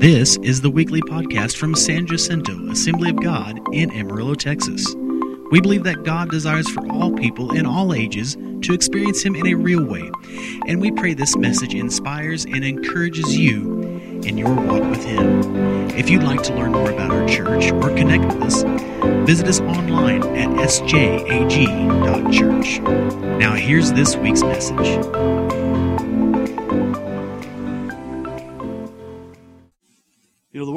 This 0.00 0.38
is 0.38 0.62
the 0.62 0.70
weekly 0.70 1.02
podcast 1.02 1.58
from 1.58 1.74
San 1.74 2.06
Jacinto 2.06 2.70
Assembly 2.70 3.10
of 3.10 3.22
God 3.22 3.60
in 3.74 3.90
Amarillo, 3.90 4.34
Texas. 4.34 4.94
We 5.50 5.60
believe 5.60 5.84
that 5.84 6.04
God 6.04 6.30
desires 6.30 6.66
for 6.70 6.90
all 6.90 7.12
people 7.12 7.54
in 7.54 7.66
all 7.66 7.92
ages 7.92 8.34
to 8.62 8.72
experience 8.72 9.22
Him 9.22 9.36
in 9.36 9.46
a 9.48 9.52
real 9.52 9.84
way, 9.84 10.10
and 10.66 10.80
we 10.80 10.90
pray 10.90 11.12
this 11.12 11.36
message 11.36 11.74
inspires 11.74 12.46
and 12.46 12.64
encourages 12.64 13.36
you 13.36 13.82
in 14.24 14.38
your 14.38 14.54
walk 14.54 14.88
with 14.88 15.04
Him. 15.04 15.90
If 15.90 16.08
you'd 16.08 16.22
like 16.22 16.42
to 16.44 16.54
learn 16.54 16.72
more 16.72 16.90
about 16.90 17.10
our 17.10 17.28
church 17.28 17.70
or 17.70 17.90
connect 17.94 18.24
with 18.24 18.42
us, 18.42 18.62
visit 19.28 19.48
us 19.48 19.60
online 19.60 20.22
at 20.34 20.48
sjag.church. 20.66 21.10
Now, 23.38 23.52
here's 23.52 23.92
this 23.92 24.16
week's 24.16 24.42
message. 24.42 25.39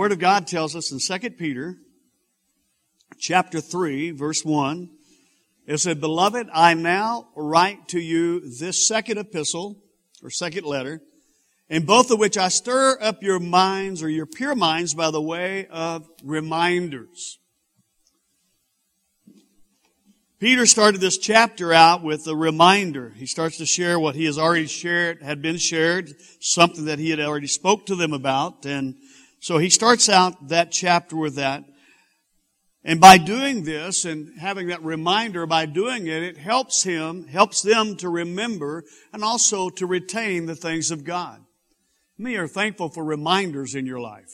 Word 0.03 0.11
of 0.11 0.19
God 0.19 0.47
tells 0.47 0.75
us 0.75 0.91
in 0.91 0.99
2 0.99 1.29
Peter 1.29 1.77
chapter 3.17 3.61
3, 3.61 4.11
verse 4.11 4.43
1, 4.43 4.89
it 5.65 5.77
said, 5.77 6.01
Beloved, 6.01 6.49
I 6.53 6.73
now 6.73 7.29
write 7.37 7.87
to 7.87 8.01
you 8.01 8.41
this 8.41 8.85
second 8.85 9.17
epistle, 9.17 9.81
or 10.21 10.29
second 10.29 10.65
letter, 10.65 11.01
in 11.69 11.85
both 11.85 12.11
of 12.11 12.19
which 12.19 12.37
I 12.37 12.49
stir 12.49 12.97
up 12.99 13.23
your 13.23 13.39
minds 13.39 14.03
or 14.03 14.09
your 14.09 14.25
pure 14.25 14.55
minds 14.55 14.93
by 14.93 15.09
the 15.09 15.21
way 15.21 15.67
of 15.67 16.05
reminders. 16.21 17.39
Peter 20.37 20.65
started 20.65 20.99
this 20.99 21.17
chapter 21.17 21.71
out 21.71 22.03
with 22.03 22.27
a 22.27 22.35
reminder. 22.35 23.13
He 23.15 23.25
starts 23.25 23.55
to 23.59 23.65
share 23.65 23.97
what 23.97 24.15
he 24.15 24.25
has 24.25 24.37
already 24.37 24.67
shared, 24.67 25.21
had 25.21 25.41
been 25.41 25.55
shared, 25.55 26.09
something 26.41 26.83
that 26.83 26.99
he 26.99 27.09
had 27.09 27.21
already 27.21 27.47
spoke 27.47 27.85
to 27.85 27.95
them 27.95 28.11
about, 28.11 28.65
and 28.65 28.95
so 29.43 29.57
he 29.57 29.69
starts 29.69 30.07
out 30.07 30.47
that 30.47 30.71
chapter 30.71 31.17
with 31.17 31.35
that. 31.35 31.65
And 32.85 33.01
by 33.01 33.17
doing 33.17 33.65
this 33.65 34.05
and 34.05 34.39
having 34.39 34.67
that 34.67 34.81
reminder, 34.81 35.45
by 35.45 35.65
doing 35.65 36.07
it, 36.07 36.23
it 36.23 36.37
helps 36.37 36.83
him, 36.83 37.27
helps 37.27 37.61
them 37.61 37.97
to 37.97 38.07
remember 38.07 38.85
and 39.11 39.21
also 39.21 39.69
to 39.71 39.85
retain 39.85 40.45
the 40.45 40.55
things 40.55 40.91
of 40.91 41.03
God. 41.03 41.43
Many 42.17 42.37
are 42.37 42.47
thankful 42.47 42.87
for 42.87 43.03
reminders 43.03 43.75
in 43.75 43.85
your 43.85 43.99
life. 43.99 44.31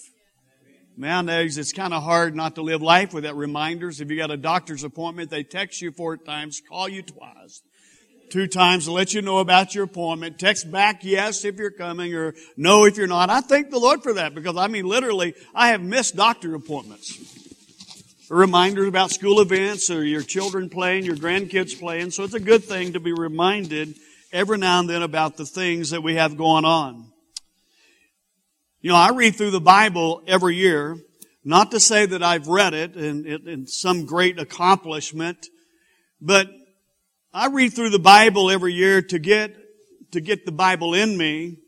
Nowadays, 0.96 1.58
it's 1.58 1.74
kind 1.74 1.92
of 1.96 2.04
hard 2.04 2.36
not 2.36 2.54
to 2.54 2.62
live 2.62 2.84
life 2.84 3.12
without 3.12 3.36
reminders. 3.36 4.02
If 4.02 4.12
you 4.12 4.18
got 4.18 4.30
a 4.30 4.38
doctor's 4.38 4.84
appointment, 4.84 5.32
they 5.32 5.44
text 5.44 5.82
you 5.82 5.92
four 5.92 6.18
times, 6.18 6.62
call 6.70 6.88
you 6.88 7.02
twice 7.02 7.64
two 8.30 8.48
times 8.48 8.86
to 8.86 8.92
let 8.92 9.14
you 9.14 9.22
know 9.22 9.40
about 9.40 9.76
your 9.76 9.86
appointment. 9.86 10.40
Text 10.40 10.72
back 10.72 11.04
yes 11.04 11.46
if 11.46 11.58
you're 11.58 11.72
coming 11.72 12.14
or 12.14 12.36
no 12.56 12.86
if 12.86 12.98
you're 12.98 13.08
not. 13.08 13.30
I 13.30 13.42
thank 13.42 13.70
the 13.70 13.80
Lord 13.80 14.04
for 14.04 14.14
that 14.14 14.36
because 14.36 14.58
I 14.58 14.68
mean 14.68 14.86
literally 14.86 15.36
I 15.54 15.70
have 15.70 15.82
missed 15.82 16.16
doctor 16.16 16.56
appointments. 16.56 17.36
Reminders 18.30 18.88
about 18.88 19.10
school 19.10 19.42
events 19.42 19.90
or 19.90 20.04
your 20.04 20.22
children 20.22 20.70
playing, 20.70 21.04
your 21.04 21.16
grandkids 21.16 21.80
playing. 21.80 22.12
So 22.12 22.24
it's 22.24 22.36
a 22.36 22.40
good 22.40 22.64
thing 22.64 22.94
to 22.94 23.00
be 23.00 23.12
reminded 23.12 23.96
every 24.32 24.60
now 24.60 24.80
and 24.80 24.90
then 24.90 25.02
about 25.02 25.38
the 25.38 25.46
things 25.46 25.90
that 25.90 26.04
we 26.04 26.16
have 26.16 26.38
going 26.38 26.64
on. 26.64 27.12
You 28.82 28.92
know, 28.92 28.98
I 28.98 29.10
read 29.12 29.36
through 29.36 29.52
the 29.52 29.60
Bible 29.60 30.22
every 30.28 30.56
year, 30.56 30.98
not 31.44 31.72
to 31.72 31.80
say 31.80 32.06
that 32.06 32.24
I've 32.24 32.48
read 32.48 32.74
it 32.74 32.96
and, 32.96 33.26
and 33.26 33.70
some 33.70 34.06
great 34.06 34.40
accomplishment, 34.40 35.48
but 36.22 36.50
I 37.32 37.48
read 37.48 37.74
through 37.74 37.92
the 37.92 38.00
Bible 38.00 38.50
every 38.50 38.74
year 38.74 39.04
to 39.04 39.20
get, 39.20 39.56
to 40.14 40.22
get 40.22 40.48
the 40.48 40.52
Bible 40.52 40.96
in 40.96 41.16
me, 41.16 41.60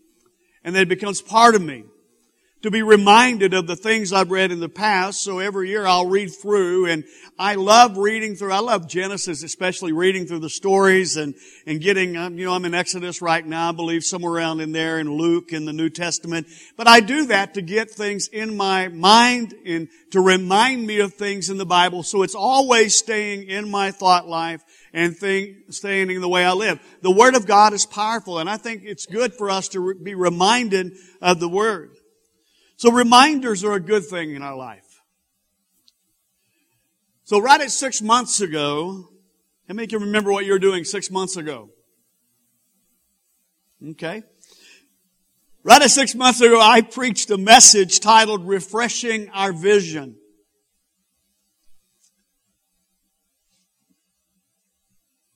and 0.64 0.73
then 0.73 0.81
it 0.81 0.90
becomes 0.90 1.22
part 1.22 1.53
of 1.53 1.62
me. 1.62 1.84
To 2.64 2.72
be 2.72 2.81
reminded 2.84 3.56
of 3.56 3.66
the 3.66 3.76
things 3.76 4.14
I've 4.14 4.30
read 4.30 4.52
in 4.52 4.59
the 4.59 4.70
past, 4.70 5.22
so 5.22 5.40
every 5.40 5.70
year 5.70 5.86
I'll 5.86 6.08
read 6.08 6.30
through, 6.30 6.88
and 6.88 7.03
I 7.38 7.56
love 7.56 7.98
reading 7.98 8.36
through, 8.36 8.52
I 8.53 8.59
love 8.59 8.88
Genesis, 8.88 9.44
especially 9.44 9.91
reading 9.91 10.25
through 10.25 10.40
the 10.40 10.50
stories 10.50 11.18
and, 11.18 11.35
and 11.68 11.80
getting, 11.80 12.18
um, 12.18 12.38
you 12.38 12.46
know, 12.46 12.53
I'm 12.53 12.66
in 12.66 12.75
Exodus 12.75 13.22
right 13.22 13.46
now, 13.46 13.69
I 13.69 13.72
believe 13.72 14.03
somewhere 14.03 14.34
around 14.34 14.62
in 14.62 14.72
there, 14.72 15.00
in 15.00 15.12
Luke, 15.12 15.53
in 15.53 15.66
the 15.66 15.74
New 15.74 15.90
Testament. 15.90 16.47
But 16.78 16.88
I 16.88 17.00
do 17.02 17.28
that 17.28 17.56
to 17.56 17.64
get 17.64 17.90
things 17.90 18.28
in 18.28 18.58
my 18.58 18.88
mind 18.88 19.56
and 19.66 19.90
to 20.12 20.22
remind 20.22 20.85
me 20.85 21.00
of 21.00 21.16
things 21.16 21.52
in 21.52 21.58
the 21.58 21.66
Bible, 21.66 22.03
so 22.03 22.22
it's 22.24 22.35
always 22.35 22.96
staying 22.96 23.47
in 23.47 23.69
my 23.69 23.91
thought 23.91 24.28
life 24.28 24.64
and 24.94 25.16
think, 25.16 25.57
staying 25.69 26.09
in 26.12 26.22
the 26.22 26.28
way 26.28 26.44
I 26.44 26.53
live. 26.53 26.79
The 27.02 27.12
Word 27.12 27.35
of 27.35 27.46
God 27.46 27.74
is 27.74 27.85
powerful, 27.85 28.40
and 28.40 28.50
I 28.50 28.57
think 28.57 28.84
it's 28.84 29.06
good 29.06 29.34
for 29.34 29.50
us 29.50 29.69
to 29.69 29.79
re- 29.79 29.96
be 30.02 30.16
reminded 30.16 30.94
of 31.22 31.40
the 31.40 31.50
Word. 31.50 31.96
So 32.75 32.91
reminders 32.91 33.63
are 33.63 33.74
a 33.74 33.79
good 33.79 34.06
thing 34.06 34.35
in 34.35 34.41
our 34.41 34.56
life. 34.56 35.02
So 37.24 37.40
right 37.40 37.62
at 37.62 37.72
six 37.72 38.02
months 38.02 38.41
ago, 38.41 39.07
how 39.68 39.74
many 39.74 39.88
can 39.88 40.02
remember 40.02 40.31
what 40.31 40.46
you 40.46 40.52
were 40.52 40.59
doing 40.59 40.84
six 40.84 41.09
months 41.09 41.38
ago? 41.38 41.69
Okay. 43.91 44.23
Right 45.63 45.81
at 45.81 45.91
six 45.91 46.13
months 46.16 46.41
ago, 46.41 46.59
I 46.59 46.81
preached 46.81 47.29
a 47.31 47.38
message 47.38 48.00
titled 48.00 48.46
Refreshing 48.46 49.29
Our 49.29 49.53
Vision. 49.53 50.18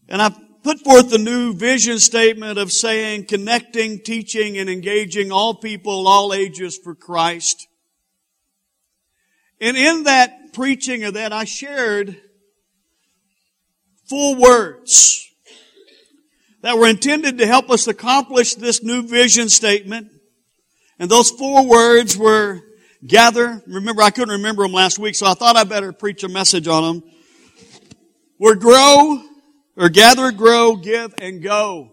And 0.07 0.21
I 0.21 0.29
put 0.63 0.79
forth 0.79 1.09
the 1.09 1.17
new 1.17 1.53
vision 1.53 1.99
statement 1.99 2.57
of 2.57 2.71
saying 2.71 3.25
connecting, 3.25 3.99
teaching, 3.99 4.57
and 4.57 4.69
engaging 4.69 5.31
all 5.31 5.55
people, 5.55 6.07
all 6.07 6.33
ages 6.33 6.77
for 6.77 6.95
Christ. 6.95 7.67
And 9.61 9.77
in 9.77 10.03
that 10.03 10.53
preaching 10.53 11.03
of 11.03 11.13
that, 11.13 11.31
I 11.33 11.45
shared 11.45 12.17
four 14.07 14.35
words 14.35 15.27
that 16.61 16.77
were 16.77 16.87
intended 16.87 17.37
to 17.37 17.47
help 17.47 17.69
us 17.69 17.87
accomplish 17.87 18.55
this 18.55 18.83
new 18.83 19.07
vision 19.07 19.49
statement. 19.49 20.09
And 20.97 21.09
those 21.09 21.29
four 21.29 21.65
words 21.65 22.17
were 22.17 22.61
gather. 23.05 23.61
Remember, 23.67 24.01
I 24.01 24.09
couldn't 24.09 24.35
remember 24.35 24.63
them 24.63 24.71
last 24.71 24.97
week, 24.97 25.15
so 25.15 25.27
I 25.27 25.33
thought 25.33 25.55
I 25.55 25.63
better 25.63 25.91
preach 25.91 26.23
a 26.23 26.29
message 26.29 26.67
on 26.67 26.83
them. 26.83 27.11
Were 28.39 28.55
grow, 28.55 29.21
or 29.77 29.89
gather, 29.89 30.31
grow, 30.31 30.75
give, 30.75 31.13
and 31.17 31.41
go. 31.41 31.91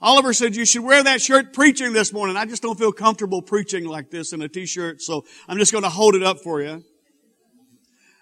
Oliver 0.00 0.32
said 0.32 0.56
you 0.56 0.64
should 0.64 0.82
wear 0.82 1.02
that 1.02 1.20
shirt 1.20 1.52
preaching 1.52 1.92
this 1.92 2.12
morning. 2.12 2.36
I 2.36 2.46
just 2.46 2.62
don't 2.62 2.78
feel 2.78 2.92
comfortable 2.92 3.42
preaching 3.42 3.84
like 3.84 4.10
this 4.10 4.32
in 4.32 4.40
a 4.40 4.48
t-shirt, 4.48 5.02
so 5.02 5.26
I'm 5.46 5.58
just 5.58 5.72
going 5.72 5.84
to 5.84 5.90
hold 5.90 6.14
it 6.14 6.22
up 6.22 6.38
for 6.38 6.62
you. 6.62 6.82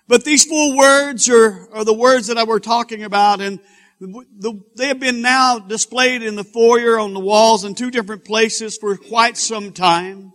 But 0.09 0.25
these 0.25 0.45
four 0.45 0.77
words 0.77 1.29
are, 1.29 1.69
are 1.73 1.85
the 1.85 1.95
words 1.95 2.27
that 2.27 2.39
I 2.39 2.45
were 2.45 2.59
talking 2.59 3.05
about, 3.05 3.41
and 3.41 3.61
the, 4.01 4.61
they 4.77 4.89
have 4.89 4.99
been 4.99 5.23
now 5.23 5.59
displayed 5.59 6.23
in 6.23 6.35
the 6.35 6.45
foyer 6.45 6.99
on 6.99 7.15
the 7.15 7.21
walls 7.21 7.65
in 7.65 7.75
two 7.75 7.91
different 7.91 8.25
places 8.25 8.77
for 8.77 8.97
quite 8.97 9.37
some 9.37 9.73
time. 9.73 10.33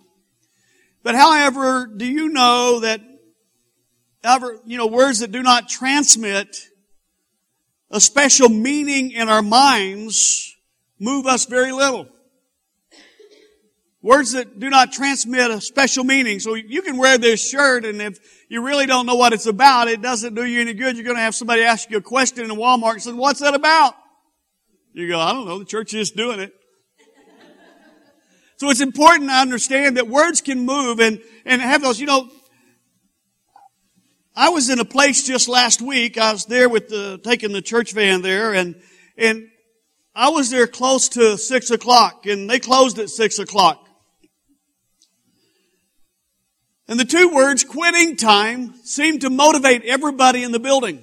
But 1.01 1.16
however, 1.16 1.88
do 1.88 2.05
you 2.05 2.29
know 2.29 2.81
that 2.81 3.01
ever, 4.23 4.57
you 4.66 4.78
know, 4.78 4.88
words 4.88 5.19
that 5.19 5.31
do 5.31 5.41
not 5.41 5.67
transmit 5.67 6.69
a 7.94 8.02
special 8.02 8.50
meaning 8.50 9.12
in 9.12 9.30
our 9.30 9.44
minds 9.44 10.56
move 11.00 11.28
us 11.28 11.46
very 11.46 11.72
little. 11.72 12.08
Words 14.02 14.34
that 14.34 14.59
do 14.59 14.70
not 14.70 14.92
transmit 14.92 15.52
a 15.52 15.62
special 15.62 16.03
meaning. 16.03 16.40
So 16.40 16.56
you 16.56 16.82
can 16.82 16.98
wear 16.98 17.18
this 17.20 17.48
shirt 17.48 17.86
and 17.86 18.02
if 18.02 18.20
you 18.50 18.66
really 18.66 18.88
don't 18.88 19.06
know 19.06 19.16
what 19.16 19.32
it's 19.32 19.46
about, 19.46 19.88
it 19.88 20.02
doesn't 20.02 20.34
do 20.34 20.44
you 20.44 20.59
any 20.59 20.74
good. 20.74 20.98
You're 20.98 21.06
going 21.06 21.16
to 21.16 21.22
have 21.22 21.36
somebody 21.36 21.62
ask 21.62 21.90
you 21.92 21.98
a 21.98 22.02
question 22.02 22.44
in 22.44 22.58
Walmart 22.58 22.94
and 22.94 23.02
say, 23.03 23.14
what's 23.14 23.40
that 23.42 23.53
about? 23.53 23.94
You 24.94 25.08
go, 25.08 25.20
I 25.20 25.32
don't 25.32 25.46
know. 25.46 25.59
The 25.59 25.66
church 25.66 25.94
is 25.94 26.12
doing 26.12 26.40
it. 26.40 26.52
so 28.58 28.72
it's 28.72 28.82
important 28.82 29.30
to 29.30 29.36
understand 29.36 29.98
that 29.98 30.08
words 30.08 30.42
can 30.42 30.66
move 30.66 31.00
and, 31.00 31.22
and 31.46 31.62
have 31.62 31.84
those, 31.84 32.00
you 32.00 32.08
know, 32.08 32.29
I 34.35 34.50
was 34.50 34.70
in 34.70 34.80
a 34.80 34.85
place 34.85 35.28
just 35.28 35.47
last 35.47 35.82
week. 35.82 36.18
I 36.18 36.32
was 36.32 36.46
there 36.46 36.68
with 36.68 36.90
the, 36.90 37.20
taking 37.24 37.52
the 37.52 37.62
church 37.62 37.94
van 37.94 38.22
there 38.22 38.53
and, 38.53 38.76
and 39.18 39.50
I 40.16 40.30
was 40.30 40.50
there 40.50 40.68
close 40.68 41.09
to 41.09 41.38
six 41.38 41.70
o'clock 41.70 42.26
and 42.26 42.50
they 42.50 42.59
closed 42.59 42.97
at 42.97 43.09
six 43.09 43.38
o'clock. 43.38 43.88
And 46.88 47.00
the 47.00 47.06
two 47.06 47.30
words 47.30 47.64
quitting 47.64 48.18
time 48.18 48.74
seemed 48.84 49.22
to 49.22 49.30
motivate 49.30 49.84
everybody 49.85 50.44
in 50.44 50.52
the 50.52 50.59
building. 50.59 51.02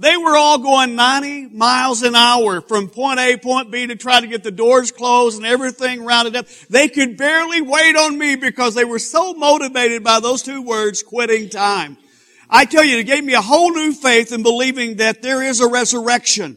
They 0.00 0.16
were 0.16 0.34
all 0.34 0.56
going 0.56 0.94
90 0.94 1.48
miles 1.48 2.02
an 2.02 2.14
hour 2.14 2.62
from 2.62 2.88
point 2.88 3.20
A, 3.20 3.36
point 3.36 3.70
B 3.70 3.86
to 3.86 3.96
try 3.96 4.18
to 4.18 4.26
get 4.26 4.42
the 4.42 4.50
doors 4.50 4.90
closed 4.90 5.36
and 5.36 5.44
everything 5.44 6.06
rounded 6.06 6.36
up. 6.36 6.46
They 6.70 6.88
could 6.88 7.18
barely 7.18 7.60
wait 7.60 7.96
on 7.96 8.16
me 8.16 8.34
because 8.36 8.74
they 8.74 8.86
were 8.86 8.98
so 8.98 9.34
motivated 9.34 10.02
by 10.02 10.20
those 10.20 10.42
two 10.42 10.62
words, 10.62 11.02
quitting 11.02 11.50
time. 11.50 11.98
I 12.48 12.64
tell 12.64 12.82
you, 12.82 12.96
it 12.96 13.04
gave 13.04 13.22
me 13.22 13.34
a 13.34 13.42
whole 13.42 13.72
new 13.72 13.92
faith 13.92 14.32
in 14.32 14.42
believing 14.42 14.96
that 14.96 15.20
there 15.20 15.42
is 15.42 15.60
a 15.60 15.68
resurrection. 15.68 16.56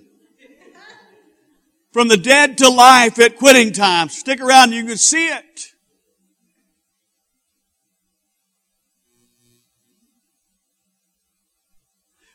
From 1.91 2.07
the 2.07 2.17
dead 2.17 2.59
to 2.59 2.69
life 2.69 3.19
at 3.19 3.35
quitting 3.35 3.73
time. 3.73 4.07
Stick 4.07 4.39
around 4.39 4.71
you 4.71 4.85
can 4.85 4.95
see 4.95 5.27
it. 5.27 5.72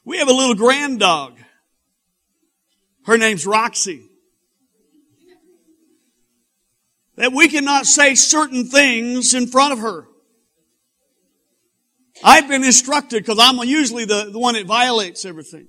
We 0.08 0.16
have 0.20 0.28
a 0.28 0.32
little 0.32 0.54
grand 0.54 1.00
dog. 1.00 1.38
Her 3.04 3.18
name's 3.18 3.44
Roxy. 3.44 4.08
That 7.16 7.32
we 7.34 7.48
cannot 7.48 7.84
say 7.84 8.14
certain 8.14 8.64
things 8.64 9.34
in 9.34 9.48
front 9.48 9.74
of 9.74 9.80
her. 9.80 10.06
I've 12.24 12.48
been 12.48 12.64
instructed 12.64 13.22
because 13.22 13.38
I'm 13.38 13.58
usually 13.68 14.06
the, 14.06 14.30
the 14.32 14.38
one 14.38 14.54
that 14.54 14.64
violates 14.64 15.26
everything. 15.26 15.68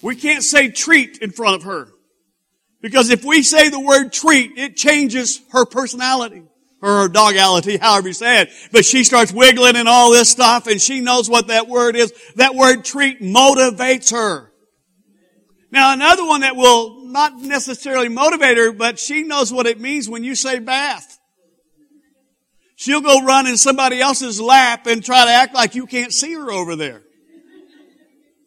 We 0.00 0.14
can't 0.14 0.44
say 0.44 0.70
treat 0.70 1.18
in 1.18 1.32
front 1.32 1.56
of 1.56 1.62
her. 1.64 1.88
Because 2.80 3.10
if 3.10 3.24
we 3.24 3.42
say 3.42 3.68
the 3.68 3.80
word 3.80 4.12
treat, 4.12 4.56
it 4.56 4.76
changes 4.76 5.40
her 5.50 5.66
personality. 5.66 6.44
Her 6.80 7.08
dogality, 7.08 7.78
however 7.80 8.08
you 8.08 8.14
say 8.14 8.42
it. 8.42 8.50
But 8.72 8.84
she 8.84 9.04
starts 9.04 9.32
wiggling 9.32 9.76
and 9.76 9.88
all 9.88 10.12
this 10.12 10.30
stuff 10.30 10.66
and 10.66 10.80
she 10.80 11.00
knows 11.00 11.28
what 11.28 11.48
that 11.48 11.68
word 11.68 11.96
is. 11.96 12.12
That 12.36 12.54
word 12.54 12.84
treat 12.84 13.20
motivates 13.20 14.12
her. 14.12 14.52
Now 15.70 15.92
another 15.92 16.24
one 16.24 16.42
that 16.42 16.56
will 16.56 17.04
not 17.06 17.36
necessarily 17.36 18.08
motivate 18.08 18.56
her, 18.56 18.72
but 18.72 18.98
she 18.98 19.22
knows 19.22 19.52
what 19.52 19.66
it 19.66 19.80
means 19.80 20.08
when 20.08 20.24
you 20.24 20.34
say 20.34 20.60
bath. 20.60 21.18
She'll 22.76 23.00
go 23.00 23.24
run 23.24 23.46
in 23.48 23.56
somebody 23.56 24.00
else's 24.00 24.40
lap 24.40 24.86
and 24.86 25.04
try 25.04 25.24
to 25.24 25.30
act 25.30 25.54
like 25.54 25.74
you 25.74 25.86
can't 25.86 26.12
see 26.12 26.32
her 26.34 26.52
over 26.52 26.76
there. 26.76 27.02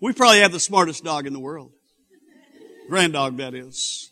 We 0.02 0.14
probably 0.14 0.40
have 0.40 0.54
the 0.54 0.60
smartest 0.60 1.04
dog 1.04 1.28
in 1.28 1.34
the 1.34 1.40
world. 1.40 1.74
Grand 2.90 3.14
dog, 3.14 3.38
that 3.38 3.54
is. 3.54 4.11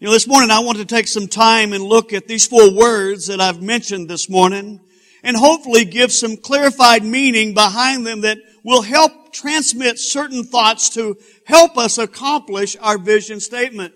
You 0.00 0.06
know, 0.06 0.12
this 0.12 0.28
morning 0.28 0.52
I 0.52 0.60
want 0.60 0.78
to 0.78 0.84
take 0.84 1.08
some 1.08 1.26
time 1.26 1.72
and 1.72 1.82
look 1.82 2.12
at 2.12 2.28
these 2.28 2.46
four 2.46 2.70
words 2.72 3.26
that 3.26 3.40
I've 3.40 3.60
mentioned 3.60 4.08
this 4.08 4.30
morning 4.30 4.78
and 5.24 5.36
hopefully 5.36 5.84
give 5.84 6.12
some 6.12 6.36
clarified 6.36 7.02
meaning 7.02 7.52
behind 7.52 8.06
them 8.06 8.20
that 8.20 8.38
will 8.62 8.82
help 8.82 9.32
transmit 9.32 9.98
certain 9.98 10.44
thoughts 10.44 10.90
to 10.90 11.16
help 11.46 11.76
us 11.76 11.98
accomplish 11.98 12.76
our 12.80 12.96
vision 12.96 13.40
statement. 13.40 13.92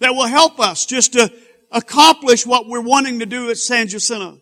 That 0.00 0.12
will 0.12 0.26
help 0.26 0.60
us 0.60 0.84
just 0.84 1.14
to 1.14 1.32
accomplish 1.72 2.44
what 2.44 2.68
we're 2.68 2.82
wanting 2.82 3.20
to 3.20 3.26
do 3.26 3.48
at 3.48 3.56
San 3.56 3.88
Jacinto. 3.88 4.38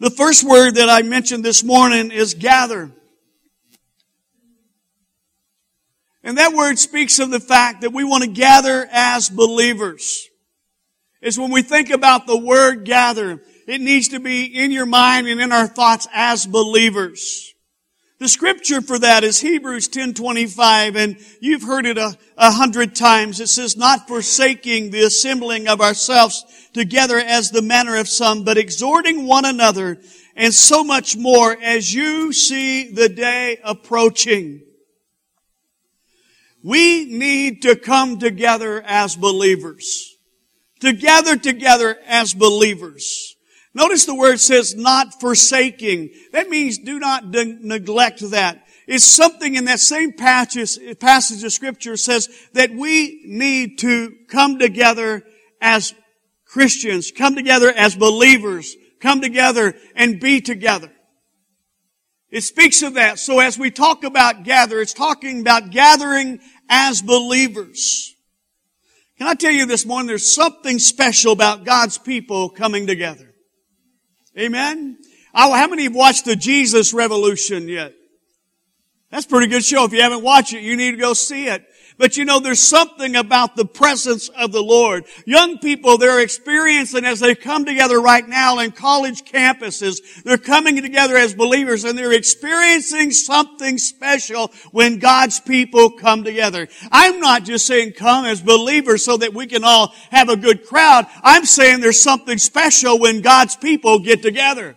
The 0.00 0.10
first 0.10 0.44
word 0.44 0.74
that 0.74 0.90
I 0.90 1.00
mentioned 1.00 1.46
this 1.46 1.64
morning 1.64 2.10
is 2.10 2.34
gather. 2.34 2.92
And 6.28 6.36
that 6.36 6.52
word 6.52 6.78
speaks 6.78 7.20
of 7.20 7.30
the 7.30 7.40
fact 7.40 7.80
that 7.80 7.94
we 7.94 8.04
want 8.04 8.22
to 8.22 8.28
gather 8.28 8.86
as 8.92 9.30
believers. 9.30 10.28
It's 11.22 11.38
when 11.38 11.50
we 11.50 11.62
think 11.62 11.88
about 11.88 12.26
the 12.26 12.36
word 12.36 12.84
gather, 12.84 13.40
it 13.66 13.80
needs 13.80 14.08
to 14.08 14.20
be 14.20 14.44
in 14.44 14.70
your 14.70 14.84
mind 14.84 15.26
and 15.26 15.40
in 15.40 15.52
our 15.52 15.66
thoughts 15.66 16.06
as 16.12 16.44
believers. 16.44 17.54
The 18.18 18.28
scripture 18.28 18.82
for 18.82 18.98
that 18.98 19.24
is 19.24 19.40
Hebrews 19.40 19.88
10:25 19.88 20.96
and 20.96 21.16
you've 21.40 21.62
heard 21.62 21.86
it 21.86 21.96
a, 21.96 22.18
a 22.36 22.50
hundred 22.50 22.94
times. 22.94 23.40
It 23.40 23.48
says 23.48 23.74
not 23.74 24.06
forsaking 24.06 24.90
the 24.90 25.04
assembling 25.04 25.66
of 25.66 25.80
ourselves 25.80 26.44
together 26.74 27.16
as 27.16 27.50
the 27.50 27.62
manner 27.62 27.96
of 27.96 28.06
some, 28.06 28.44
but 28.44 28.58
exhorting 28.58 29.26
one 29.26 29.46
another, 29.46 29.98
and 30.36 30.52
so 30.52 30.84
much 30.84 31.16
more 31.16 31.56
as 31.58 31.94
you 31.94 32.34
see 32.34 32.92
the 32.92 33.08
day 33.08 33.60
approaching. 33.64 34.67
We 36.62 37.06
need 37.06 37.62
to 37.62 37.76
come 37.76 38.18
together 38.18 38.82
as 38.84 39.16
believers. 39.16 40.16
To 40.80 40.92
gather 40.92 41.36
together 41.36 41.98
as 42.06 42.34
believers. 42.34 43.36
Notice 43.74 44.06
the 44.06 44.14
word 44.14 44.40
says 44.40 44.74
not 44.74 45.20
forsaking. 45.20 46.10
That 46.32 46.48
means 46.48 46.78
do 46.78 46.98
not 46.98 47.30
de- 47.30 47.58
neglect 47.60 48.20
that. 48.30 48.64
It's 48.86 49.04
something 49.04 49.54
in 49.54 49.66
that 49.66 49.80
same 49.80 50.12
passage, 50.12 50.98
passage 50.98 51.44
of 51.44 51.52
scripture 51.52 51.96
says 51.96 52.28
that 52.54 52.70
we 52.70 53.22
need 53.26 53.78
to 53.80 54.14
come 54.28 54.58
together 54.58 55.24
as 55.60 55.94
Christians 56.46 57.12
come 57.12 57.34
together 57.34 57.70
as 57.70 57.94
believers, 57.94 58.74
come 59.00 59.20
together 59.20 59.74
and 59.94 60.18
be 60.18 60.40
together. 60.40 60.90
It 62.30 62.42
speaks 62.42 62.82
of 62.82 62.94
that. 62.94 63.18
So 63.18 63.40
as 63.40 63.58
we 63.58 63.70
talk 63.70 64.04
about 64.04 64.44
gather, 64.44 64.80
it's 64.80 64.92
talking 64.92 65.40
about 65.40 65.70
gathering 65.70 66.40
as 66.68 67.00
believers. 67.00 68.14
Can 69.16 69.26
I 69.26 69.34
tell 69.34 69.50
you 69.50 69.66
this 69.66 69.86
morning, 69.86 70.06
there's 70.06 70.32
something 70.32 70.78
special 70.78 71.32
about 71.32 71.64
God's 71.64 71.98
people 71.98 72.50
coming 72.50 72.86
together. 72.86 73.34
Amen? 74.38 74.98
How 75.32 75.66
many 75.66 75.84
have 75.84 75.94
watched 75.94 76.24
the 76.24 76.36
Jesus 76.36 76.92
Revolution 76.92 77.68
yet? 77.68 77.94
That's 79.10 79.24
a 79.24 79.28
pretty 79.28 79.46
good 79.46 79.64
show. 79.64 79.84
If 79.84 79.92
you 79.92 80.02
haven't 80.02 80.22
watched 80.22 80.52
it, 80.52 80.62
you 80.62 80.76
need 80.76 80.92
to 80.92 80.96
go 80.98 81.14
see 81.14 81.46
it. 81.46 81.64
But 81.98 82.16
you 82.16 82.24
know, 82.24 82.38
there's 82.38 82.62
something 82.62 83.16
about 83.16 83.56
the 83.56 83.64
presence 83.64 84.28
of 84.28 84.52
the 84.52 84.62
Lord. 84.62 85.04
Young 85.26 85.58
people, 85.58 85.98
they're 85.98 86.20
experiencing 86.20 87.04
as 87.04 87.18
they 87.18 87.34
come 87.34 87.64
together 87.64 88.00
right 88.00 88.26
now 88.26 88.60
in 88.60 88.70
college 88.70 89.24
campuses, 89.24 90.22
they're 90.22 90.38
coming 90.38 90.80
together 90.80 91.16
as 91.16 91.34
believers 91.34 91.84
and 91.84 91.98
they're 91.98 92.12
experiencing 92.12 93.10
something 93.10 93.78
special 93.78 94.52
when 94.70 94.98
God's 94.98 95.40
people 95.40 95.90
come 95.90 96.22
together. 96.22 96.68
I'm 96.92 97.18
not 97.18 97.44
just 97.44 97.66
saying 97.66 97.92
come 97.92 98.24
as 98.24 98.40
believers 98.40 99.04
so 99.04 99.16
that 99.16 99.34
we 99.34 99.46
can 99.46 99.64
all 99.64 99.92
have 100.10 100.28
a 100.28 100.36
good 100.36 100.64
crowd. 100.66 101.06
I'm 101.22 101.44
saying 101.44 101.80
there's 101.80 102.00
something 102.00 102.38
special 102.38 102.98
when 103.00 103.22
God's 103.22 103.56
people 103.56 103.98
get 103.98 104.22
together. 104.22 104.76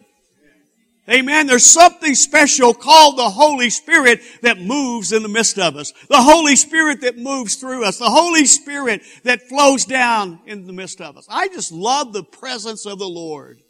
Amen. 1.10 1.48
There's 1.48 1.66
something 1.66 2.14
special 2.14 2.74
called 2.74 3.18
the 3.18 3.30
Holy 3.30 3.72
Spirit 3.72 4.22
that 4.44 4.62
moves 4.62 5.12
in 5.12 5.24
the 5.24 5.30
midst 5.30 5.58
of 5.58 5.76
us. 5.76 5.94
The 6.10 6.22
Holy 6.22 6.56
Spirit 6.56 7.02
that 7.02 7.18
moves 7.18 7.56
through 7.56 7.86
us. 7.86 7.98
The 7.98 8.10
Holy 8.10 8.46
Spirit 8.46 9.02
that 9.24 9.50
flows 9.50 9.84
down 9.86 10.40
in 10.46 10.68
the 10.68 10.74
midst 10.74 11.02
of 11.02 11.18
us. 11.18 11.26
I 11.28 11.48
just 11.48 11.72
love 11.72 12.14
the 12.14 12.24
presence 12.24 12.86
of 12.86 13.00
the 13.00 13.10
Lord. 13.10 13.62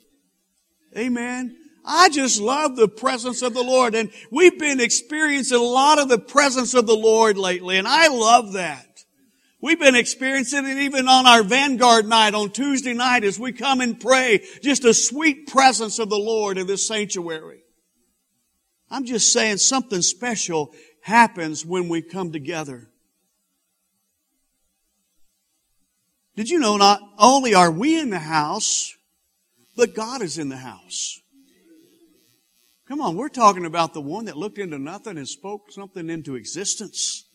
Amen. 0.97 1.55
I 1.85 2.09
just 2.09 2.41
love 2.41 2.75
the 2.75 2.89
presence 2.89 3.41
of 3.41 3.53
the 3.53 3.63
Lord. 3.63 3.95
And 3.95 4.11
we've 4.29 4.59
been 4.59 4.81
experiencing 4.81 5.57
a 5.57 5.63
lot 5.63 5.99
of 5.99 6.09
the 6.09 6.19
presence 6.19 6.73
of 6.73 6.85
the 6.85 6.95
Lord 6.95 7.37
lately. 7.37 7.77
And 7.77 7.87
I 7.87 8.09
love 8.09 8.53
that. 8.53 8.90
We've 9.61 9.79
been 9.79 9.95
experiencing 9.95 10.65
it 10.65 10.77
even 10.79 11.07
on 11.07 11.27
our 11.27 11.43
Vanguard 11.43 12.07
night 12.07 12.33
on 12.33 12.49
Tuesday 12.49 12.93
night 12.93 13.23
as 13.23 13.39
we 13.39 13.51
come 13.51 13.79
and 13.79 13.99
pray. 13.99 14.43
Just 14.63 14.85
a 14.85 14.93
sweet 14.93 15.47
presence 15.47 15.99
of 15.99 16.09
the 16.09 16.17
Lord 16.17 16.57
in 16.57 16.65
this 16.65 16.87
sanctuary. 16.87 17.61
I'm 18.89 19.05
just 19.05 19.31
saying 19.31 19.57
something 19.57 20.01
special 20.01 20.73
happens 21.01 21.63
when 21.63 21.89
we 21.89 22.01
come 22.01 22.31
together. 22.31 22.89
Did 26.35 26.49
you 26.49 26.59
know 26.59 26.77
not 26.77 26.99
only 27.19 27.53
are 27.53 27.71
we 27.71 27.99
in 27.99 28.09
the 28.09 28.19
house, 28.19 28.95
but 29.77 29.93
God 29.93 30.23
is 30.23 30.39
in 30.39 30.49
the 30.49 30.57
house? 30.57 31.19
Come 32.87 32.99
on, 32.99 33.15
we're 33.15 33.29
talking 33.29 33.65
about 33.65 33.93
the 33.93 34.01
one 34.01 34.25
that 34.25 34.35
looked 34.35 34.57
into 34.57 34.79
nothing 34.79 35.17
and 35.17 35.27
spoke 35.27 35.71
something 35.71 36.09
into 36.09 36.35
existence 36.35 37.25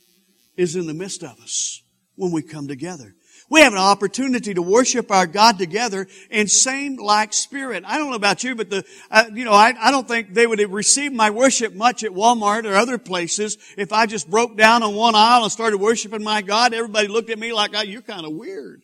is 0.56 0.74
in 0.74 0.86
the 0.86 0.94
midst 0.94 1.22
of 1.22 1.38
us 1.40 1.82
when 2.16 2.32
we 2.32 2.42
come 2.42 2.68
together. 2.68 3.14
We 3.48 3.60
have 3.60 3.74
an 3.74 3.78
opportunity 3.78 4.54
to 4.54 4.62
worship 4.62 5.12
our 5.12 5.26
God 5.26 5.56
together 5.56 6.08
in 6.30 6.48
same 6.48 6.96
like 6.96 7.32
spirit. 7.32 7.84
I 7.86 7.96
don't 7.96 8.10
know 8.10 8.16
about 8.16 8.42
you, 8.42 8.56
but 8.56 8.70
the, 8.70 8.84
uh, 9.08 9.26
you 9.32 9.44
know, 9.44 9.52
I, 9.52 9.72
I 9.80 9.92
don't 9.92 10.08
think 10.08 10.34
they 10.34 10.48
would 10.48 10.58
have 10.58 10.72
received 10.72 11.14
my 11.14 11.30
worship 11.30 11.72
much 11.72 12.02
at 12.02 12.10
Walmart 12.10 12.64
or 12.64 12.74
other 12.74 12.98
places 12.98 13.56
if 13.76 13.92
I 13.92 14.06
just 14.06 14.28
broke 14.28 14.56
down 14.56 14.82
on 14.82 14.96
one 14.96 15.14
aisle 15.14 15.44
and 15.44 15.52
started 15.52 15.78
worshiping 15.78 16.24
my 16.24 16.42
God. 16.42 16.74
Everybody 16.74 17.06
looked 17.06 17.30
at 17.30 17.38
me 17.38 17.52
like, 17.52 17.70
oh, 17.74 17.82
you're 17.82 18.02
kind 18.02 18.26
of 18.26 18.32
weird. 18.32 18.82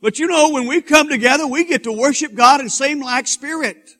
But 0.00 0.20
you 0.20 0.28
know, 0.28 0.50
when 0.50 0.68
we 0.68 0.80
come 0.82 1.08
together, 1.08 1.48
we 1.48 1.64
get 1.64 1.82
to 1.84 1.92
worship 1.92 2.34
God 2.34 2.60
in 2.60 2.68
same 2.68 3.00
like 3.00 3.26
spirit. 3.26 3.90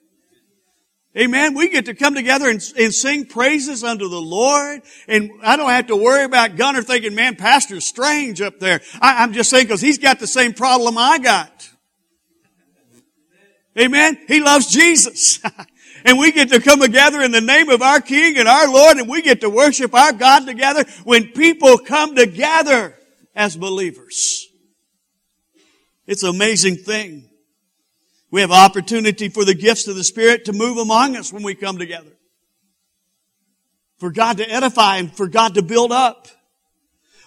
Amen. 1.17 1.55
We 1.55 1.69
get 1.69 1.85
to 1.85 1.95
come 1.95 2.13
together 2.13 2.47
and, 2.47 2.61
and, 2.77 2.93
sing 2.93 3.25
praises 3.25 3.83
unto 3.83 4.07
the 4.07 4.21
Lord. 4.21 4.83
And 5.07 5.31
I 5.41 5.57
don't 5.57 5.71
have 5.71 5.87
to 5.87 5.95
worry 5.95 6.23
about 6.23 6.57
Gunner 6.57 6.83
thinking, 6.83 7.15
man, 7.15 7.35
Pastor's 7.35 7.87
strange 7.87 8.39
up 8.39 8.59
there. 8.59 8.81
I, 9.01 9.23
I'm 9.23 9.33
just 9.33 9.49
saying 9.49 9.65
because 9.65 9.81
he's 9.81 9.97
got 9.97 10.19
the 10.19 10.27
same 10.27 10.53
problem 10.53 10.95
I 10.95 11.17
got. 11.17 11.69
Amen. 13.79 14.19
He 14.27 14.41
loves 14.41 14.67
Jesus. 14.67 15.39
and 16.05 16.19
we 16.19 16.31
get 16.31 16.49
to 16.49 16.61
come 16.61 16.81
together 16.81 17.21
in 17.23 17.31
the 17.31 17.41
name 17.41 17.69
of 17.69 17.81
our 17.81 17.99
King 17.99 18.37
and 18.37 18.47
our 18.47 18.71
Lord 18.71 18.97
and 18.97 19.09
we 19.09 19.23
get 19.23 19.41
to 19.41 19.49
worship 19.49 19.95
our 19.95 20.13
God 20.13 20.45
together 20.45 20.85
when 21.03 21.31
people 21.31 21.79
come 21.79 22.15
together 22.15 22.95
as 23.35 23.57
believers. 23.57 24.47
It's 26.05 26.21
an 26.21 26.29
amazing 26.29 26.75
thing. 26.77 27.26
We 28.29 28.41
have 28.41 28.51
opportunity 28.51 29.29
for 29.29 29.45
the 29.45 29.55
gifts 29.55 29.87
of 29.87 29.95
the 29.95 30.03
Spirit 30.03 30.45
to 30.45 30.53
move 30.53 30.77
among 30.77 31.15
us 31.15 31.31
when 31.31 31.43
we 31.43 31.55
come 31.55 31.77
together. 31.77 32.11
For 33.99 34.11
God 34.11 34.37
to 34.37 34.49
edify 34.49 34.97
and 34.97 35.15
for 35.15 35.27
God 35.27 35.55
to 35.55 35.61
build 35.61 35.91
up. 35.91 36.27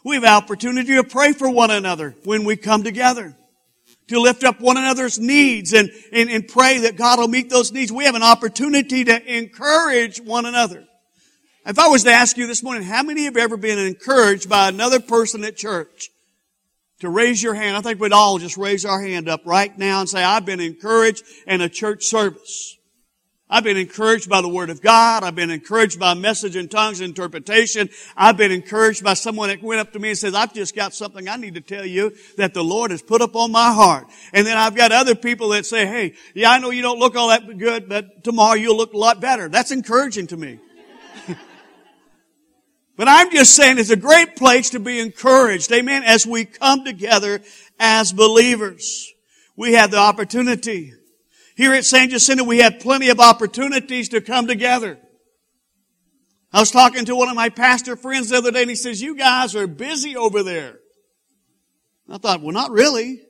We 0.04 0.14
have 0.16 0.25
opportunity 0.25 0.95
to 0.95 1.04
pray 1.04 1.33
for 1.33 1.50
one 1.50 1.71
another 1.71 2.14
when 2.25 2.45
we 2.45 2.57
come 2.57 2.83
together. 2.83 3.37
to 4.11 4.21
lift 4.21 4.45
up 4.45 4.61
one 4.61 4.76
another's 4.76 5.19
needs 5.19 5.73
and, 5.73 5.90
and, 6.12 6.28
and 6.28 6.47
pray 6.47 6.78
that 6.78 6.97
God 6.97 7.19
will 7.19 7.28
meet 7.28 7.49
those 7.49 7.73
needs. 7.73 7.92
We 7.92 8.04
have 8.04 8.16
an 8.16 8.23
opportunity 8.23 9.04
to 9.04 9.37
encourage 9.38 10.21
one 10.21 10.47
another. 10.47 10.85
If 11.64 11.78
I 11.78 11.88
was 11.88 12.04
to 12.04 12.11
ask 12.11 12.37
you 12.37 12.47
this 12.47 12.62
morning, 12.62 12.83
how 12.83 13.02
many 13.02 13.25
have 13.25 13.37
ever 13.37 13.57
been 13.57 13.78
encouraged 13.78 14.49
by 14.49 14.69
another 14.69 14.99
person 14.99 15.45
at 15.45 15.57
church? 15.57 16.11
To 17.00 17.09
raise 17.09 17.42
your 17.42 17.54
hand, 17.54 17.76
I 17.76 17.80
think 17.80 18.00
we'd 18.00 18.12
all 18.12 18.38
just 18.38 18.57
raise 18.57 18.85
our 18.85 19.00
hand 19.00 19.28
up 19.28 19.42
right 19.47 19.76
now 19.78 20.00
and 20.00 20.09
say, 20.09 20.23
I've 20.23 20.45
been 20.45 20.61
encouraged 20.61 21.25
in 21.47 21.61
a 21.61 21.69
church 21.69 22.04
service. 22.04 22.76
I've 23.52 23.64
been 23.64 23.78
encouraged 23.78 24.28
by 24.28 24.42
the 24.42 24.49
Word 24.49 24.71
of 24.71 24.80
God. 24.80 25.25
I've 25.25 25.35
been 25.35 25.50
encouraged 25.50 25.99
by 25.99 26.12
a 26.12 26.14
message 26.14 26.54
in 26.54 26.69
tongues 26.69 27.00
interpretation. 27.00 27.88
I've 28.16 28.37
been 28.37 28.52
encouraged 28.52 29.02
by 29.02 29.14
someone 29.14 29.49
that 29.49 29.61
went 29.61 29.80
up 29.80 29.92
to 29.95 29.99
me 29.99 30.11
and 30.11 30.19
says, 30.19 30.35
I've 30.35 30.54
just 30.54 30.76
got 30.76 30.95
something 30.95 31.28
I 31.28 31.37
need 31.37 31.54
to 31.54 31.61
tell 31.61 31.85
you 31.85 32.14
that 32.37 32.54
the 32.54 32.62
Lord 32.62 32.92
has 32.92 33.02
put 33.02 33.23
up 33.23 33.35
on 33.35 33.50
my 33.50 33.73
heart. 33.73 34.07
And 34.33 34.47
then 34.47 34.57
I've 34.57 34.76
got 34.76 34.92
other 34.92 35.16
people 35.16 35.49
that 35.49 35.66
say, 35.66 35.87
hey, 35.87 36.14
yeah, 36.35 36.52
I 36.52 36.59
know 36.61 36.71
you 36.71 36.83
don't 36.83 37.00
look 37.00 37.16
all 37.16 37.28
that 37.28 37.59
good, 37.59 37.88
but 37.88 38.23
tomorrow 38.23 38.54
you'll 38.54 38.76
look 38.76 38.92
a 38.92 38.99
lot 38.99 39.21
better. 39.21 39.49
That's 39.49 39.73
encouraging 39.73 40.28
to 40.28 40.37
me. 40.37 40.61
But 42.97 43.09
I'm 43.09 43.30
just 43.30 43.54
saying 43.54 43.78
it's 43.78 43.90
a 43.90 43.97
great 43.97 44.37
place 44.37 44.70
to 44.70 44.80
be 44.80 45.00
encouraged. 45.00 45.73
Amen. 45.73 46.02
As 46.04 46.26
we 46.26 46.44
come 46.44 46.85
together 46.85 47.40
as 47.78 48.12
believers, 48.12 49.12
we 49.56 49.75
have 49.75 49.90
the 49.90 49.99
opportunity 49.99 50.92
here 51.61 51.75
at 51.75 51.85
San 51.85 52.09
Jacinto, 52.09 52.44
we 52.44 52.61
have 52.61 52.80
plenty 52.80 53.11
of 53.11 53.20
opportunities 53.20 54.09
to 54.09 54.23
come 54.23 54.47
together. 54.47 54.99
I 56.50 56.61
was 56.61 56.70
talking 56.70 57.04
to 57.04 57.14
one 57.14 57.28
of 57.28 57.37
my 57.37 57.50
pastor 57.50 57.97
friends 57.97 58.30
the 58.30 58.38
other 58.38 58.50
day 58.50 58.62
and 58.62 58.70
he 58.70 58.76
says, 58.76 59.02
you 59.02 59.14
guys 59.14 59.54
are 59.54 59.66
busy 59.66 60.16
over 60.16 60.42
there. 60.42 60.78
I 62.09 62.16
thought, 62.16 62.40
well, 62.40 62.52
not 62.52 62.70
really. 62.70 63.20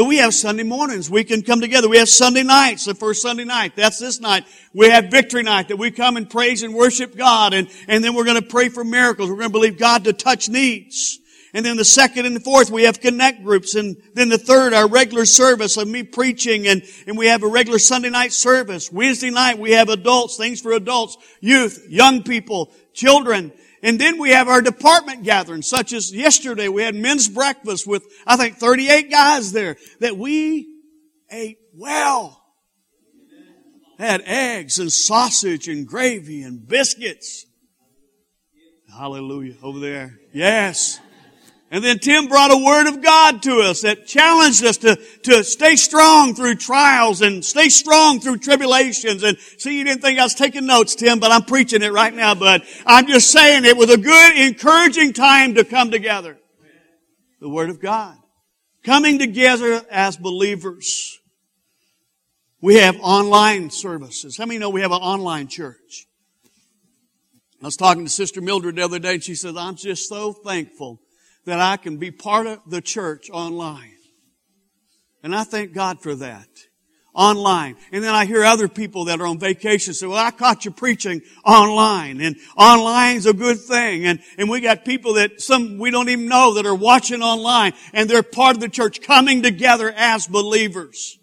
But 0.00 0.06
we 0.06 0.16
have 0.16 0.32
Sunday 0.32 0.62
mornings. 0.62 1.10
We 1.10 1.24
can 1.24 1.42
come 1.42 1.60
together. 1.60 1.86
We 1.86 1.98
have 1.98 2.08
Sunday 2.08 2.42
nights, 2.42 2.86
the 2.86 2.94
first 2.94 3.20
Sunday 3.20 3.44
night. 3.44 3.76
That's 3.76 3.98
this 3.98 4.18
night. 4.18 4.46
We 4.72 4.88
have 4.88 5.10
victory 5.10 5.42
night 5.42 5.68
that 5.68 5.76
we 5.76 5.90
come 5.90 6.16
and 6.16 6.30
praise 6.30 6.62
and 6.62 6.72
worship 6.72 7.14
God. 7.14 7.52
And, 7.52 7.68
and 7.86 8.02
then 8.02 8.14
we're 8.14 8.24
going 8.24 8.40
to 8.40 8.48
pray 8.48 8.70
for 8.70 8.82
miracles. 8.82 9.28
We're 9.28 9.36
going 9.36 9.50
to 9.50 9.52
believe 9.52 9.78
God 9.78 10.04
to 10.04 10.14
touch 10.14 10.48
needs. 10.48 11.18
And 11.52 11.66
then 11.66 11.76
the 11.76 11.84
second 11.84 12.24
and 12.24 12.34
the 12.34 12.40
fourth, 12.40 12.70
we 12.70 12.84
have 12.84 12.98
connect 13.02 13.44
groups. 13.44 13.74
And 13.74 13.94
then 14.14 14.30
the 14.30 14.38
third, 14.38 14.72
our 14.72 14.88
regular 14.88 15.26
service 15.26 15.76
of 15.76 15.86
me 15.86 16.02
preaching. 16.02 16.66
And, 16.66 16.82
and 17.06 17.18
we 17.18 17.26
have 17.26 17.42
a 17.42 17.48
regular 17.48 17.78
Sunday 17.78 18.08
night 18.08 18.32
service. 18.32 18.90
Wednesday 18.90 19.28
night, 19.28 19.58
we 19.58 19.72
have 19.72 19.90
adults, 19.90 20.38
things 20.38 20.62
for 20.62 20.72
adults, 20.72 21.18
youth, 21.40 21.84
young 21.90 22.22
people, 22.22 22.72
children. 22.94 23.52
And 23.82 23.98
then 23.98 24.18
we 24.18 24.30
have 24.30 24.48
our 24.48 24.60
department 24.60 25.22
gatherings, 25.22 25.68
such 25.68 25.92
as 25.92 26.14
yesterday, 26.14 26.68
we 26.68 26.82
had 26.82 26.94
men's 26.94 27.28
breakfast 27.28 27.86
with, 27.86 28.04
I 28.26 28.36
think, 28.36 28.56
38 28.56 29.10
guys 29.10 29.52
there 29.52 29.76
that 30.00 30.16
we 30.16 30.68
ate 31.30 31.58
well. 31.74 32.42
Had 33.98 34.22
eggs 34.24 34.78
and 34.78 34.92
sausage 34.92 35.68
and 35.68 35.86
gravy 35.86 36.42
and 36.42 36.66
biscuits. 36.66 37.46
Hallelujah. 38.92 39.54
Over 39.62 39.78
there. 39.78 40.18
Yes. 40.32 41.00
And 41.72 41.84
then 41.84 42.00
Tim 42.00 42.26
brought 42.26 42.50
a 42.50 42.56
word 42.56 42.88
of 42.88 43.00
God 43.00 43.42
to 43.44 43.60
us 43.60 43.82
that 43.82 44.04
challenged 44.04 44.64
us 44.64 44.78
to, 44.78 44.96
to 45.22 45.44
stay 45.44 45.76
strong 45.76 46.34
through 46.34 46.56
trials 46.56 47.22
and 47.22 47.44
stay 47.44 47.68
strong 47.68 48.18
through 48.18 48.38
tribulations. 48.38 49.22
And 49.22 49.38
see, 49.38 49.78
you 49.78 49.84
didn't 49.84 50.02
think 50.02 50.18
I 50.18 50.24
was 50.24 50.34
taking 50.34 50.66
notes, 50.66 50.96
Tim, 50.96 51.20
but 51.20 51.30
I'm 51.30 51.44
preaching 51.44 51.82
it 51.82 51.92
right 51.92 52.12
now, 52.12 52.34
bud. 52.34 52.62
I'm 52.84 53.06
just 53.06 53.30
saying 53.30 53.64
it 53.64 53.76
was 53.76 53.88
a 53.88 53.96
good, 53.96 54.36
encouraging 54.36 55.12
time 55.12 55.54
to 55.54 55.64
come 55.64 55.92
together. 55.92 56.38
The 57.40 57.48
word 57.48 57.70
of 57.70 57.80
God. 57.80 58.16
Coming 58.82 59.20
together 59.20 59.80
as 59.92 60.16
believers. 60.16 61.20
We 62.60 62.78
have 62.78 62.96
online 63.00 63.70
services. 63.70 64.36
How 64.36 64.44
many 64.44 64.58
know 64.58 64.70
we 64.70 64.80
have 64.80 64.90
an 64.90 65.00
online 65.00 65.46
church? 65.46 66.06
I 67.62 67.66
was 67.66 67.76
talking 67.76 68.04
to 68.04 68.10
Sister 68.10 68.40
Mildred 68.40 68.74
the 68.74 68.82
other 68.82 68.98
day 68.98 69.14
and 69.14 69.22
she 69.22 69.36
said, 69.36 69.56
I'm 69.56 69.76
just 69.76 70.08
so 70.08 70.32
thankful 70.32 71.00
that 71.44 71.60
I 71.60 71.76
can 71.76 71.96
be 71.96 72.10
part 72.10 72.46
of 72.46 72.60
the 72.66 72.80
church 72.80 73.30
online. 73.30 73.96
And 75.22 75.34
I 75.34 75.44
thank 75.44 75.72
God 75.72 76.02
for 76.02 76.14
that. 76.16 76.48
Online. 77.12 77.76
And 77.90 78.04
then 78.04 78.14
I 78.14 78.24
hear 78.24 78.44
other 78.44 78.68
people 78.68 79.06
that 79.06 79.20
are 79.20 79.26
on 79.26 79.38
vacation 79.38 79.94
say, 79.94 80.06
well, 80.06 80.24
I 80.24 80.30
caught 80.30 80.64
you 80.64 80.70
preaching 80.70 81.22
online. 81.44 82.20
And 82.20 82.36
online's 82.56 83.26
a 83.26 83.32
good 83.32 83.58
thing. 83.58 84.06
And, 84.06 84.20
and 84.38 84.48
we 84.48 84.60
got 84.60 84.84
people 84.84 85.14
that 85.14 85.40
some 85.40 85.78
we 85.78 85.90
don't 85.90 86.08
even 86.08 86.28
know 86.28 86.54
that 86.54 86.66
are 86.66 86.74
watching 86.74 87.20
online 87.20 87.72
and 87.92 88.08
they're 88.08 88.22
part 88.22 88.56
of 88.56 88.60
the 88.60 88.68
church 88.68 89.02
coming 89.02 89.42
together 89.42 89.92
as 89.94 90.28
believers. 90.28 91.18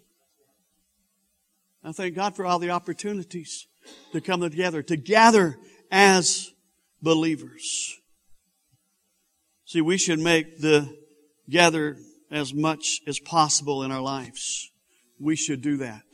I 1.82 1.92
thank 1.92 2.14
God 2.14 2.36
for 2.36 2.44
all 2.44 2.58
the 2.58 2.70
opportunities 2.70 3.66
to 4.12 4.20
come 4.20 4.42
together, 4.42 4.82
to 4.82 4.96
gather 4.96 5.56
as 5.90 6.50
believers. 7.00 7.97
See, 9.68 9.82
we 9.82 9.98
should 9.98 10.18
make 10.18 10.62
the 10.62 10.96
gather 11.50 11.98
as 12.30 12.54
much 12.54 13.02
as 13.06 13.18
possible 13.18 13.82
in 13.82 13.92
our 13.92 14.00
lives. 14.00 14.70
We 15.20 15.36
should 15.36 15.60
do 15.60 15.76
that 15.76 16.04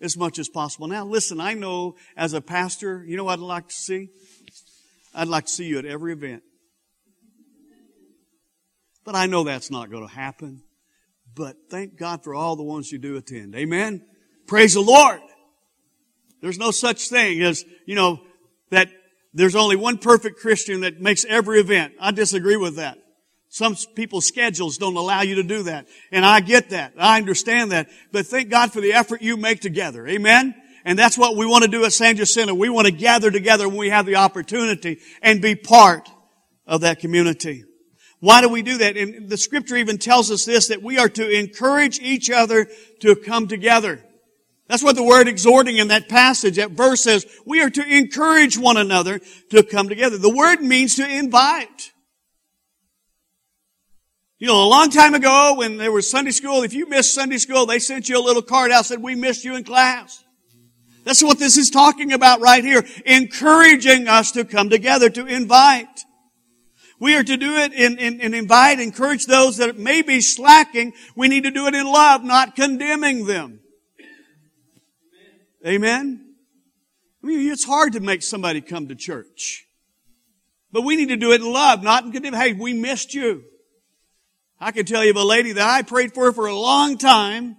as 0.00 0.16
much 0.16 0.40
as 0.40 0.48
possible. 0.48 0.88
Now 0.88 1.04
listen, 1.04 1.40
I 1.40 1.54
know 1.54 1.94
as 2.16 2.32
a 2.32 2.40
pastor, 2.40 3.04
you 3.06 3.16
know 3.16 3.22
what 3.22 3.34
I'd 3.34 3.44
like 3.44 3.68
to 3.68 3.74
see? 3.74 4.08
I'd 5.14 5.28
like 5.28 5.44
to 5.44 5.52
see 5.52 5.66
you 5.66 5.78
at 5.78 5.84
every 5.84 6.12
event. 6.12 6.42
But 9.04 9.14
I 9.14 9.26
know 9.26 9.44
that's 9.44 9.70
not 9.70 9.88
going 9.88 10.08
to 10.08 10.12
happen. 10.12 10.64
But 11.32 11.54
thank 11.70 11.96
God 11.96 12.24
for 12.24 12.34
all 12.34 12.56
the 12.56 12.64
ones 12.64 12.90
you 12.90 12.98
do 12.98 13.16
attend. 13.16 13.54
Amen? 13.54 14.04
Praise 14.48 14.74
the 14.74 14.80
Lord. 14.80 15.20
There's 16.42 16.58
no 16.58 16.72
such 16.72 17.08
thing 17.08 17.40
as, 17.40 17.64
you 17.86 17.94
know, 17.94 18.18
that 18.70 18.88
there's 19.32 19.54
only 19.54 19.76
one 19.76 19.98
perfect 19.98 20.40
Christian 20.40 20.80
that 20.80 21.00
makes 21.00 21.24
every 21.24 21.60
event. 21.60 21.94
I 22.00 22.10
disagree 22.10 22.56
with 22.56 22.76
that. 22.76 22.98
Some 23.48 23.76
people's 23.94 24.26
schedules 24.26 24.78
don't 24.78 24.96
allow 24.96 25.22
you 25.22 25.36
to 25.36 25.42
do 25.42 25.64
that. 25.64 25.88
And 26.12 26.24
I 26.24 26.40
get 26.40 26.70
that. 26.70 26.94
I 26.96 27.18
understand 27.18 27.72
that. 27.72 27.88
But 28.12 28.26
thank 28.26 28.48
God 28.48 28.72
for 28.72 28.80
the 28.80 28.92
effort 28.92 29.22
you 29.22 29.36
make 29.36 29.60
together. 29.60 30.06
Amen? 30.06 30.54
And 30.84 30.98
that's 30.98 31.18
what 31.18 31.36
we 31.36 31.46
want 31.46 31.64
to 31.64 31.70
do 31.70 31.84
at 31.84 31.92
San 31.92 32.16
Jacinto. 32.16 32.54
We 32.54 32.68
want 32.68 32.86
to 32.86 32.92
gather 32.92 33.30
together 33.30 33.68
when 33.68 33.78
we 33.78 33.90
have 33.90 34.06
the 34.06 34.16
opportunity 34.16 34.98
and 35.20 35.42
be 35.42 35.54
part 35.56 36.08
of 36.66 36.82
that 36.82 37.00
community. 37.00 37.64
Why 38.20 38.40
do 38.40 38.48
we 38.48 38.62
do 38.62 38.78
that? 38.78 38.96
And 38.96 39.28
the 39.28 39.36
scripture 39.36 39.76
even 39.76 39.98
tells 39.98 40.30
us 40.30 40.44
this, 40.44 40.68
that 40.68 40.82
we 40.82 40.98
are 40.98 41.08
to 41.08 41.28
encourage 41.28 41.98
each 41.98 42.30
other 42.30 42.68
to 43.00 43.16
come 43.16 43.48
together. 43.48 44.04
That's 44.70 44.84
what 44.84 44.94
the 44.94 45.02
word 45.02 45.26
exhorting 45.26 45.78
in 45.78 45.88
that 45.88 46.08
passage, 46.08 46.54
that 46.54 46.70
verse 46.70 47.00
says, 47.00 47.26
we 47.44 47.60
are 47.60 47.70
to 47.70 47.84
encourage 47.84 48.56
one 48.56 48.76
another 48.76 49.20
to 49.50 49.64
come 49.64 49.88
together. 49.88 50.16
The 50.16 50.32
word 50.32 50.60
means 50.60 50.94
to 50.94 51.08
invite. 51.08 51.90
You 54.38 54.46
know, 54.46 54.62
a 54.62 54.70
long 54.70 54.90
time 54.90 55.14
ago 55.14 55.54
when 55.56 55.76
there 55.76 55.90
was 55.90 56.08
Sunday 56.08 56.30
school, 56.30 56.62
if 56.62 56.72
you 56.72 56.88
missed 56.88 57.12
Sunday 57.12 57.38
school, 57.38 57.66
they 57.66 57.80
sent 57.80 58.08
you 58.08 58.16
a 58.16 58.22
little 58.22 58.42
card 58.42 58.70
out 58.70 58.86
said, 58.86 59.02
we 59.02 59.16
missed 59.16 59.44
you 59.44 59.56
in 59.56 59.64
class. 59.64 60.22
That's 61.02 61.20
what 61.20 61.40
this 61.40 61.56
is 61.56 61.68
talking 61.68 62.12
about 62.12 62.40
right 62.40 62.62
here. 62.62 62.86
Encouraging 63.04 64.06
us 64.06 64.30
to 64.32 64.44
come 64.44 64.70
together, 64.70 65.10
to 65.10 65.26
invite. 65.26 66.04
We 67.00 67.16
are 67.16 67.24
to 67.24 67.36
do 67.36 67.56
it 67.56 67.72
and, 67.72 67.98
invite, 68.34 68.78
encourage 68.78 69.26
those 69.26 69.56
that 69.56 69.78
may 69.78 70.02
be 70.02 70.20
slacking. 70.20 70.92
We 71.16 71.26
need 71.26 71.42
to 71.42 71.50
do 71.50 71.66
it 71.66 71.74
in 71.74 71.86
love, 71.86 72.22
not 72.22 72.54
condemning 72.54 73.26
them. 73.26 73.59
Amen? 75.66 76.34
I 77.22 77.26
mean, 77.26 77.50
it's 77.50 77.64
hard 77.64 77.92
to 77.92 78.00
make 78.00 78.22
somebody 78.22 78.60
come 78.60 78.88
to 78.88 78.94
church. 78.94 79.66
But 80.72 80.82
we 80.82 80.96
need 80.96 81.08
to 81.08 81.16
do 81.16 81.32
it 81.32 81.40
in 81.40 81.52
love, 81.52 81.82
not 81.82 82.04
in 82.04 82.12
condemn. 82.12 82.34
Hey, 82.34 82.52
we 82.52 82.72
missed 82.72 83.12
you. 83.12 83.44
I 84.58 84.70
can 84.72 84.86
tell 84.86 85.04
you 85.04 85.10
of 85.10 85.16
a 85.16 85.24
lady 85.24 85.52
that 85.52 85.68
I 85.68 85.82
prayed 85.82 86.14
for 86.14 86.32
for 86.32 86.46
a 86.46 86.54
long 86.54 86.96
time 86.96 87.56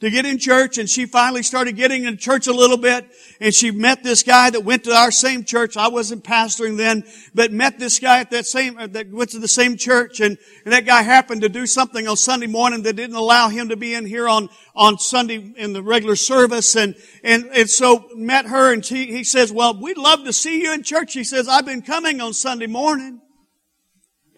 to 0.00 0.10
get 0.10 0.26
in 0.26 0.38
church 0.38 0.76
and 0.76 0.90
she 0.90 1.06
finally 1.06 1.42
started 1.42 1.74
getting 1.74 2.04
in 2.04 2.18
church 2.18 2.46
a 2.46 2.52
little 2.52 2.76
bit 2.76 3.06
and 3.40 3.54
she 3.54 3.70
met 3.70 4.02
this 4.02 4.22
guy 4.22 4.50
that 4.50 4.62
went 4.62 4.84
to 4.84 4.92
our 4.92 5.10
same 5.10 5.42
church. 5.42 5.76
I 5.76 5.88
wasn't 5.88 6.22
pastoring 6.22 6.76
then, 6.76 7.04
but 7.34 7.50
met 7.50 7.78
this 7.78 7.98
guy 7.98 8.20
at 8.20 8.30
that 8.30 8.44
same, 8.44 8.76
uh, 8.76 8.88
that 8.88 9.10
went 9.10 9.30
to 9.30 9.38
the 9.38 9.48
same 9.48 9.78
church 9.78 10.20
and, 10.20 10.36
and 10.64 10.74
that 10.74 10.84
guy 10.84 11.02
happened 11.02 11.40
to 11.42 11.48
do 11.48 11.66
something 11.66 12.06
on 12.06 12.16
Sunday 12.18 12.46
morning 12.46 12.82
that 12.82 12.96
didn't 12.96 13.16
allow 13.16 13.48
him 13.48 13.70
to 13.70 13.76
be 13.76 13.94
in 13.94 14.04
here 14.04 14.28
on, 14.28 14.50
on 14.74 14.98
Sunday 14.98 15.54
in 15.56 15.72
the 15.72 15.82
regular 15.82 16.16
service 16.16 16.76
and, 16.76 16.94
and, 17.24 17.46
and 17.54 17.70
so 17.70 18.10
met 18.14 18.44
her 18.46 18.74
and 18.74 18.84
he, 18.84 19.06
he 19.06 19.24
says, 19.24 19.50
well, 19.50 19.80
we'd 19.80 19.96
love 19.96 20.24
to 20.24 20.32
see 20.32 20.60
you 20.62 20.74
in 20.74 20.82
church. 20.82 21.14
He 21.14 21.24
says, 21.24 21.48
I've 21.48 21.64
been 21.64 21.82
coming 21.82 22.20
on 22.20 22.34
Sunday 22.34 22.66
morning. 22.66 23.22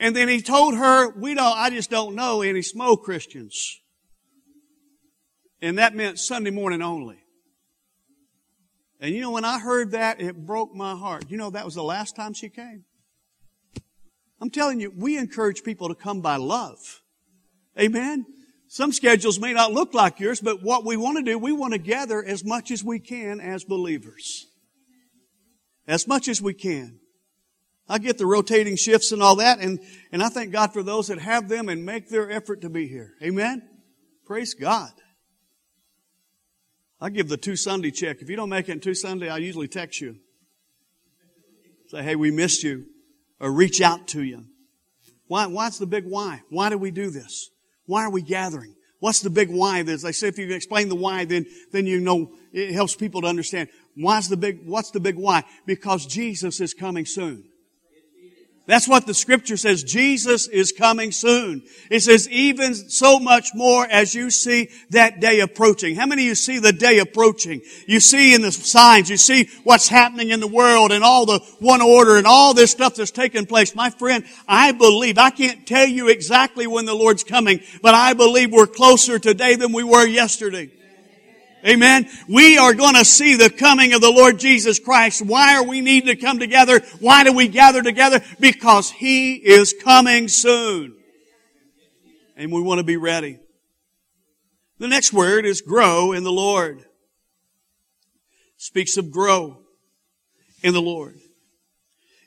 And 0.00 0.15
then 0.15 0.29
he 0.29 0.41
told 0.41 0.77
her, 0.77 1.11
we 1.19 1.35
don't, 1.35 1.59
I 1.59 1.71
just 1.71 1.91
don't 1.91 2.15
know 2.15 2.43
any 2.43 2.62
small 2.62 2.97
Christians. 2.97 3.81
And 5.61 5.79
that 5.79 5.95
meant 5.95 6.19
Sunday 6.19 6.50
morning 6.50 6.83
only. 6.83 7.19
And 9.00 9.15
you 9.15 9.21
know, 9.21 9.31
when 9.31 9.45
I 9.45 9.59
heard 9.59 9.93
that, 9.93 10.21
it 10.21 10.47
broke 10.47 10.75
my 10.75 10.95
heart. 10.95 11.25
You 11.29 11.37
know, 11.37 11.50
that 11.50 11.65
was 11.65 11.75
the 11.75 11.83
last 11.83 12.17
time 12.17 12.35
she 12.35 12.49
came. 12.49 12.85
I'm 14.41 14.50
telling 14.50 14.81
you, 14.81 14.93
we 14.95 15.17
encourage 15.17 15.62
people 15.62 15.88
to 15.88 15.95
come 15.95 16.21
by 16.21 16.37
love. 16.37 17.03
Amen? 17.79 18.27
Some 18.69 18.93
schedules 18.93 19.41
may 19.41 19.53
not 19.53 19.73
look 19.73 19.95
like 19.95 20.21
yours, 20.21 20.41
but 20.41 20.62
what 20.62 20.85
we 20.85 20.97
want 20.97 21.17
to 21.19 21.25
do, 21.25 21.38
we 21.38 21.53
want 21.53 21.73
to 21.73 21.79
gather 21.79 22.23
as 22.23 22.45
much 22.45 22.71
as 22.71 22.85
we 22.85 22.99
can 22.99 23.41
as 23.41 23.65
believers. 23.65 24.47
As 25.87 26.07
much 26.07 26.29
as 26.29 26.43
we 26.43 26.55
can. 26.55 27.00
I 27.88 27.99
get 27.99 28.19
the 28.19 28.27
rotating 28.27 28.77
shifts 28.77 29.12
and 29.12 29.23
all 29.23 29.37
that, 29.37 29.61
and, 29.61 29.81
and 30.12 30.23
I 30.23 30.29
thank 30.29 30.53
God 30.53 30.75
for 30.75 30.83
those 30.83 31.07
that 31.07 31.19
have 31.19 31.49
them 31.49 31.71
and 31.71 31.87
make 31.87 32.11
their 32.11 32.31
effort 32.31 32.61
to 32.61 32.69
be 32.69 32.87
here. 32.87 33.15
Amen? 33.23 33.62
Praise 34.27 34.53
God. 34.53 34.91
I 37.00 37.11
give 37.11 37.28
the 37.28 37.37
two 37.37 37.57
Sunday 37.57 37.90
check. 37.90 38.21
If 38.21 38.28
you 38.28 38.37
don't 38.37 38.49
make 38.49 38.69
it 38.69 38.73
in 38.73 38.81
two 38.81 38.95
Sunday, 38.95 39.28
I 39.28 39.38
usually 39.38 39.69
text 39.69 40.00
you. 40.00 40.17
Say, 41.88 42.02
hey, 42.02 42.17
we 42.17 42.31
missed 42.31 42.62
you. 42.62 42.87
Or 43.40 43.52
reach 43.52 43.81
out 43.81 44.09
to 44.09 44.23
you. 44.23 44.47
Why, 45.28 45.47
why's 45.47 45.78
the 45.78 45.87
big 45.87 46.05
why? 46.05 46.43
Why 46.50 46.71
do 46.71 46.78
we 46.78 46.90
do 46.90 47.11
this? 47.11 47.50
Why 47.87 48.05
are 48.05 48.11
we 48.11 48.23
gathering? 48.23 48.75
What's 48.99 49.21
the 49.21 49.31
big 49.31 49.49
why? 49.49 49.81
As 49.81 50.05
I 50.05 50.11
say, 50.11 50.28
if 50.28 50.38
you 50.38 50.47
can 50.49 50.57
explain 50.57 50.88
the 50.88 50.97
why, 50.97 51.25
then, 51.25 51.47
then 51.71 51.87
you 51.87 52.00
know, 52.00 52.33
it 52.52 52.73
helps 52.73 52.97
people 52.97 53.21
to 53.21 53.28
understand. 53.28 53.69
Why's 53.95 54.28
the 54.28 54.37
big, 54.37 54.67
what's 54.67 54.90
the 54.90 54.99
big 54.99 55.14
why? 55.14 55.45
Because 55.67 56.05
Jesus 56.05 56.61
is 56.61 56.75
coming 56.75 57.07
soon. 57.07 57.45
That's 58.69 58.87
what 58.87 59.07
the 59.07 59.15
scripture 59.15 59.57
says. 59.57 59.83
Jesus 59.83 60.47
is 60.47 60.73
coming 60.73 61.11
soon. 61.11 61.63
It 61.91 62.01
says, 62.01 62.29
even 62.29 62.75
so 62.75 63.19
much 63.19 63.55
more 63.55 63.87
as 63.91 64.15
you 64.15 64.29
see 64.31 64.69
that 64.91 65.21
day 65.21 65.41
approaching. 65.41 65.97
How 65.97 66.05
many 66.05 66.25
of 66.25 66.27
you 66.27 66.35
see 66.35 66.59
the 66.59 66.75
day 66.75 66.99
approaching? 66.99 67.63
You 67.87 67.99
see 67.99 68.35
in 68.35 68.43
the 68.43 68.53
signs, 68.53 69.09
you 69.09 69.17
see 69.17 69.49
what's 69.65 69.89
happening 69.89 70.29
in 70.29 70.41
the 70.41 70.47
world 70.47 70.93
and 70.93 71.03
all 71.03 71.25
the 71.25 71.39
one 71.61 71.81
order 71.81 72.19
and 72.19 72.27
all 72.27 72.53
this 72.53 72.71
stuff 72.71 72.97
that's 72.97 73.11
taking 73.11 73.47
place. 73.47 73.75
My 73.75 73.89
friend, 73.89 74.23
I 74.47 74.73
believe, 74.73 75.17
I 75.17 75.31
can't 75.31 75.67
tell 75.67 75.87
you 75.89 76.09
exactly 76.09 76.67
when 76.67 76.85
the 76.85 76.95
Lord's 76.95 77.25
coming, 77.25 77.61
but 77.81 77.95
I 77.95 78.13
believe 78.13 78.53
we're 78.53 78.67
closer 78.67 79.19
today 79.19 79.57
than 79.57 79.73
we 79.73 79.83
were 79.83 80.07
yesterday. 80.07 80.71
Amen. 81.67 82.09
We 82.29 82.57
are 82.57 82.75
going 82.75 82.95
to 82.95 83.05
see 83.05 83.37
the 83.37 83.50
coming 83.50 83.93
of 83.93 84.00
the 84.00 84.11
Lord 84.11 84.38
Jesus 84.38 84.79
Christ. 84.79 85.23
Why 85.23 85.57
are 85.57 85.65
we 85.65 85.81
needing 85.81 86.09
to 86.09 86.17
come 86.17 86.38
together? 86.38 86.81
Why 87.00 87.25
do 87.25 87.33
we 87.33 87.49
gather 87.49 87.83
together? 87.83 88.21
Because 88.38 88.91
He 88.91 89.35
is 89.35 89.75
coming 89.83 90.29
soon. 90.29 90.95
And 92.37 92.53
we 92.53 92.61
want 92.61 92.79
to 92.79 92.85
be 92.85 92.97
ready. 92.97 93.41
The 94.79 94.88
next 94.88 95.12
word 95.12 95.45
is 95.45 95.61
grow 95.61 96.12
in 96.12 96.23
the 96.23 96.33
Lord. 96.33 96.85
Speaks 98.57 98.97
of 98.97 99.11
grow 99.11 99.59
in 100.62 100.75
the 100.75 100.83
Lord. 100.83 101.19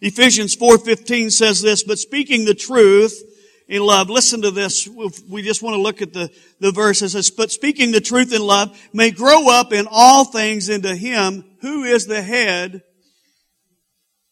Ephesians 0.01 0.55
4:15 0.55 1.31
says 1.31 1.61
this, 1.61 1.83
but 1.83 1.99
speaking 1.99 2.43
the 2.43 2.55
truth 2.55 3.21
in 3.71 3.81
love. 3.81 4.09
Listen 4.09 4.41
to 4.41 4.51
this. 4.51 4.85
We 5.29 5.41
just 5.41 5.63
want 5.63 5.75
to 5.75 5.81
look 5.81 6.01
at 6.01 6.11
the, 6.11 6.29
the 6.59 6.73
verse. 6.73 7.01
It 7.01 7.09
says, 7.09 7.31
but 7.31 7.51
speaking 7.51 7.91
the 7.91 8.01
truth 8.01 8.33
in 8.33 8.41
love 8.41 8.77
may 8.91 9.11
grow 9.11 9.49
up 9.49 9.71
in 9.71 9.87
all 9.89 10.25
things 10.25 10.67
into 10.67 10.93
him 10.93 11.45
who 11.61 11.83
is 11.83 12.05
the 12.05 12.21
head, 12.21 12.83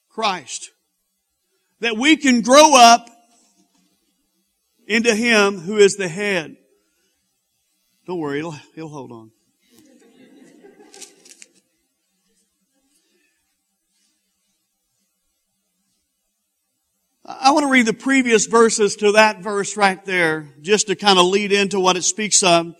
Christ. 0.10 0.72
That 1.80 1.96
we 1.96 2.18
can 2.18 2.42
grow 2.42 2.76
up 2.76 3.10
into 4.86 5.16
him 5.16 5.58
who 5.58 5.78
is 5.78 5.96
the 5.96 6.10
head. 6.10 6.58
Don't 8.06 8.20
worry, 8.20 8.40
he'll, 8.40 8.56
he'll 8.76 8.90
hold 8.90 9.14
on. 9.14 9.32
I 17.32 17.52
want 17.52 17.64
to 17.64 17.72
read 17.72 17.86
the 17.86 17.94
previous 17.94 18.48
verses 18.48 18.96
to 18.96 19.12
that 19.12 19.44
verse 19.44 19.78
right 19.78 20.04
there, 20.04 20.48
just 20.62 20.88
to 20.88 20.96
kind 20.96 21.20
of 21.20 21.28
lead 21.28 21.52
into 21.52 21.80
what 21.80 21.96
it 21.96 22.02
speaks 22.02 22.42
of. 22.42 22.74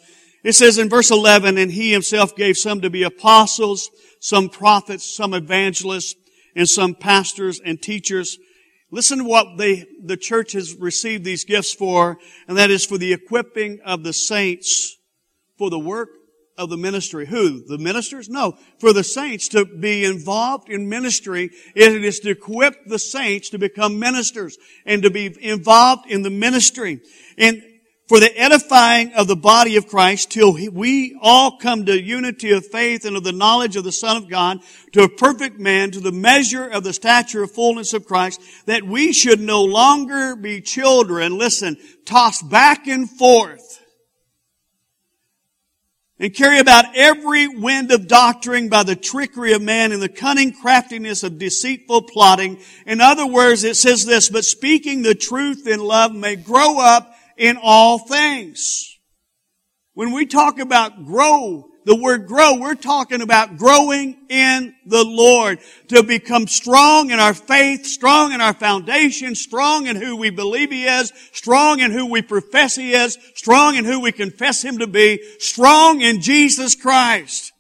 It 0.44 0.54
says 0.54 0.80
in 0.80 0.90
verse 0.90 1.12
11, 1.12 1.60
and 1.60 1.72
he 1.72 1.92
himself 1.92 2.36
gave 2.36 2.58
some 2.58 2.82
to 2.82 2.90
be 2.90 3.04
apostles, 3.04 3.92
some 4.20 4.50
prophets, 4.50 5.06
some 5.06 5.36
evangelists, 5.36 6.16
and 6.56 6.68
some 6.68 6.96
pastors 6.96 7.62
and 7.64 7.80
teachers. 7.80 8.40
Listen 8.90 9.20
to 9.20 9.24
what 9.24 9.60
they, 9.60 9.86
the 10.04 10.18
church 10.18 10.54
has 10.54 10.74
received 10.74 11.24
these 11.24 11.46
gifts 11.46 11.72
for, 11.72 12.18
and 12.48 12.58
that 12.58 12.72
is 12.72 12.84
for 12.84 12.98
the 12.98 13.14
equipping 13.14 13.80
of 13.86 14.04
the 14.04 14.14
saints 14.14 14.98
for 15.60 15.70
the 15.70 15.78
work 15.78 16.10
of 16.60 16.70
the 16.70 16.78
ministry. 16.78 17.26
Who? 17.26 17.64
The 17.66 17.78
ministers? 17.78 18.30
No. 18.30 18.58
For 18.80 18.92
the 18.92 19.04
saints 19.04 19.48
to 19.50 19.66
be 19.66 20.04
involved 20.04 20.70
in 20.70 20.90
ministry, 20.90 21.52
it 21.74 22.04
is 22.04 22.20
to 22.20 22.32
equip 22.32 22.86
the 22.86 23.00
saints 23.00 23.50
to 23.52 23.58
become 23.58 23.98
ministers 23.98 24.58
and 24.86 25.02
to 25.04 25.10
be 25.10 25.34
involved 25.42 26.12
in 26.12 26.22
the 26.22 26.30
ministry. 26.30 27.00
And 27.38 27.64
for 28.10 28.20
the 28.20 28.38
edifying 28.38 29.14
of 29.14 29.28
the 29.28 29.38
body 29.38 29.78
of 29.78 29.88
Christ 29.88 30.32
till 30.32 30.54
we 30.54 31.18
all 31.22 31.58
come 31.60 31.86
to 31.86 32.02
unity 32.02 32.52
of 32.52 32.66
faith 32.66 33.06
and 33.06 33.16
of 33.16 33.24
the 33.24 33.32
knowledge 33.32 33.78
of 33.78 33.86
the 33.86 33.92
Son 33.92 34.18
of 34.18 34.30
God, 34.30 34.60
to 34.92 35.04
a 35.04 35.10
perfect 35.10 35.60
man, 35.60 35.92
to 35.92 36.02
the 36.02 36.12
measure 36.12 36.68
of 36.68 36.84
the 36.84 36.92
stature 36.92 37.44
of 37.44 37.52
fullness 37.52 37.94
of 37.94 38.06
Christ, 38.06 38.42
that 38.66 38.84
we 38.84 39.14
should 39.14 39.40
no 39.40 39.64
longer 39.64 40.36
be 40.36 40.60
children, 40.60 41.38
listen, 41.38 41.78
tossed 42.04 42.50
back 42.50 42.88
and 42.88 43.10
forth 43.10 43.80
and 46.20 46.34
carry 46.34 46.60
about 46.60 46.86
every 46.96 47.48
wind 47.48 47.92
of 47.92 48.08
doctrine 48.08 48.68
by 48.68 48.84
the 48.84 48.96
trickery 48.96 49.54
of 49.54 49.62
man 49.62 49.92
and 49.92 50.02
the 50.02 50.10
cunning 50.10 50.52
craftiness 50.52 51.24
of 51.24 51.40
deceitful 51.40 52.04
plotting. 52.04 52.60
In 52.86 53.00
other 53.00 53.26
words, 53.26 53.64
it 53.64 53.78
says 53.78 54.06
this, 54.06 54.30
but 54.30 54.44
speaking 54.44 55.02
the 55.02 55.16
truth 55.16 55.66
in 55.66 55.80
love 55.80 56.14
may 56.14 56.36
grow 56.36 56.80
up 56.80 57.16
in 57.38 57.58
all 57.62 58.00
things. 58.00 58.98
When 59.94 60.12
we 60.12 60.26
talk 60.26 60.60
about 60.60 61.06
grow, 61.06 61.69
the 61.86 61.96
word 61.96 62.28
grow, 62.28 62.60
we're 62.60 62.76
talking 62.76 63.22
about 63.22 63.58
growing 63.58 64.18
in 64.30 64.76
the 64.86 65.04
Lord 65.04 65.60
to 65.88 66.04
become 66.04 66.48
strong 66.48 67.10
in 67.12 67.20
our 67.20 67.34
faith, 67.34 67.86
strong 67.86 68.32
in 68.32 68.42
our 68.42 68.54
foundation, 68.54 69.34
strong 69.34 69.88
in 69.88 69.96
who 69.96 70.16
we 70.18 70.30
believe 70.30 70.72
He 70.72 70.86
is, 70.86 71.14
strong 71.32 71.80
in 71.80 71.92
who 71.92 72.06
we 72.06 72.22
profess 72.22 72.76
He 72.76 72.94
is, 72.94 73.18
strong 73.36 73.76
in 73.76 73.86
who 73.86 74.02
we 74.02 74.12
confess 74.12 74.64
Him 74.64 74.80
to 74.80 74.88
be, 74.88 75.22
strong 75.40 76.02
in 76.02 76.22
Jesus 76.22 76.76
Christ. 76.76 77.54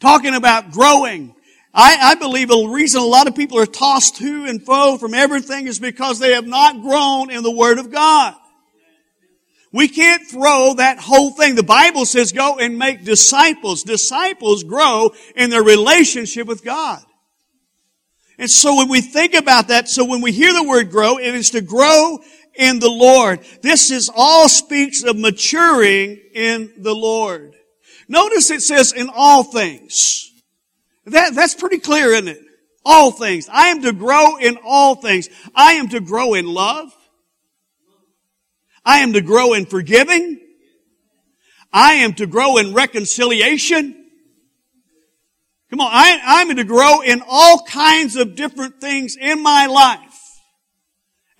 Talking 0.00 0.34
about 0.34 0.70
growing. 0.70 1.34
I, 1.74 2.12
I 2.12 2.14
believe 2.14 2.48
the 2.48 2.68
reason 2.68 3.02
a 3.02 3.04
lot 3.04 3.26
of 3.26 3.34
people 3.34 3.58
are 3.58 3.66
tossed 3.66 4.16
to 4.16 4.44
and 4.46 4.64
fro 4.64 4.96
from 4.98 5.14
everything 5.14 5.66
is 5.66 5.78
because 5.78 6.18
they 6.18 6.32
have 6.32 6.46
not 6.46 6.80
grown 6.80 7.30
in 7.30 7.42
the 7.42 7.50
Word 7.50 7.78
of 7.78 7.90
God. 7.90 8.34
We 9.72 9.88
can't 9.88 10.26
throw 10.26 10.74
that 10.74 10.98
whole 10.98 11.32
thing. 11.32 11.54
The 11.54 11.62
Bible 11.62 12.06
says 12.06 12.32
go 12.32 12.58
and 12.58 12.78
make 12.78 13.04
disciples. 13.04 13.82
Disciples 13.82 14.64
grow 14.64 15.12
in 15.34 15.50
their 15.50 15.62
relationship 15.62 16.46
with 16.46 16.64
God. 16.64 17.02
And 18.38 18.50
so 18.50 18.76
when 18.76 18.88
we 18.88 19.00
think 19.00 19.34
about 19.34 19.68
that, 19.68 19.88
so 19.88 20.04
when 20.04 20.20
we 20.20 20.32
hear 20.32 20.52
the 20.52 20.64
word 20.64 20.90
grow, 20.90 21.18
it 21.18 21.34
is 21.34 21.50
to 21.50 21.60
grow 21.60 22.18
in 22.54 22.78
the 22.78 22.90
Lord. 22.90 23.40
This 23.62 23.90
is 23.90 24.10
all 24.14 24.48
speaks 24.48 25.02
of 25.02 25.18
maturing 25.18 26.20
in 26.34 26.72
the 26.78 26.94
Lord. 26.94 27.54
Notice 28.08 28.50
it 28.50 28.62
says 28.62 28.92
in 28.92 29.10
all 29.14 29.42
things. 29.42 30.30
That, 31.06 31.34
that's 31.34 31.54
pretty 31.54 31.78
clear, 31.78 32.12
isn't 32.12 32.28
it? 32.28 32.40
All 32.84 33.10
things. 33.10 33.48
I 33.52 33.68
am 33.68 33.82
to 33.82 33.92
grow 33.92 34.36
in 34.36 34.58
all 34.64 34.94
things. 34.96 35.28
I 35.54 35.74
am 35.74 35.88
to 35.88 36.00
grow 36.00 36.34
in 36.34 36.46
love. 36.46 36.95
I 38.86 38.98
am 38.98 39.14
to 39.14 39.20
grow 39.20 39.52
in 39.52 39.66
forgiving. 39.66 40.40
I 41.72 41.94
am 41.94 42.14
to 42.14 42.26
grow 42.26 42.56
in 42.56 42.72
reconciliation. 42.72 44.04
Come 45.68 45.80
on, 45.80 45.90
I, 45.92 46.20
I'm 46.24 46.54
to 46.54 46.62
grow 46.62 47.00
in 47.00 47.20
all 47.28 47.64
kinds 47.64 48.14
of 48.14 48.36
different 48.36 48.80
things 48.80 49.16
in 49.20 49.42
my 49.42 49.66
life 49.66 50.00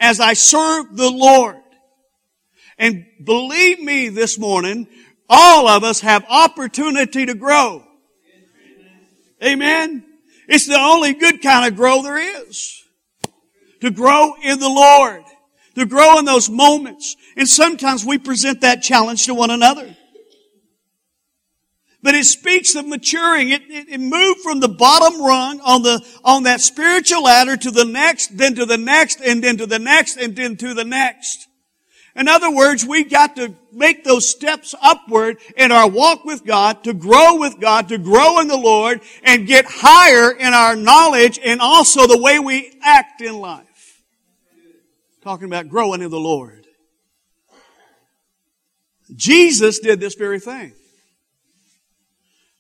as 0.01 0.19
I 0.19 0.33
serve 0.33 0.97
the 0.97 1.09
Lord. 1.09 1.63
And 2.77 3.07
believe 3.23 3.81
me 3.81 4.09
this 4.09 4.39
morning, 4.39 4.89
all 5.29 5.69
of 5.69 5.85
us 5.85 6.01
have 6.01 6.27
opportunity 6.29 7.27
to 7.27 7.35
grow. 7.35 7.85
Amen. 9.43 10.05
It's 10.49 10.67
the 10.67 10.79
only 10.79 11.15
good 11.15 11.41
kind 11.43 11.71
of 11.71 11.77
grow 11.77 12.03
there 12.03 12.19
is. 12.19 12.83
To 13.83 13.91
grow 13.93 14.35
in 14.43 14.59
the 14.59 14.69
Lord 14.69 15.23
to 15.77 15.87
grow 15.87 16.19
in 16.19 16.25
those 16.25 16.51
moments. 16.51 17.17
And 17.37 17.49
sometimes 17.49 18.05
we 18.05 18.19
present 18.19 18.63
that 18.63 18.83
challenge 18.83 19.27
to 19.27 19.35
one 19.35 19.51
another. 19.51 19.95
But 22.03 22.15
it 22.15 22.25
speaks 22.25 22.75
of 22.75 22.87
maturing. 22.87 23.51
It, 23.51 23.63
it, 23.69 23.89
it, 23.89 24.01
moved 24.01 24.41
from 24.41 24.61
the 24.61 24.69
bottom 24.69 25.21
rung 25.21 25.61
on 25.61 25.83
the, 25.83 26.05
on 26.25 26.45
that 26.45 26.61
spiritual 26.61 27.25
ladder 27.25 27.57
to 27.57 27.71
the 27.71 27.85
next, 27.85 28.37
then 28.37 28.55
to 28.55 28.65
the 28.65 28.79
next, 28.79 29.21
and 29.21 29.43
then 29.43 29.57
to 29.59 29.67
the 29.67 29.79
next, 29.79 30.17
and 30.17 30.37
then 30.37 30.57
to 30.59 30.73
the 30.73 30.85
next. 30.85 31.49
In 32.15 32.29
other 32.29 32.51
words, 32.51 32.85
we 32.85 33.05
got 33.05 33.37
to 33.37 33.55
make 33.73 34.05
those 34.05 34.29
steps 34.29 34.75
upward 34.81 35.39
in 35.57 35.73
our 35.73 35.89
walk 35.89 36.25
with 36.25 36.45
God, 36.45 36.85
to 36.85 36.95
grow 36.95 37.39
with 37.39 37.61
God, 37.61 37.89
to 37.89 37.99
grow 37.99 38.41
in 38.41 38.49
the 38.49 38.57
Lord, 38.57 39.01
and 39.23 39.47
get 39.47 39.67
higher 39.69 40.31
in 40.31 40.55
our 40.55 40.77
knowledge 40.77 41.39
and 41.45 41.61
also 41.61 42.07
the 42.07 42.23
way 42.23 42.39
we 42.39 42.79
act 42.83 43.21
in 43.21 43.39
life 43.39 43.66
talking 45.27 45.47
about 45.47 45.69
growing 45.69 46.03
in 46.03 46.11
the 46.13 46.21
Lord. 46.21 46.69
Jesus 49.17 49.81
did 49.81 49.99
this 49.99 50.15
very 50.15 50.39
thing. 50.39 50.73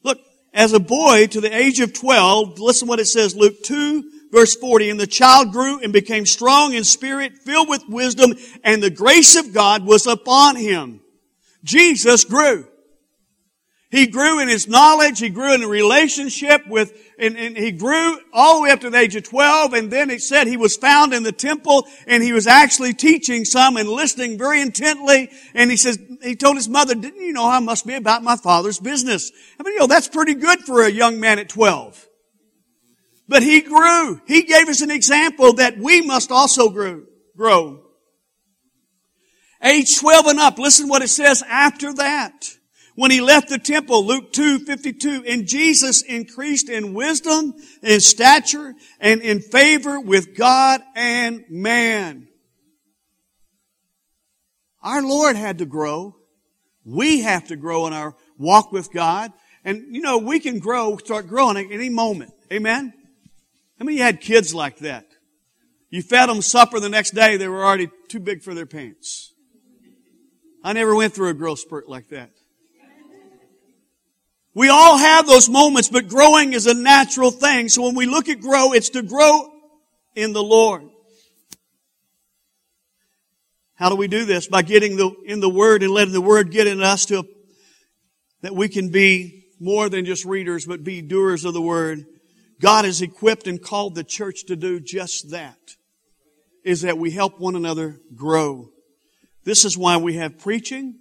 Look, 0.02 0.18
as 0.52 0.72
a 0.72 0.80
boy 0.80 1.28
to 1.28 1.40
the 1.40 1.56
age 1.56 1.78
of 1.78 1.92
12, 1.92 2.58
listen 2.58 2.88
what 2.88 2.98
it 2.98 3.04
says, 3.04 3.36
Luke 3.36 3.62
2, 3.62 4.10
verse 4.32 4.56
40, 4.56 4.90
and 4.90 4.98
the 4.98 5.06
child 5.06 5.52
grew 5.52 5.78
and 5.78 5.92
became 5.92 6.26
strong 6.26 6.74
in 6.74 6.82
spirit, 6.82 7.38
filled 7.38 7.68
with 7.68 7.84
wisdom, 7.88 8.34
and 8.64 8.82
the 8.82 8.90
grace 8.90 9.36
of 9.36 9.54
God 9.54 9.86
was 9.86 10.08
upon 10.08 10.56
him. 10.56 11.00
Jesus 11.62 12.24
grew. 12.24 12.66
He 13.90 14.08
grew 14.08 14.40
in 14.40 14.48
his 14.48 14.66
knowledge. 14.66 15.20
He 15.20 15.28
grew 15.28 15.54
in 15.54 15.62
a 15.62 15.68
relationship 15.68 16.66
with, 16.66 16.92
and, 17.20 17.36
and, 17.36 17.56
he 17.56 17.70
grew 17.70 18.18
all 18.32 18.56
the 18.56 18.62
way 18.62 18.70
up 18.70 18.80
to 18.80 18.90
the 18.90 18.98
age 18.98 19.14
of 19.14 19.22
12. 19.22 19.74
And 19.74 19.90
then 19.92 20.10
it 20.10 20.22
said 20.22 20.48
he 20.48 20.56
was 20.56 20.76
found 20.76 21.12
in 21.12 21.22
the 21.22 21.30
temple 21.30 21.86
and 22.06 22.22
he 22.22 22.32
was 22.32 22.48
actually 22.48 22.94
teaching 22.94 23.44
some 23.44 23.76
and 23.76 23.88
listening 23.88 24.38
very 24.38 24.60
intently. 24.60 25.30
And 25.54 25.70
he 25.70 25.76
says, 25.76 26.00
he 26.20 26.34
told 26.34 26.56
his 26.56 26.68
mother, 26.68 26.96
didn't 26.96 27.22
you 27.22 27.32
know 27.32 27.48
I 27.48 27.60
must 27.60 27.86
be 27.86 27.94
about 27.94 28.24
my 28.24 28.36
father's 28.36 28.80
business? 28.80 29.30
I 29.58 29.62
mean, 29.62 29.74
you 29.74 29.80
know, 29.80 29.86
that's 29.86 30.08
pretty 30.08 30.34
good 30.34 30.60
for 30.60 30.84
a 30.84 30.90
young 30.90 31.20
man 31.20 31.38
at 31.38 31.48
12. 31.48 32.08
But 33.28 33.44
he 33.44 33.60
grew. 33.60 34.20
He 34.26 34.42
gave 34.42 34.68
us 34.68 34.80
an 34.80 34.90
example 34.90 35.54
that 35.54 35.78
we 35.78 36.02
must 36.02 36.32
also 36.32 36.70
grow. 36.70 37.04
grow. 37.36 37.82
Age 39.62 39.98
12 39.98 40.26
and 40.26 40.40
up, 40.40 40.58
listen 40.58 40.88
what 40.88 41.02
it 41.02 41.08
says 41.08 41.42
after 41.48 41.92
that. 41.94 42.55
When 42.96 43.10
he 43.10 43.20
left 43.20 43.50
the 43.50 43.58
temple, 43.58 44.06
Luke 44.06 44.32
2, 44.32 44.60
52, 44.60 45.24
and 45.28 45.46
Jesus 45.46 46.02
increased 46.02 46.70
in 46.70 46.94
wisdom, 46.94 47.54
in 47.82 48.00
stature, 48.00 48.74
and 48.98 49.20
in 49.20 49.40
favor 49.40 50.00
with 50.00 50.34
God 50.34 50.80
and 50.94 51.44
man. 51.50 52.28
Our 54.82 55.02
Lord 55.02 55.36
had 55.36 55.58
to 55.58 55.66
grow. 55.66 56.16
We 56.86 57.20
have 57.20 57.48
to 57.48 57.56
grow 57.56 57.86
in 57.86 57.92
our 57.92 58.14
walk 58.38 58.72
with 58.72 58.90
God. 58.90 59.30
And, 59.62 59.94
you 59.94 60.00
know, 60.00 60.16
we 60.16 60.40
can 60.40 60.58
grow, 60.58 60.96
start 60.96 61.28
growing 61.28 61.58
at 61.58 61.70
any 61.70 61.90
moment. 61.90 62.32
Amen? 62.50 62.94
How 63.78 63.84
many 63.84 63.96
of 63.96 63.98
you 63.98 64.04
had 64.04 64.20
kids 64.22 64.54
like 64.54 64.78
that? 64.78 65.04
You 65.90 66.00
fed 66.00 66.30
them 66.30 66.40
supper 66.40 66.80
the 66.80 66.88
next 66.88 67.10
day, 67.10 67.36
they 67.36 67.48
were 67.48 67.64
already 67.64 67.90
too 68.08 68.20
big 68.20 68.42
for 68.42 68.54
their 68.54 68.64
pants. 68.64 69.34
I 70.64 70.72
never 70.72 70.94
went 70.94 71.14
through 71.14 71.28
a 71.28 71.34
growth 71.34 71.58
spurt 71.58 71.88
like 71.88 72.08
that. 72.08 72.30
We 74.56 74.70
all 74.70 74.96
have 74.96 75.26
those 75.26 75.50
moments, 75.50 75.90
but 75.90 76.08
growing 76.08 76.54
is 76.54 76.66
a 76.66 76.72
natural 76.72 77.30
thing. 77.30 77.68
So 77.68 77.82
when 77.82 77.94
we 77.94 78.06
look 78.06 78.30
at 78.30 78.40
grow, 78.40 78.72
it's 78.72 78.88
to 78.90 79.02
grow 79.02 79.52
in 80.14 80.32
the 80.32 80.42
Lord. 80.42 80.88
How 83.74 83.90
do 83.90 83.96
we 83.96 84.08
do 84.08 84.24
this? 84.24 84.46
By 84.48 84.62
getting 84.62 84.96
the, 84.96 85.14
in 85.26 85.40
the 85.40 85.50
Word 85.50 85.82
and 85.82 85.92
letting 85.92 86.14
the 86.14 86.22
Word 86.22 86.50
get 86.50 86.66
in 86.66 86.80
us 86.80 87.04
to, 87.06 87.28
that 88.40 88.54
we 88.54 88.70
can 88.70 88.88
be 88.88 89.44
more 89.60 89.90
than 89.90 90.06
just 90.06 90.24
readers, 90.24 90.64
but 90.64 90.82
be 90.82 91.02
doers 91.02 91.44
of 91.44 91.52
the 91.52 91.60
Word. 91.60 92.06
God 92.58 92.86
has 92.86 93.02
equipped 93.02 93.46
and 93.46 93.60
called 93.62 93.94
the 93.94 94.04
church 94.04 94.46
to 94.46 94.56
do 94.56 94.80
just 94.80 95.32
that. 95.32 95.76
Is 96.64 96.80
that 96.80 96.96
we 96.96 97.10
help 97.10 97.38
one 97.38 97.56
another 97.56 98.00
grow. 98.14 98.70
This 99.44 99.66
is 99.66 99.76
why 99.76 99.98
we 99.98 100.14
have 100.14 100.38
preaching. 100.38 100.94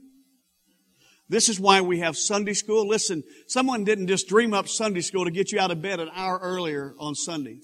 This 1.27 1.49
is 1.49 1.59
why 1.59 1.81
we 1.81 1.99
have 1.99 2.15
Sunday 2.15 2.53
school. 2.53 2.87
Listen, 2.87 3.23
someone 3.47 3.83
didn't 3.83 4.07
just 4.07 4.27
dream 4.27 4.53
up 4.53 4.67
Sunday 4.67 5.01
school 5.01 5.25
to 5.25 5.31
get 5.31 5.51
you 5.51 5.59
out 5.59 5.71
of 5.71 5.81
bed 5.81 5.99
an 5.99 6.09
hour 6.13 6.39
earlier 6.41 6.93
on 6.99 7.15
Sunday. 7.15 7.59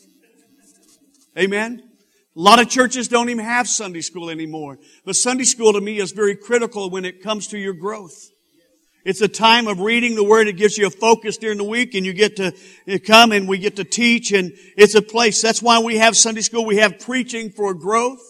Amen? 1.37 1.83
A 2.35 2.39
lot 2.39 2.59
of 2.59 2.69
churches 2.69 3.07
don't 3.07 3.29
even 3.29 3.45
have 3.45 3.67
Sunday 3.67 4.01
school 4.01 4.29
anymore. 4.29 4.79
But 5.05 5.15
Sunday 5.15 5.43
school 5.43 5.73
to 5.73 5.81
me 5.81 5.99
is 5.99 6.11
very 6.11 6.35
critical 6.35 6.89
when 6.89 7.05
it 7.05 7.21
comes 7.21 7.47
to 7.47 7.57
your 7.57 7.73
growth. 7.73 8.29
It's 9.03 9.21
a 9.21 9.27
time 9.27 9.67
of 9.67 9.79
reading 9.79 10.15
the 10.15 10.23
Word. 10.23 10.47
It 10.47 10.57
gives 10.57 10.77
you 10.77 10.87
a 10.87 10.91
focus 10.91 11.37
during 11.37 11.57
the 11.57 11.63
week 11.63 11.93
and 11.93 12.05
you 12.05 12.13
get 12.13 12.37
to 12.37 12.99
come 12.99 13.31
and 13.31 13.47
we 13.47 13.57
get 13.57 13.75
to 13.77 13.83
teach 13.83 14.31
and 14.31 14.53
it's 14.77 14.95
a 14.95 15.01
place. 15.01 15.41
That's 15.41 15.61
why 15.61 15.79
we 15.79 15.97
have 15.97 16.15
Sunday 16.15 16.41
school. 16.41 16.65
We 16.65 16.77
have 16.77 16.99
preaching 16.99 17.51
for 17.51 17.73
growth. 17.73 18.21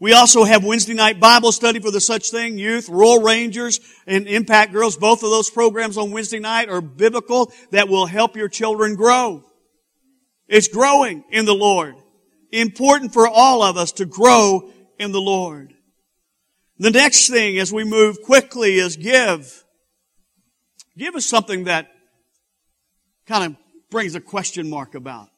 We 0.00 0.12
also 0.12 0.44
have 0.44 0.64
Wednesday 0.64 0.94
night 0.94 1.18
Bible 1.18 1.50
study 1.50 1.80
for 1.80 1.90
the 1.90 2.00
such 2.00 2.30
thing, 2.30 2.56
youth, 2.56 2.88
Royal 2.88 3.20
Rangers, 3.20 3.80
and 4.06 4.26
Mpact 4.26 4.72
Girls. 4.72 4.96
Both 4.96 5.24
of 5.24 5.30
those 5.30 5.50
programs 5.50 5.98
on 5.98 6.12
Wednesday 6.12 6.38
night 6.38 6.68
are 6.68 6.80
biblical 6.80 7.52
that 7.72 7.88
will 7.88 8.06
help 8.06 8.36
your 8.36 8.48
children 8.48 8.94
grow. 8.94 9.42
It's 10.46 10.68
growing 10.68 11.24
in 11.30 11.46
the 11.46 11.54
Lord. 11.54 11.96
Important 12.52 13.12
for 13.12 13.28
all 13.28 13.62
of 13.62 13.76
us 13.76 13.92
to 13.92 14.06
grow 14.06 14.70
in 14.98 15.10
the 15.10 15.20
Lord. 15.20 15.74
The 16.78 16.90
next 16.92 17.28
thing 17.28 17.58
as 17.58 17.72
we 17.72 17.82
move 17.82 18.22
quickly 18.22 18.76
is 18.76 18.96
give. 18.96 19.64
Give 20.96 21.16
us 21.16 21.26
something 21.26 21.64
that 21.64 21.88
kind 23.26 23.52
of 23.52 23.56
brings 23.90 24.14
a 24.14 24.20
question 24.20 24.70
mark 24.70 24.94
about. 24.94 25.28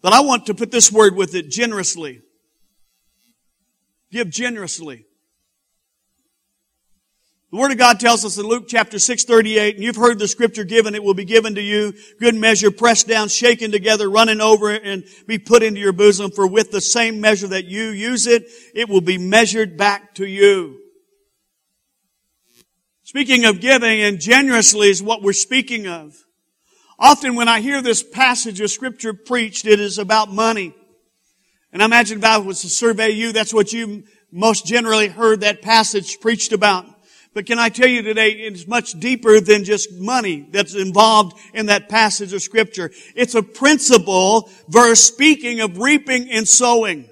But 0.00 0.14
I 0.14 0.20
want 0.20 0.46
to 0.46 0.54
put 0.54 0.70
this 0.70 0.90
word 0.90 1.14
with 1.14 1.34
it 1.34 1.50
generously. 1.50 2.22
Give 4.12 4.28
generously. 4.28 5.06
The 7.50 7.58
Word 7.58 7.72
of 7.72 7.78
God 7.78 7.98
tells 7.98 8.24
us 8.24 8.38
in 8.38 8.46
Luke 8.46 8.64
chapter 8.68 8.98
6, 8.98 9.24
38, 9.24 9.74
and 9.74 9.84
you've 9.84 9.96
heard 9.96 10.18
the 10.18 10.28
scripture 10.28 10.64
given, 10.64 10.94
it 10.94 11.02
will 11.02 11.12
be 11.14 11.24
given 11.24 11.54
to 11.54 11.60
you, 11.60 11.92
good 12.20 12.34
measure, 12.34 12.70
pressed 12.70 13.08
down, 13.08 13.28
shaken 13.28 13.70
together, 13.70 14.08
running 14.08 14.40
over, 14.40 14.70
and 14.70 15.04
be 15.26 15.38
put 15.38 15.62
into 15.62 15.80
your 15.80 15.92
bosom, 15.92 16.30
for 16.30 16.46
with 16.46 16.70
the 16.70 16.80
same 16.80 17.20
measure 17.20 17.48
that 17.48 17.66
you 17.66 17.88
use 17.88 18.26
it, 18.26 18.44
it 18.74 18.88
will 18.88 19.02
be 19.02 19.18
measured 19.18 19.76
back 19.76 20.14
to 20.14 20.26
you. 20.26 20.78
Speaking 23.02 23.44
of 23.44 23.60
giving 23.60 24.00
and 24.00 24.18
generously 24.18 24.88
is 24.88 25.02
what 25.02 25.22
we're 25.22 25.34
speaking 25.34 25.86
of. 25.86 26.16
Often 26.98 27.34
when 27.34 27.48
I 27.48 27.60
hear 27.60 27.82
this 27.82 28.02
passage 28.02 28.60
of 28.60 28.70
scripture 28.70 29.12
preached, 29.12 29.66
it 29.66 29.80
is 29.80 29.98
about 29.98 30.32
money. 30.32 30.74
And 31.72 31.82
I 31.82 31.86
imagine 31.86 32.18
if 32.18 32.24
I 32.24 32.38
was 32.38 32.60
to 32.62 32.68
survey 32.68 33.10
you, 33.10 33.32
that's 33.32 33.54
what 33.54 33.72
you 33.72 34.04
most 34.30 34.66
generally 34.66 35.08
heard 35.08 35.40
that 35.40 35.62
passage 35.62 36.20
preached 36.20 36.52
about. 36.52 36.86
But 37.34 37.46
can 37.46 37.58
I 37.58 37.70
tell 37.70 37.88
you 37.88 38.02
today, 38.02 38.30
it's 38.30 38.66
much 38.66 38.92
deeper 38.92 39.40
than 39.40 39.64
just 39.64 39.90
money 39.92 40.46
that's 40.50 40.74
involved 40.74 41.40
in 41.54 41.66
that 41.66 41.88
passage 41.88 42.34
of 42.34 42.42
scripture. 42.42 42.90
It's 43.16 43.34
a 43.34 43.42
principle 43.42 44.50
verse 44.68 45.00
speaking 45.00 45.60
of 45.60 45.78
reaping 45.78 46.30
and 46.30 46.46
sowing. 46.46 47.08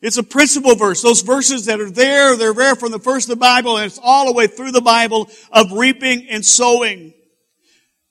It's 0.00 0.16
a 0.16 0.22
principle 0.24 0.74
verse. 0.74 1.02
Those 1.02 1.22
verses 1.22 1.66
that 1.66 1.80
are 1.80 1.90
there, 1.90 2.36
they're 2.36 2.52
there 2.52 2.74
from 2.74 2.90
the 2.90 2.98
first 2.98 3.28
of 3.28 3.36
the 3.36 3.40
Bible 3.40 3.76
and 3.76 3.86
it's 3.86 4.00
all 4.02 4.26
the 4.26 4.32
way 4.32 4.48
through 4.48 4.72
the 4.72 4.80
Bible 4.80 5.28
of 5.52 5.72
reaping 5.72 6.28
and 6.28 6.44
sowing. 6.44 7.14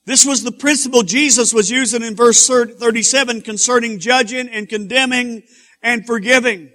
This 0.07 0.25
was 0.25 0.41
the 0.41 0.53
principle 0.53 1.03
Jesus 1.03 1.53
was 1.53 1.69
using 1.69 2.01
in 2.01 2.15
verse 2.15 2.47
37 2.47 3.41
concerning 3.41 3.99
judging 3.99 4.47
and 4.47 4.69
condemning 4.69 5.43
and 5.83 6.07
forgiving. 6.07 6.71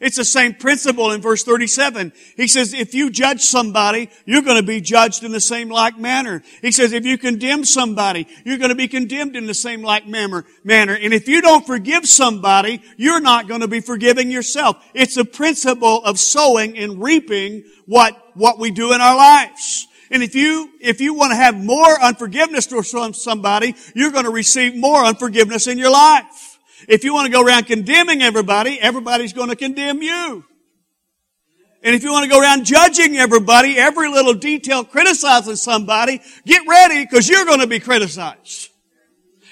It's 0.00 0.16
the 0.16 0.24
same 0.24 0.54
principle 0.54 1.10
in 1.10 1.20
verse 1.20 1.42
37. 1.42 2.12
He 2.36 2.46
says, 2.46 2.72
if 2.72 2.94
you 2.94 3.10
judge 3.10 3.40
somebody, 3.40 4.10
you're 4.26 4.42
going 4.42 4.60
to 4.60 4.66
be 4.66 4.80
judged 4.80 5.24
in 5.24 5.32
the 5.32 5.40
same 5.40 5.70
like 5.70 5.98
manner. 5.98 6.44
He 6.62 6.70
says, 6.70 6.92
if 6.92 7.04
you 7.04 7.18
condemn 7.18 7.64
somebody, 7.64 8.28
you're 8.44 8.58
going 8.58 8.68
to 8.68 8.76
be 8.76 8.86
condemned 8.86 9.34
in 9.34 9.46
the 9.46 9.54
same 9.54 9.82
like 9.82 10.06
manner. 10.06 10.46
And 10.64 11.12
if 11.12 11.26
you 11.26 11.42
don't 11.42 11.66
forgive 11.66 12.06
somebody, 12.06 12.80
you're 12.96 13.20
not 13.20 13.48
going 13.48 13.62
to 13.62 13.68
be 13.68 13.80
forgiving 13.80 14.30
yourself. 14.30 14.76
It's 14.94 15.16
a 15.16 15.24
principle 15.24 16.04
of 16.04 16.20
sowing 16.20 16.78
and 16.78 17.02
reaping 17.02 17.64
what, 17.86 18.16
what 18.34 18.60
we 18.60 18.70
do 18.70 18.92
in 18.92 19.00
our 19.00 19.16
lives. 19.16 19.88
And 20.10 20.22
if 20.22 20.34
you, 20.34 20.70
if 20.80 21.00
you 21.00 21.14
want 21.14 21.32
to 21.32 21.36
have 21.36 21.56
more 21.56 22.00
unforgiveness 22.02 22.66
from 22.66 23.12
somebody, 23.12 23.74
you're 23.94 24.10
going 24.10 24.24
to 24.24 24.30
receive 24.30 24.74
more 24.74 25.04
unforgiveness 25.04 25.66
in 25.66 25.78
your 25.78 25.90
life. 25.90 26.58
If 26.88 27.04
you 27.04 27.12
want 27.12 27.26
to 27.26 27.32
go 27.32 27.42
around 27.42 27.64
condemning 27.64 28.22
everybody, 28.22 28.80
everybody's 28.80 29.32
going 29.32 29.50
to 29.50 29.56
condemn 29.56 30.02
you. 30.02 30.44
And 31.82 31.94
if 31.94 32.02
you 32.02 32.10
want 32.10 32.24
to 32.24 32.30
go 32.30 32.40
around 32.40 32.64
judging 32.64 33.16
everybody, 33.16 33.78
every 33.78 34.08
little 34.08 34.34
detail 34.34 34.84
criticizing 34.84 35.56
somebody, 35.56 36.20
get 36.44 36.66
ready 36.66 37.04
because 37.04 37.28
you're 37.28 37.44
going 37.44 37.60
to 37.60 37.66
be 37.66 37.80
criticized. 37.80 38.70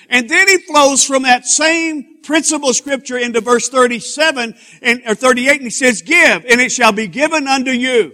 And 0.09 0.29
then 0.29 0.49
he 0.49 0.59
flows 0.59 1.05
from 1.05 1.25
that 1.25 1.47
same 1.47 2.21
principle 2.23 2.75
scripture 2.75 3.19
into 3.19 3.41
verse 3.41 3.69
37 3.69 4.55
and, 4.83 5.03
or 5.07 5.15
38 5.15 5.53
and 5.53 5.63
he 5.63 5.71
says, 5.71 6.03
give 6.03 6.45
and 6.45 6.61
it 6.61 6.73
shall 6.73 6.93
be 6.93 7.07
given 7.07 7.47
unto 7.47 7.71
you. 7.71 8.13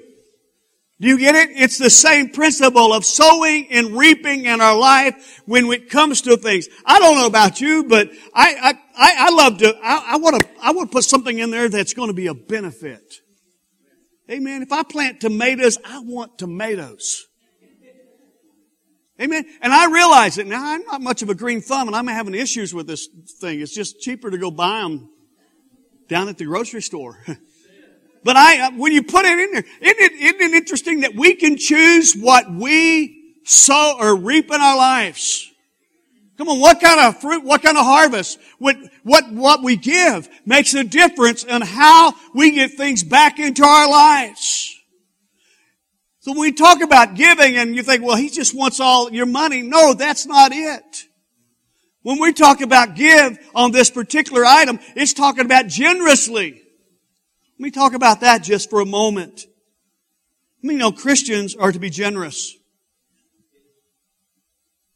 Do 1.03 1.09
you 1.09 1.19
get 1.19 1.35
it? 1.35 1.51
It's 1.51 1.79
the 1.79 1.91
same 1.91 2.31
principle 2.31 2.93
of 2.93 3.05
sowing 3.05 3.67
and 3.73 3.99
reaping 3.99 4.45
in 4.45 4.61
our 4.61 4.79
life 4.79 5.43
when 5.47 5.67
it 5.73 5.91
comes 5.91 6.23
to 6.23 6.37
things. 6.37 6.69
I 6.87 7.01
don't 7.01 7.17
know 7.17 7.27
about 7.27 7.61
you, 7.61 7.83
but 7.83 8.09
I, 8.33 8.79
I, 8.97 9.15
I 9.27 9.31
love 9.31 9.59
to, 9.59 9.77
I, 9.83 10.12
I 10.12 10.17
want 10.19 10.41
to, 10.41 10.49
I 10.62 10.71
want 10.71 10.93
to 10.93 10.95
put 10.95 11.03
something 11.03 11.41
in 11.41 11.51
there 11.51 11.69
that's 11.69 11.93
going 11.93 12.07
to 12.07 12.15
be 12.15 12.29
a 12.29 12.35
benefit. 12.35 13.17
Amen. 14.31 14.62
If 14.62 14.71
I 14.71 14.85
plant 14.85 15.21
tomatoes, 15.21 15.77
I 15.85 15.99
want 15.99 16.38
tomatoes. 16.38 17.27
Amen. 19.21 19.45
And 19.61 19.73
I 19.73 19.91
realize 19.91 20.38
it. 20.38 20.47
Now, 20.47 20.65
I'm 20.65 20.85
not 20.85 21.01
much 21.01 21.23
of 21.23 21.29
a 21.31 21.35
green 21.35 21.62
thumb 21.62 21.88
and 21.88 21.97
I'm 21.97 22.07
having 22.07 22.37
issues 22.37 22.73
with 22.73 22.87
this 22.87 23.09
thing. 23.41 23.61
It's 23.61 23.75
just 23.75 23.99
cheaper 23.99 24.31
to 24.31 24.38
go 24.38 24.53
buy 24.53 24.83
them 24.83 25.11
down 26.07 26.29
at 26.29 26.38
the 26.38 26.45
grocery 26.45 26.81
store. 26.81 27.25
but 28.24 28.37
I, 28.37 28.66
uh, 28.66 28.70
when 28.72 28.92
you 28.92 29.02
put 29.02 29.24
it 29.24 29.38
in 29.38 29.52
there, 29.52 29.64
isn't 29.80 30.00
it, 30.00 30.12
isn't 30.12 30.40
it 30.40 30.54
interesting 30.54 31.00
that 31.00 31.14
we 31.14 31.35
can 31.35 31.56
choose 31.56 32.14
what 32.14 32.50
we 32.52 33.37
sow 33.44 33.96
or 33.98 34.16
reap 34.16 34.46
in 34.50 34.61
our 34.61 34.76
lives? 34.76 35.48
Come 36.38 36.48
on, 36.48 36.61
what 36.61 36.80
kind 36.80 37.00
of 37.00 37.20
fruit, 37.20 37.44
what 37.44 37.62
kind 37.62 37.76
of 37.76 37.85
harvest, 37.85 38.38
what, 38.58 38.76
what, 39.02 39.30
what 39.30 39.62
we 39.62 39.76
give 39.76 40.28
makes 40.46 40.74
a 40.74 40.82
difference 40.82 41.44
in 41.44 41.62
how 41.62 42.14
we 42.35 42.52
get 42.52 42.72
things 42.72 43.04
back 43.04 43.38
into 43.38 43.64
our 43.64 43.90
lives. 43.90 44.74
So 46.20 46.30
when 46.32 46.40
we 46.40 46.52
talk 46.52 46.80
about 46.80 47.16
giving 47.16 47.56
and 47.56 47.74
you 47.74 47.82
think, 47.82 48.04
well, 48.04 48.16
he 48.16 48.30
just 48.30 48.54
wants 48.54 48.78
all 48.78 49.12
your 49.12 49.26
money. 49.26 49.62
No, 49.62 49.92
that's 49.92 50.24
not 50.24 50.52
it. 50.52 51.04
When 52.02 52.20
we 52.20 52.32
talk 52.32 52.61
about 52.61 52.94
give 52.94 53.38
on 53.54 53.72
this 53.72 53.90
particular 53.90 54.44
item, 54.44 54.78
it's 54.94 55.12
talking 55.12 55.44
about 55.44 55.66
generously. 55.66 56.62
Let 57.59 57.65
me 57.65 57.71
talk 57.71 57.95
about 57.95 58.21
that 58.21 58.43
just 58.43 58.71
for 58.71 58.81
a 58.81 58.87
moment. 58.87 59.47
Mean, 60.62 60.75
you 60.75 60.79
know, 60.79 60.93
Christians 60.93 61.57
are 61.57 61.73
to 61.73 61.79
be 61.79 61.91
generous. 61.91 62.57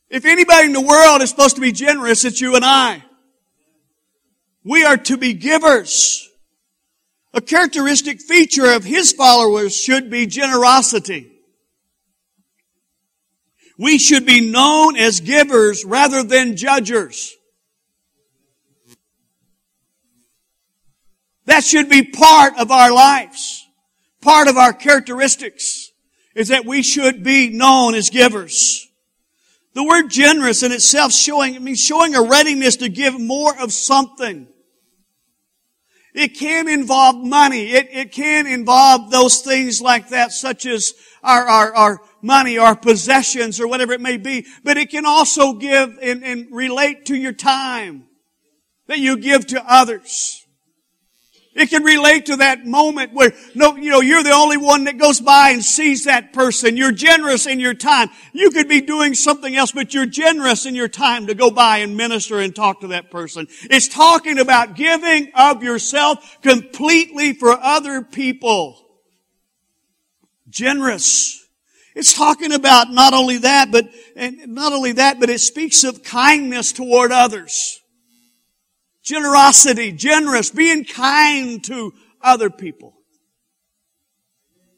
If 0.08 0.24
anybody 0.24 0.66
in 0.66 0.72
the 0.72 0.80
world 0.80 1.22
is 1.22 1.30
supposed 1.30 1.56
to 1.56 1.60
be 1.60 1.72
generous, 1.72 2.24
it's 2.24 2.40
you 2.40 2.54
and 2.54 2.64
I. 2.64 3.02
We 4.64 4.84
are 4.84 4.96
to 4.96 5.16
be 5.16 5.32
givers. 5.32 6.28
A 7.34 7.40
characteristic 7.40 8.20
feature 8.20 8.72
of 8.72 8.84
his 8.84 9.12
followers 9.12 9.76
should 9.76 10.08
be 10.08 10.26
generosity. 10.26 11.32
We 13.78 13.98
should 13.98 14.24
be 14.24 14.40
known 14.40 14.96
as 14.96 15.20
givers 15.20 15.84
rather 15.84 16.22
than 16.22 16.56
judgers. 16.56 17.35
That 21.46 21.64
should 21.64 21.88
be 21.88 22.02
part 22.02 22.58
of 22.58 22.70
our 22.70 22.92
lives. 22.92 23.66
Part 24.20 24.48
of 24.48 24.56
our 24.56 24.72
characteristics 24.72 25.92
is 26.34 26.48
that 26.48 26.66
we 26.66 26.82
should 26.82 27.22
be 27.24 27.48
known 27.48 27.94
as 27.94 28.10
givers. 28.10 28.88
The 29.74 29.84
word 29.84 30.08
generous 30.08 30.62
in 30.62 30.72
itself 30.72 31.12
showing, 31.12 31.54
it 31.54 31.62
means 31.62 31.80
showing 31.80 32.14
a 32.14 32.22
readiness 32.22 32.76
to 32.76 32.88
give 32.88 33.18
more 33.20 33.58
of 33.60 33.72
something. 33.72 34.48
It 36.14 36.28
can 36.28 36.66
involve 36.66 37.16
money. 37.16 37.72
It, 37.72 37.88
it 37.92 38.12
can 38.12 38.46
involve 38.46 39.10
those 39.10 39.42
things 39.42 39.82
like 39.82 40.08
that, 40.08 40.32
such 40.32 40.64
as 40.64 40.94
our, 41.22 41.46
our, 41.46 41.74
our 41.74 42.00
money, 42.22 42.56
our 42.56 42.74
possessions, 42.74 43.60
or 43.60 43.68
whatever 43.68 43.92
it 43.92 44.00
may 44.00 44.16
be. 44.16 44.46
But 44.64 44.78
it 44.78 44.88
can 44.88 45.04
also 45.04 45.52
give 45.52 45.98
and, 46.00 46.24
and 46.24 46.48
relate 46.50 47.04
to 47.06 47.16
your 47.16 47.34
time 47.34 48.06
that 48.86 48.98
you 48.98 49.18
give 49.18 49.46
to 49.48 49.62
others. 49.70 50.45
It 51.56 51.70
can 51.70 51.84
relate 51.84 52.26
to 52.26 52.36
that 52.36 52.66
moment 52.66 53.14
where, 53.14 53.32
no, 53.54 53.76
you 53.76 53.90
know, 53.90 54.02
you're 54.02 54.22
the 54.22 54.32
only 54.32 54.58
one 54.58 54.84
that 54.84 54.98
goes 54.98 55.22
by 55.22 55.50
and 55.50 55.64
sees 55.64 56.04
that 56.04 56.34
person. 56.34 56.76
You're 56.76 56.92
generous 56.92 57.46
in 57.46 57.60
your 57.60 57.72
time. 57.72 58.10
You 58.34 58.50
could 58.50 58.68
be 58.68 58.82
doing 58.82 59.14
something 59.14 59.56
else, 59.56 59.72
but 59.72 59.94
you're 59.94 60.04
generous 60.04 60.66
in 60.66 60.74
your 60.74 60.88
time 60.88 61.28
to 61.28 61.34
go 61.34 61.50
by 61.50 61.78
and 61.78 61.96
minister 61.96 62.40
and 62.40 62.54
talk 62.54 62.82
to 62.82 62.88
that 62.88 63.10
person. 63.10 63.48
It's 63.70 63.88
talking 63.88 64.38
about 64.38 64.76
giving 64.76 65.32
of 65.34 65.62
yourself 65.62 66.38
completely 66.42 67.32
for 67.32 67.52
other 67.52 68.02
people. 68.02 68.86
Generous. 70.50 71.42
It's 71.94 72.12
talking 72.12 72.52
about 72.52 72.90
not 72.90 73.14
only 73.14 73.38
that, 73.38 73.72
but, 73.72 73.88
and 74.14 74.48
not 74.48 74.74
only 74.74 74.92
that, 74.92 75.18
but 75.18 75.30
it 75.30 75.40
speaks 75.40 75.84
of 75.84 76.02
kindness 76.02 76.72
toward 76.72 77.12
others. 77.12 77.80
Generosity, 79.06 79.92
generous, 79.92 80.50
being 80.50 80.84
kind 80.84 81.62
to 81.64 81.94
other 82.20 82.50
people. 82.50 82.92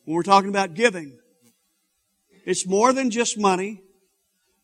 When 0.04 0.14
we're 0.14 0.22
talking 0.22 0.50
about 0.50 0.74
giving, 0.74 1.18
it's 2.44 2.66
more 2.66 2.92
than 2.92 3.10
just 3.10 3.38
money. 3.38 3.80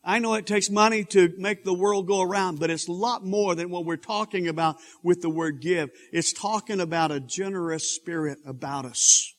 I 0.03 0.19
know 0.19 0.35
it 0.35 0.45
takes 0.45 0.69
money 0.69 1.03
to 1.05 1.33
make 1.39 1.63
the 1.63 1.73
world 1.73 2.07
go 2.07 2.21
around, 2.21 2.59
but 2.59 2.69
it's 2.69 2.87
a 2.87 2.91
lot 2.91 3.25
more 3.25 3.55
than 3.55 3.71
what 3.71 3.85
we're 3.85 3.97
talking 3.97 4.47
about 4.47 4.75
with 5.01 5.23
the 5.23 5.31
word 5.31 5.61
give. 5.61 5.89
It's 6.13 6.31
talking 6.31 6.79
about 6.79 7.11
a 7.11 7.19
generous 7.19 7.89
spirit 7.89 8.37
about 8.45 8.85
us. 8.85 9.33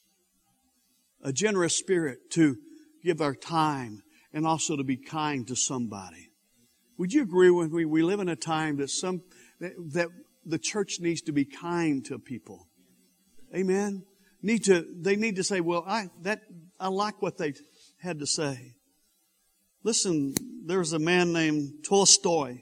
A 1.23 1.33
generous 1.33 1.77
spirit 1.77 2.19
to 2.33 2.57
give 3.05 3.21
our 3.21 3.37
time 3.37 4.03
and 4.33 4.45
also 4.45 4.77
to 4.77 4.83
be 4.83 4.97
kind 4.97 5.47
to 5.47 5.55
somebody. 5.55 6.31
Would 6.99 7.13
you 7.13 7.23
agree 7.23 7.51
with 7.51 7.71
me? 7.71 7.85
We 7.85 8.03
live 8.03 8.21
in 8.21 8.29
a 8.29 8.37
time 8.37 8.79
that 8.79 8.91
some, 8.91 9.23
that, 9.61 9.73
that 9.93 10.09
the 10.45 10.59
church 10.59 11.01
needs 11.01 11.23
to 11.23 11.33
be 11.33 11.45
kind 11.45 12.05
to 12.07 12.19
people. 12.19 12.69
Amen. 13.55 14.05
Need 14.43 14.65
to, 14.65 14.87
they 14.95 15.17
need 15.17 15.37
to 15.37 15.45
say, 15.45 15.61
well, 15.61 15.85
I, 15.87 16.09
that, 16.23 16.43
I 16.79 16.89
like 16.89 17.21
what 17.23 17.39
they 17.39 17.55
had 17.99 18.19
to 18.21 18.27
say. 18.27 18.75
Listen, 19.83 20.35
there 20.65 20.79
was 20.79 20.93
a 20.93 20.99
man 20.99 21.33
named 21.33 21.85
Tolstoy. 21.85 22.59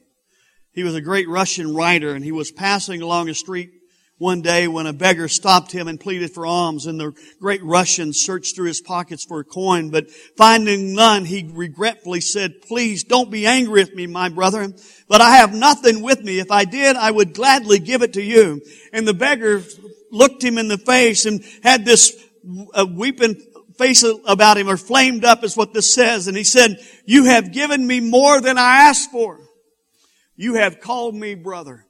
He 0.72 0.83
was 0.83 0.94
a 0.94 1.00
great 1.00 1.28
Russian 1.28 1.74
writer 1.74 2.14
and 2.14 2.24
he 2.24 2.33
was 2.33 2.50
passing 2.50 3.02
along 3.02 3.28
a 3.28 3.35
street 3.35 3.70
one 4.18 4.42
day 4.42 4.68
when 4.68 4.87
a 4.87 4.92
beggar 4.92 5.27
stopped 5.27 5.72
him 5.72 5.88
and 5.88 5.98
pleaded 5.98 6.31
for 6.31 6.46
alms 6.46 6.87
and 6.87 7.00
the 7.00 7.12
great 7.40 7.62
Russian 7.64 8.12
searched 8.12 8.55
through 8.55 8.68
his 8.68 8.81
pockets 8.81 9.24
for 9.24 9.40
a 9.40 9.44
coin, 9.44 9.90
but 9.90 10.11
finding 10.37 10.94
none, 10.94 11.24
he 11.24 11.50
regretfully 11.53 12.20
said, 12.20 12.62
please 12.62 13.03
don't 13.03 13.31
be 13.31 13.46
angry 13.46 13.83
with 13.83 13.94
me, 13.94 14.07
my 14.07 14.29
brother, 14.29 14.68
but 15.09 15.20
I 15.20 15.37
have 15.37 15.53
nothing 15.53 16.00
with 16.00 16.22
me. 16.22 16.38
If 16.38 16.50
I 16.50 16.64
did, 16.64 16.96
I 16.96 17.11
would 17.11 17.35
gladly 17.35 17.81
give 17.81 18.03
it 18.03 18.12
to 18.12 18.22
you. 18.22 18.62
And 18.92 19.07
the 19.07 19.14
beggar 19.14 19.62
looked 20.12 20.44
him 20.44 20.59
in 20.59 20.68
the 20.68 20.79
face 20.79 21.27
and 21.27 21.44
had 21.64 21.85
this 21.85 22.16
uh, 22.72 22.87
weeping 22.88 23.35
face 23.77 24.05
about 24.27 24.57
him 24.57 24.68
or 24.68 24.77
flamed 24.77 25.24
up 25.24 25.42
is 25.42 25.57
what 25.57 25.74
this 25.74 25.92
says. 25.92 26.29
And 26.29 26.37
he 26.37 26.44
said, 26.44 26.79
you 27.05 27.24
have 27.24 27.53
given 27.53 27.85
me 27.85 27.98
more 27.98 28.40
than 28.40 28.59
I 28.59 28.88
asked 28.88 29.11
for. 29.11 29.40
You 30.37 30.55
have 30.55 30.81
called 30.81 31.16
me 31.16 31.35
brother. 31.35 31.83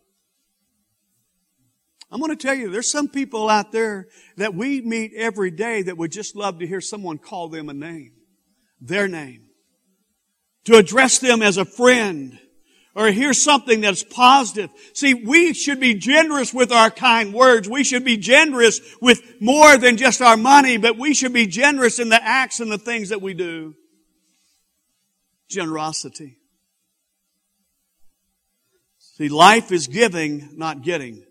I'm 2.14 2.20
going 2.20 2.30
to 2.30 2.36
tell 2.36 2.54
you, 2.54 2.70
there's 2.70 2.92
some 2.92 3.08
people 3.08 3.50
out 3.50 3.72
there 3.72 4.06
that 4.36 4.54
we 4.54 4.80
meet 4.80 5.14
every 5.16 5.50
day 5.50 5.82
that 5.82 5.98
would 5.98 6.12
just 6.12 6.36
love 6.36 6.60
to 6.60 6.66
hear 6.66 6.80
someone 6.80 7.18
call 7.18 7.48
them 7.48 7.68
a 7.68 7.74
name. 7.74 8.12
Their 8.80 9.08
name. 9.08 9.48
To 10.66 10.76
address 10.76 11.18
them 11.18 11.42
as 11.42 11.56
a 11.56 11.64
friend. 11.64 12.38
Or 12.94 13.08
hear 13.08 13.32
something 13.34 13.80
that's 13.80 14.04
positive. 14.04 14.70
See, 14.92 15.12
we 15.14 15.54
should 15.54 15.80
be 15.80 15.94
generous 15.94 16.54
with 16.54 16.70
our 16.70 16.88
kind 16.88 17.34
words. 17.34 17.68
We 17.68 17.82
should 17.82 18.04
be 18.04 18.16
generous 18.16 18.80
with 19.00 19.20
more 19.40 19.76
than 19.76 19.96
just 19.96 20.22
our 20.22 20.36
money, 20.36 20.76
but 20.76 20.96
we 20.96 21.14
should 21.14 21.32
be 21.32 21.48
generous 21.48 21.98
in 21.98 22.10
the 22.10 22.22
acts 22.22 22.60
and 22.60 22.70
the 22.70 22.78
things 22.78 23.08
that 23.08 23.22
we 23.22 23.34
do. 23.34 23.74
Generosity. 25.48 26.38
See, 28.98 29.28
life 29.28 29.72
is 29.72 29.88
giving, 29.88 30.50
not 30.56 30.82
getting. 30.82 31.23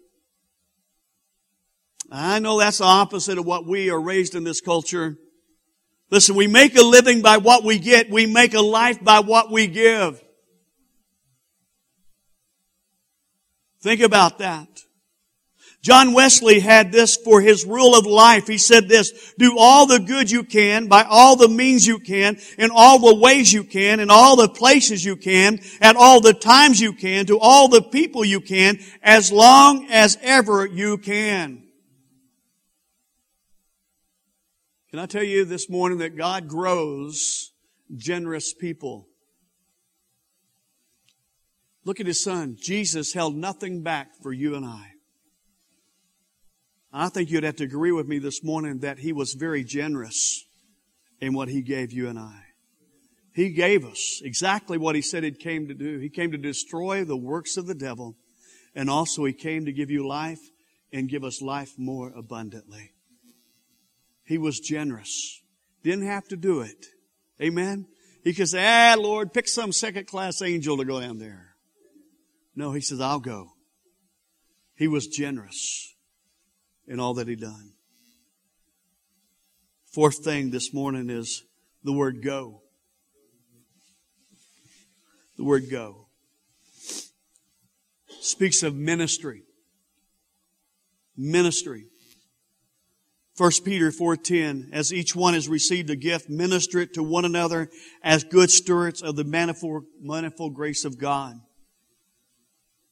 I 2.16 2.38
know 2.38 2.60
that's 2.60 2.78
the 2.78 2.84
opposite 2.84 3.40
of 3.40 3.46
what 3.48 3.66
we 3.66 3.90
are 3.90 4.00
raised 4.00 4.36
in 4.36 4.44
this 4.44 4.62
culture. 4.62 5.18
Listen, 6.12 6.36
we 6.36 6.46
make 6.46 6.78
a 6.78 6.84
living 6.84 7.24
by 7.24 7.38
what 7.38 7.64
we 7.64 7.80
get. 7.80 8.12
We 8.12 8.28
make 8.28 8.54
a 8.54 8.62
life 8.62 9.04
by 9.04 9.22
what 9.22 9.50
we 9.50 9.66
give. 9.66 10.24
Think 13.82 14.02
about 14.02 14.38
that. 14.38 14.68
John 15.82 16.14
Wesley 16.14 16.60
had 16.60 16.92
this 16.92 17.18
for 17.18 17.42
his 17.42 17.66
rule 17.66 17.96
of 17.96 18.06
life. 18.06 18.46
He 18.46 18.60
said 18.60 18.88
this, 18.88 19.34
do 19.40 19.58
all 19.58 19.88
the 19.88 20.00
good 20.00 20.30
you 20.30 20.44
can, 20.44 20.88
by 20.88 21.04
all 21.10 21.36
the 21.36 21.50
means 21.50 21.86
you 21.86 21.98
can, 21.98 22.38
in 22.60 22.70
all 22.72 23.00
the 23.00 23.16
ways 23.16 23.52
you 23.52 23.64
can, 23.64 24.00
in 24.00 24.12
all 24.12 24.36
the 24.36 24.48
places 24.48 25.04
you 25.04 25.16
can, 25.16 25.60
at 25.82 25.96
all 25.96 26.22
the 26.22 26.34
times 26.34 26.80
you 26.80 26.94
can, 26.94 27.26
to 27.26 27.40
all 27.40 27.68
the 27.70 27.82
people 27.82 28.24
you 28.24 28.40
can, 28.40 28.80
as 29.02 29.32
long 29.32 29.88
as 29.90 30.18
ever 30.22 30.66
you 30.66 31.00
can. 31.00 31.63
Can 34.94 35.00
I 35.00 35.08
tell 35.08 35.24
you 35.24 35.44
this 35.44 35.72
morning 35.72 35.98
that 35.98 36.16
God 36.16 36.48
grows 36.48 37.52
generous 37.96 38.54
people? 38.54 39.08
Look 41.84 42.00
at 42.00 42.06
his 42.06 42.24
son. 42.24 42.58
Jesus 42.62 43.12
held 43.12 43.36
nothing 43.36 43.82
back 43.82 44.10
for 44.22 44.32
you 44.32 44.54
and 44.54 44.64
I. 44.64 44.92
I 46.94 47.10
think 47.10 47.32
you'd 47.32 47.44
have 47.44 47.56
to 47.56 47.64
agree 47.64 47.92
with 47.92 48.08
me 48.08 48.20
this 48.20 48.44
morning 48.44 48.82
that 48.82 49.00
he 49.00 49.12
was 49.12 49.34
very 49.34 49.64
generous 49.64 50.46
in 51.20 51.34
what 51.34 51.48
he 51.48 51.64
gave 51.64 51.92
you 51.92 52.08
and 52.08 52.20
I. 52.20 52.42
He 53.34 53.50
gave 53.50 53.84
us 53.86 54.22
exactly 54.24 54.78
what 54.78 54.94
he 54.94 55.02
said 55.02 55.24
he 55.24 55.32
came 55.32 55.68
to 55.70 55.74
do. 55.74 55.98
He 55.98 56.10
came 56.10 56.32
to 56.34 56.38
destroy 56.38 57.04
the 57.04 57.18
works 57.18 57.58
of 57.58 57.66
the 57.66 57.74
devil, 57.74 58.16
and 58.76 58.92
also 58.92 59.26
he 59.26 59.34
came 59.34 59.66
to 59.66 59.74
give 59.74 59.90
you 59.90 60.08
life 60.08 60.52
and 60.92 61.10
give 61.10 61.24
us 61.24 61.42
life 61.42 61.72
more 61.80 62.14
abundantly. 62.16 62.92
He 64.26 64.38
was 64.38 64.60
generous. 64.60 65.42
Didn't 65.84 66.08
have 66.08 66.28
to 66.30 66.38
do 66.38 66.62
it. 66.62 66.86
Amen. 67.42 67.88
He 68.24 68.34
could 68.34 68.48
say, 68.48 68.66
ah, 68.66 68.96
Lord, 68.98 69.34
pick 69.34 69.48
some 69.48 69.72
second 69.72 70.08
class 70.08 70.42
angel 70.42 70.78
to 70.78 70.86
go 70.86 71.02
down 71.02 71.20
there. 71.20 71.56
No, 72.56 72.72
he 72.72 72.82
says, 72.82 73.02
I'll 73.02 73.20
go. 73.20 73.50
He 74.76 74.88
was 74.88 75.08
generous 75.08 75.96
in 76.88 77.00
all 77.00 77.16
that 77.16 77.28
he 77.28 77.36
done. 77.36 77.74
Fourth 79.92 80.24
thing 80.24 80.52
this 80.52 80.74
morning 80.74 81.10
is 81.10 81.44
the 81.84 81.94
word 81.94 82.24
go. 82.24 82.62
The 85.38 85.44
word 85.44 85.70
go 85.70 86.04
speaks 88.24 88.64
of 88.64 88.74
ministry. 88.76 89.44
Ministry. 91.16 91.88
1 93.36 93.52
Peter 93.66 93.92
4:10 93.92 94.70
as 94.72 94.94
each 94.94 95.16
one 95.16 95.34
has 95.34 95.50
received 95.50 95.90
a 95.90 95.96
gift 95.96 96.30
minister 96.30 96.80
it 96.80 96.94
to 96.94 97.02
one 97.02 97.26
another 97.26 97.70
as 98.04 98.24
good 98.24 98.52
stewards 98.52 99.02
of 99.02 99.16
the 99.16 99.24
manifold, 99.24 99.86
manifold 100.00 100.54
grace 100.54 100.86
of 100.86 101.00
God. 101.00 101.36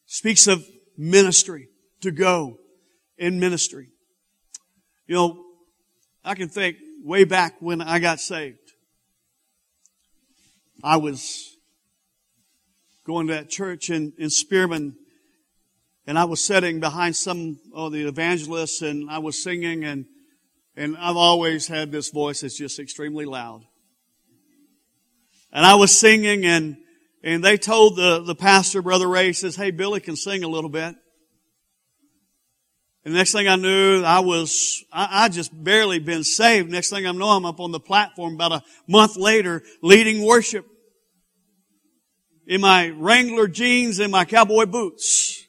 Speaks 0.07 0.47
of 0.47 0.65
ministry 0.97 1.67
to 2.01 2.09
go 2.11 2.57
in 3.17 3.39
ministry. 3.39 3.89
You 5.05 5.15
know 5.15 5.45
I 6.23 6.33
can 6.33 6.49
think 6.49 6.77
way 7.03 7.23
back 7.23 7.55
when 7.59 7.81
I 7.81 7.99
got 7.99 8.19
saved. 8.19 8.57
I 10.83 10.97
was 10.97 11.55
going 13.05 13.27
to 13.27 13.33
that 13.33 13.49
church 13.49 13.91
in, 13.91 14.13
in 14.17 14.31
Spearman 14.31 14.95
and 16.07 16.17
I 16.17 16.25
was 16.25 16.43
sitting 16.43 16.79
behind 16.79 17.15
some 17.15 17.59
of 17.73 17.91
the 17.91 18.07
evangelists 18.07 18.81
and 18.81 19.09
I 19.09 19.19
was 19.19 19.41
singing 19.41 19.83
and 19.83 20.05
and 20.81 20.97
I've 20.97 21.15
always 21.15 21.67
had 21.67 21.91
this 21.91 22.09
voice 22.09 22.41
that's 22.41 22.57
just 22.57 22.79
extremely 22.79 23.25
loud. 23.25 23.63
And 25.53 25.63
I 25.63 25.75
was 25.75 25.95
singing 25.95 26.43
and, 26.43 26.75
and 27.23 27.43
they 27.43 27.57
told 27.57 27.97
the, 27.97 28.23
the 28.23 28.33
pastor, 28.33 28.81
Brother 28.81 29.07
Ray, 29.07 29.31
says, 29.33 29.55
Hey, 29.55 29.69
Billy 29.69 29.99
can 29.99 30.15
sing 30.15 30.43
a 30.43 30.47
little 30.47 30.71
bit. 30.71 30.95
And 33.05 33.13
next 33.13 33.31
thing 33.31 33.47
I 33.47 33.57
knew, 33.57 34.01
I 34.03 34.21
was, 34.21 34.83
I, 34.91 35.25
I 35.25 35.29
just 35.29 35.51
barely 35.63 35.99
been 35.99 36.23
saved. 36.23 36.71
Next 36.71 36.89
thing 36.89 37.05
I 37.05 37.11
know, 37.11 37.29
I'm 37.29 37.45
up 37.45 37.59
on 37.59 37.71
the 37.71 37.79
platform 37.79 38.33
about 38.33 38.51
a 38.51 38.63
month 38.87 39.17
later 39.17 39.61
leading 39.83 40.25
worship 40.25 40.65
in 42.47 42.59
my 42.59 42.89
Wrangler 42.89 43.47
jeans 43.47 43.99
and 43.99 44.11
my 44.11 44.25
cowboy 44.25 44.65
boots. 44.65 45.45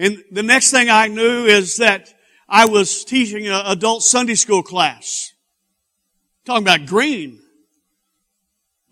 And 0.00 0.24
the 0.32 0.42
next 0.42 0.72
thing 0.72 0.90
I 0.90 1.06
knew 1.06 1.44
is 1.44 1.76
that 1.76 2.12
I 2.48 2.66
was 2.66 3.04
teaching 3.04 3.46
an 3.46 3.52
adult 3.66 4.02
Sunday 4.02 4.34
school 4.34 4.62
class. 4.62 5.32
Talking 6.44 6.64
about 6.64 6.86
green. 6.86 7.40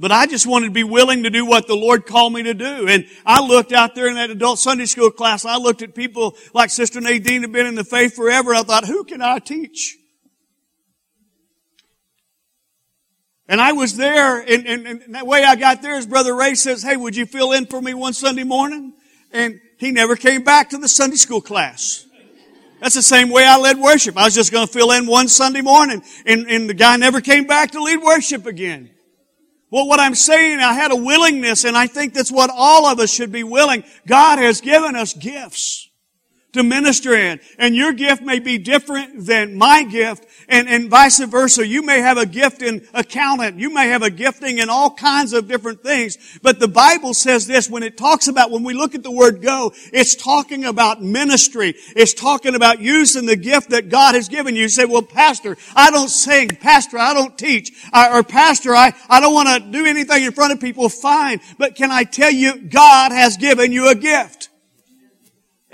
But 0.01 0.11
I 0.11 0.27
just 0.27 0.47
wanted 0.47 0.67
to 0.67 0.73
be 0.73 0.83
willing 0.83 1.23
to 1.23 1.31
do 1.31 1.47
what 1.47 1.69
the 1.69 1.77
Lord 1.77 2.05
called 2.05 2.33
me 2.33 2.43
to 2.43 2.55
do. 2.55 2.89
And 2.89 3.07
I 3.25 3.41
looked 3.41 3.73
out 3.73 3.95
there 3.95 4.09
in 4.09 4.17
that 4.17 4.29
adult 4.29 4.59
Sunday 4.59 4.87
school 4.87 5.11
class. 5.11 5.45
I 5.45 5.57
looked 5.57 5.83
at 5.83 5.95
people 5.95 6.37
like 6.53 6.71
Sister 6.71 7.01
Nadine 7.01 7.43
have 7.43 7.53
been 7.53 7.67
in 7.67 7.77
the 7.77 7.85
faith 7.85 8.17
forever. 8.17 8.55
I 8.55 8.63
thought, 8.65 8.87
who 8.87 9.05
can 9.05 9.23
I 9.23 9.39
teach? 9.39 9.97
And 13.47 13.61
I 13.61 13.73
was 13.73 13.97
there, 13.97 14.41
and, 14.41 14.67
and, 14.67 14.87
and 14.87 15.15
that 15.15 15.27
way 15.27 15.45
I 15.45 15.55
got 15.55 15.83
there 15.83 15.97
is 15.97 16.07
Brother 16.07 16.35
Ray 16.35 16.55
says, 16.55 16.83
hey, 16.83 16.97
would 16.97 17.15
you 17.15 17.27
fill 17.27 17.53
in 17.53 17.67
for 17.67 17.81
me 17.81 17.93
one 17.93 18.15
Sunday 18.15 18.43
morning? 18.43 18.95
And 19.33 19.61
he 19.79 19.93
never 19.93 20.17
came 20.17 20.45
back 20.45 20.71
to 20.71 20.79
the 20.79 20.89
Sunday 20.89 21.17
school 21.17 21.43
class. 21.43 22.07
That's 22.85 22.97
the 22.97 23.03
same 23.03 23.31
way 23.31 23.47
I 23.47 23.57
led 23.57 23.79
worship. 23.79 24.19
I 24.19 24.27
was 24.27 24.35
just 24.35 24.53
going 24.53 24.67
to 24.67 24.71
fill 24.71 24.91
in 24.91 25.07
one 25.07 25.27
Sunday 25.27 25.63
morning 25.63 26.03
and, 26.27 26.47
and 26.51 26.69
the 26.69 26.75
guy 26.75 26.99
never 26.99 27.23
came 27.23 27.47
back 27.47 27.71
to 27.71 27.83
lead 27.83 28.03
worship 28.03 28.45
again. 28.45 28.91
Well, 29.71 29.89
what 29.89 30.01
I'm 30.01 30.15
saying, 30.15 30.59
I 30.59 30.75
had 30.75 30.93
a 30.93 30.97
willingness 30.97 31.65
and 31.65 31.79
I 31.79 31.87
think 31.87 32.13
that's 32.13 32.31
what 32.31 32.51
all 32.55 32.85
of 32.85 33.01
us 33.01 33.11
should 33.11 33.33
be 33.33 33.43
willing. 33.43 33.85
God 34.07 34.39
has 34.39 34.61
given 34.61 34.97
us 34.97 35.15
gifts 35.15 35.84
to 36.55 36.63
minister 36.63 37.15
in. 37.15 37.41
And 37.59 37.77
your 37.77 37.93
gift 37.93 38.23
may 38.23 38.39
be 38.39 38.59
different 38.59 39.27
than 39.27 39.57
my 39.57 39.85
gift 39.85 40.27
and, 40.49 40.69
and 40.69 40.91
vice 40.91 41.19
versa. 41.19 41.67
You 41.67 41.83
may 41.83 42.01
have 42.01 42.19
a 42.19 42.27
gift 42.27 42.63
in 42.63 42.87
accountant. 42.93 43.59
You 43.59 43.73
may 43.73 43.89
have 43.89 44.03
a 44.03 44.11
gifting 44.11 44.59
in 44.59 44.69
all 44.69 44.91
kinds 44.91 45.33
of 45.33 45.49
different 45.49 45.83
things. 45.83 46.19
But 46.43 46.59
the 46.59 46.69
Bible 46.69 47.15
says 47.15 47.47
this 47.47 47.69
when 47.69 47.83
it 47.83 47.97
talks 47.97 48.29
about, 48.29 48.51
when 48.51 48.65
we 48.65 48.75
look 48.75 48.95
at 48.95 49.03
the 49.03 49.11
word 49.11 49.43
go, 49.43 49.73
it's 49.93 50.15
talking 50.15 50.65
about 50.65 51.03
ministry. 51.03 51.75
It's 51.95 52.15
talking 52.15 52.55
about 52.55 52.81
using 52.81 53.27
the 53.27 53.37
gift 53.37 53.71
that 53.71 53.89
God 53.89 54.15
has 54.15 54.29
given 54.29 54.57
you. 54.57 54.63
You 54.63 54.69
say, 54.69 54.87
well, 54.87 55.03
pastor, 55.03 55.59
I 55.77 55.91
don't 55.91 56.09
sing. 56.09 56.49
Pastor, 56.49 56.99
I 56.99 57.13
don't 57.13 57.37
teach. 57.37 57.73
or 57.93 58.23
pastor, 58.23 58.75
I, 58.75 58.95
I 59.11 59.21
don't 59.21 59.35
want 59.35 59.49
to 59.49 59.71
do 59.71 59.85
anything 59.85 60.25
in 60.25 60.33
front 60.33 60.53
of 60.53 60.61
people. 60.61 60.89
Fine. 60.89 61.41
But 61.59 61.75
can 61.75 61.91
I 61.91 62.05
tell 62.05 62.31
you, 62.31 62.57
God 62.57 63.13
has 63.13 63.37
given 63.37 63.73
you 63.73 63.89
a 63.91 63.95
gift. 63.95 64.44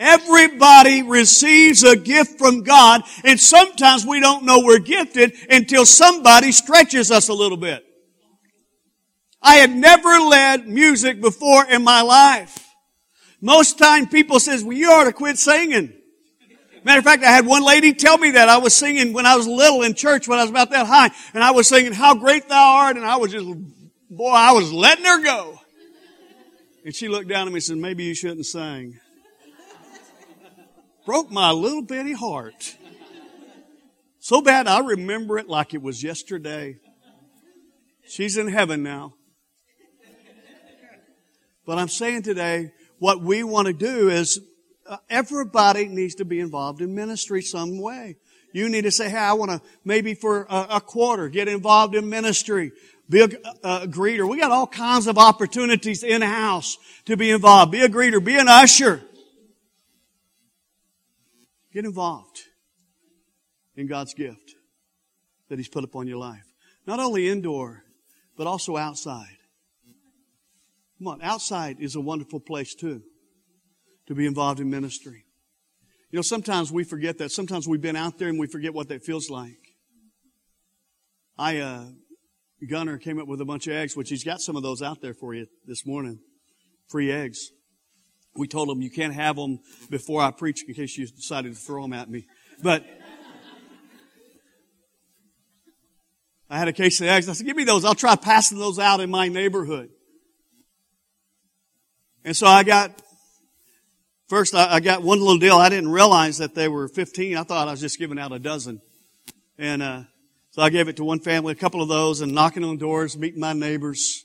Everybody 0.00 1.02
receives 1.02 1.82
a 1.82 1.94
gift 1.94 2.38
from 2.38 2.62
God, 2.62 3.02
and 3.22 3.38
sometimes 3.38 4.06
we 4.06 4.18
don't 4.18 4.46
know 4.46 4.60
we're 4.60 4.78
gifted 4.78 5.34
until 5.50 5.84
somebody 5.84 6.52
stretches 6.52 7.10
us 7.10 7.28
a 7.28 7.34
little 7.34 7.58
bit. 7.58 7.84
I 9.42 9.56
had 9.56 9.70
never 9.70 10.08
led 10.08 10.66
music 10.66 11.20
before 11.20 11.66
in 11.66 11.84
my 11.84 12.00
life. 12.00 12.66
Most 13.42 13.78
time 13.78 14.08
people 14.08 14.40
says, 14.40 14.64
well, 14.64 14.76
you 14.76 14.90
ought 14.90 15.04
to 15.04 15.12
quit 15.12 15.36
singing. 15.36 15.92
Matter 16.82 17.00
of 17.00 17.04
fact, 17.04 17.22
I 17.22 17.30
had 17.30 17.44
one 17.44 17.62
lady 17.62 17.92
tell 17.92 18.16
me 18.16 18.30
that 18.30 18.48
I 18.48 18.56
was 18.56 18.74
singing 18.74 19.12
when 19.12 19.26
I 19.26 19.36
was 19.36 19.46
little 19.46 19.82
in 19.82 19.92
church 19.92 20.26
when 20.26 20.38
I 20.38 20.42
was 20.42 20.50
about 20.50 20.70
that 20.70 20.86
high, 20.86 21.10
and 21.34 21.44
I 21.44 21.50
was 21.50 21.68
singing, 21.68 21.92
how 21.92 22.14
great 22.14 22.48
thou 22.48 22.76
art, 22.78 22.96
and 22.96 23.04
I 23.04 23.16
was 23.16 23.32
just, 23.32 23.46
boy, 24.08 24.30
I 24.30 24.52
was 24.52 24.72
letting 24.72 25.04
her 25.04 25.22
go. 25.22 25.60
And 26.86 26.94
she 26.94 27.08
looked 27.08 27.28
down 27.28 27.46
at 27.46 27.52
me 27.52 27.58
and 27.58 27.62
said, 27.62 27.76
maybe 27.76 28.04
you 28.04 28.14
shouldn't 28.14 28.46
sing 28.46 28.98
broke 31.04 31.30
my 31.30 31.50
little 31.50 31.82
bitty 31.82 32.12
heart. 32.12 32.76
So 34.18 34.42
bad 34.42 34.66
I 34.66 34.80
remember 34.80 35.38
it 35.38 35.48
like 35.48 35.74
it 35.74 35.82
was 35.82 36.02
yesterday. 36.02 36.78
She's 38.06 38.36
in 38.36 38.48
heaven 38.48 38.82
now. 38.82 39.14
But 41.64 41.78
I'm 41.78 41.88
saying 41.88 42.22
today, 42.22 42.72
what 42.98 43.22
we 43.22 43.42
want 43.44 43.66
to 43.68 43.72
do 43.72 44.08
is 44.08 44.40
uh, 44.86 44.96
everybody 45.08 45.86
needs 45.86 46.16
to 46.16 46.24
be 46.24 46.40
involved 46.40 46.80
in 46.80 46.94
ministry 46.94 47.42
some 47.42 47.80
way. 47.80 48.16
You 48.52 48.68
need 48.68 48.82
to 48.82 48.90
say, 48.90 49.08
hey, 49.08 49.18
I 49.18 49.34
want 49.34 49.52
to 49.52 49.60
maybe 49.84 50.14
for 50.14 50.46
a, 50.50 50.66
a 50.70 50.80
quarter 50.80 51.28
get 51.28 51.46
involved 51.46 51.94
in 51.94 52.08
ministry. 52.08 52.72
Be 53.08 53.20
a, 53.20 53.28
a, 53.62 53.86
greeter. 53.86 54.28
We 54.28 54.40
got 54.40 54.50
all 54.50 54.66
kinds 54.66 55.06
of 55.06 55.18
opportunities 55.18 56.02
in 56.02 56.22
house 56.22 56.76
to 57.06 57.16
be 57.16 57.30
involved. 57.30 57.72
Be 57.72 57.82
a 57.82 57.88
greeter. 57.88 58.22
Be 58.22 58.36
an 58.36 58.48
usher. 58.48 59.02
Get 61.72 61.84
involved 61.84 62.40
in 63.76 63.86
God's 63.86 64.14
gift 64.14 64.54
that 65.48 65.58
He's 65.58 65.68
put 65.68 65.84
upon 65.84 66.06
your 66.06 66.18
life. 66.18 66.44
Not 66.86 67.00
only 67.00 67.28
indoor, 67.28 67.84
but 68.36 68.46
also 68.46 68.76
outside. 68.76 69.36
Come 70.98 71.08
on, 71.08 71.22
outside 71.22 71.76
is 71.80 71.94
a 71.94 72.00
wonderful 72.00 72.40
place 72.40 72.74
too 72.74 73.02
to 74.06 74.14
be 74.14 74.26
involved 74.26 74.60
in 74.60 74.68
ministry. 74.68 75.24
You 76.10 76.18
know, 76.18 76.22
sometimes 76.22 76.72
we 76.72 76.84
forget 76.84 77.18
that. 77.18 77.30
Sometimes 77.30 77.68
we've 77.68 77.80
been 77.80 77.96
out 77.96 78.18
there 78.18 78.28
and 78.28 78.38
we 78.38 78.48
forget 78.48 78.74
what 78.74 78.88
that 78.88 79.04
feels 79.04 79.30
like. 79.30 79.58
I, 81.38 81.58
uh, 81.58 81.84
Gunner 82.68 82.98
came 82.98 83.20
up 83.20 83.28
with 83.28 83.40
a 83.40 83.44
bunch 83.44 83.66
of 83.66 83.74
eggs, 83.74 83.96
which 83.96 84.10
he's 84.10 84.24
got 84.24 84.40
some 84.40 84.56
of 84.56 84.62
those 84.62 84.82
out 84.82 85.00
there 85.00 85.14
for 85.14 85.32
you 85.32 85.46
this 85.66 85.86
morning. 85.86 86.18
Free 86.88 87.10
eggs. 87.10 87.50
We 88.36 88.46
told 88.46 88.68
them 88.68 88.80
you 88.80 88.90
can't 88.90 89.14
have 89.14 89.36
them 89.36 89.60
before 89.90 90.22
I 90.22 90.30
preach 90.30 90.64
in 90.66 90.74
case 90.74 90.96
you 90.96 91.06
decided 91.06 91.54
to 91.54 91.58
throw 91.58 91.82
them 91.82 91.92
at 91.92 92.08
me. 92.08 92.26
But 92.62 92.84
I 96.48 96.58
had 96.58 96.68
a 96.68 96.72
case 96.72 97.00
of 97.00 97.06
eggs. 97.06 97.28
I 97.28 97.32
said, 97.32 97.46
give 97.46 97.56
me 97.56 97.64
those. 97.64 97.84
I'll 97.84 97.94
try 97.94 98.16
passing 98.16 98.58
those 98.58 98.78
out 98.78 99.00
in 99.00 99.10
my 99.10 99.28
neighborhood. 99.28 99.90
And 102.24 102.36
so 102.36 102.46
I 102.46 102.64
got, 102.64 103.00
first 104.28 104.54
I, 104.54 104.80
got 104.80 105.02
one 105.02 105.20
little 105.20 105.38
deal. 105.38 105.56
I 105.56 105.68
didn't 105.68 105.90
realize 105.90 106.38
that 106.38 106.54
they 106.54 106.68
were 106.68 106.88
15. 106.88 107.36
I 107.36 107.44
thought 107.44 107.68
I 107.68 107.70
was 107.70 107.80
just 107.80 107.98
giving 107.98 108.18
out 108.18 108.32
a 108.32 108.38
dozen. 108.38 108.80
And, 109.58 109.82
uh, 109.82 110.02
so 110.52 110.62
I 110.62 110.70
gave 110.70 110.88
it 110.88 110.96
to 110.96 111.04
one 111.04 111.20
family, 111.20 111.52
a 111.52 111.56
couple 111.56 111.80
of 111.80 111.88
those, 111.88 112.20
and 112.20 112.32
knocking 112.32 112.64
on 112.64 112.76
doors, 112.76 113.16
meeting 113.16 113.38
my 113.38 113.52
neighbors. 113.52 114.24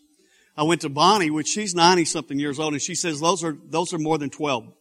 I 0.57 0.63
went 0.63 0.81
to 0.81 0.89
Bonnie, 0.89 1.29
which 1.29 1.47
she's 1.47 1.75
90 1.75 2.05
something 2.05 2.39
years 2.39 2.59
old, 2.59 2.73
and 2.73 2.81
she 2.81 2.95
says, 2.95 3.19
those 3.19 3.43
are, 3.43 3.57
those 3.69 3.93
are 3.93 3.97
more 3.97 4.17
than 4.17 4.29
12. 4.29 4.71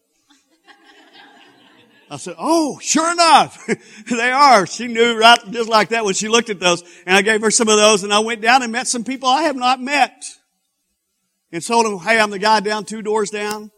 I 2.11 2.17
said, 2.17 2.37
oh, 2.39 2.79
sure 2.81 3.11
enough, 3.11 3.67
they 4.11 4.31
are. 4.31 4.67
She 4.67 4.87
knew 4.87 5.19
right 5.19 5.39
just 5.51 5.69
like 5.69 5.89
that 5.89 6.05
when 6.05 6.15
she 6.15 6.29
looked 6.29 6.51
at 6.51 6.61
those. 6.61 6.83
And 7.07 7.17
I 7.17 7.23
gave 7.23 7.41
her 7.41 7.51
some 7.51 7.69
of 7.69 7.77
those 7.77 8.05
and 8.05 8.13
I 8.13 8.21
went 8.21 8.41
down 8.41 8.63
and 8.63 8.71
met 8.71 8.87
some 8.87 9.05
people 9.05 9.29
I 9.29 9.43
have 9.43 9.57
not 9.57 9.81
met. 9.81 10.25
And 11.51 11.65
told 11.65 11.87
them, 11.87 11.99
hey, 11.99 12.19
I'm 12.19 12.31
the 12.31 12.39
guy 12.39 12.61
down 12.61 12.85
two 12.85 13.01
doors 13.01 13.31
down. 13.31 13.71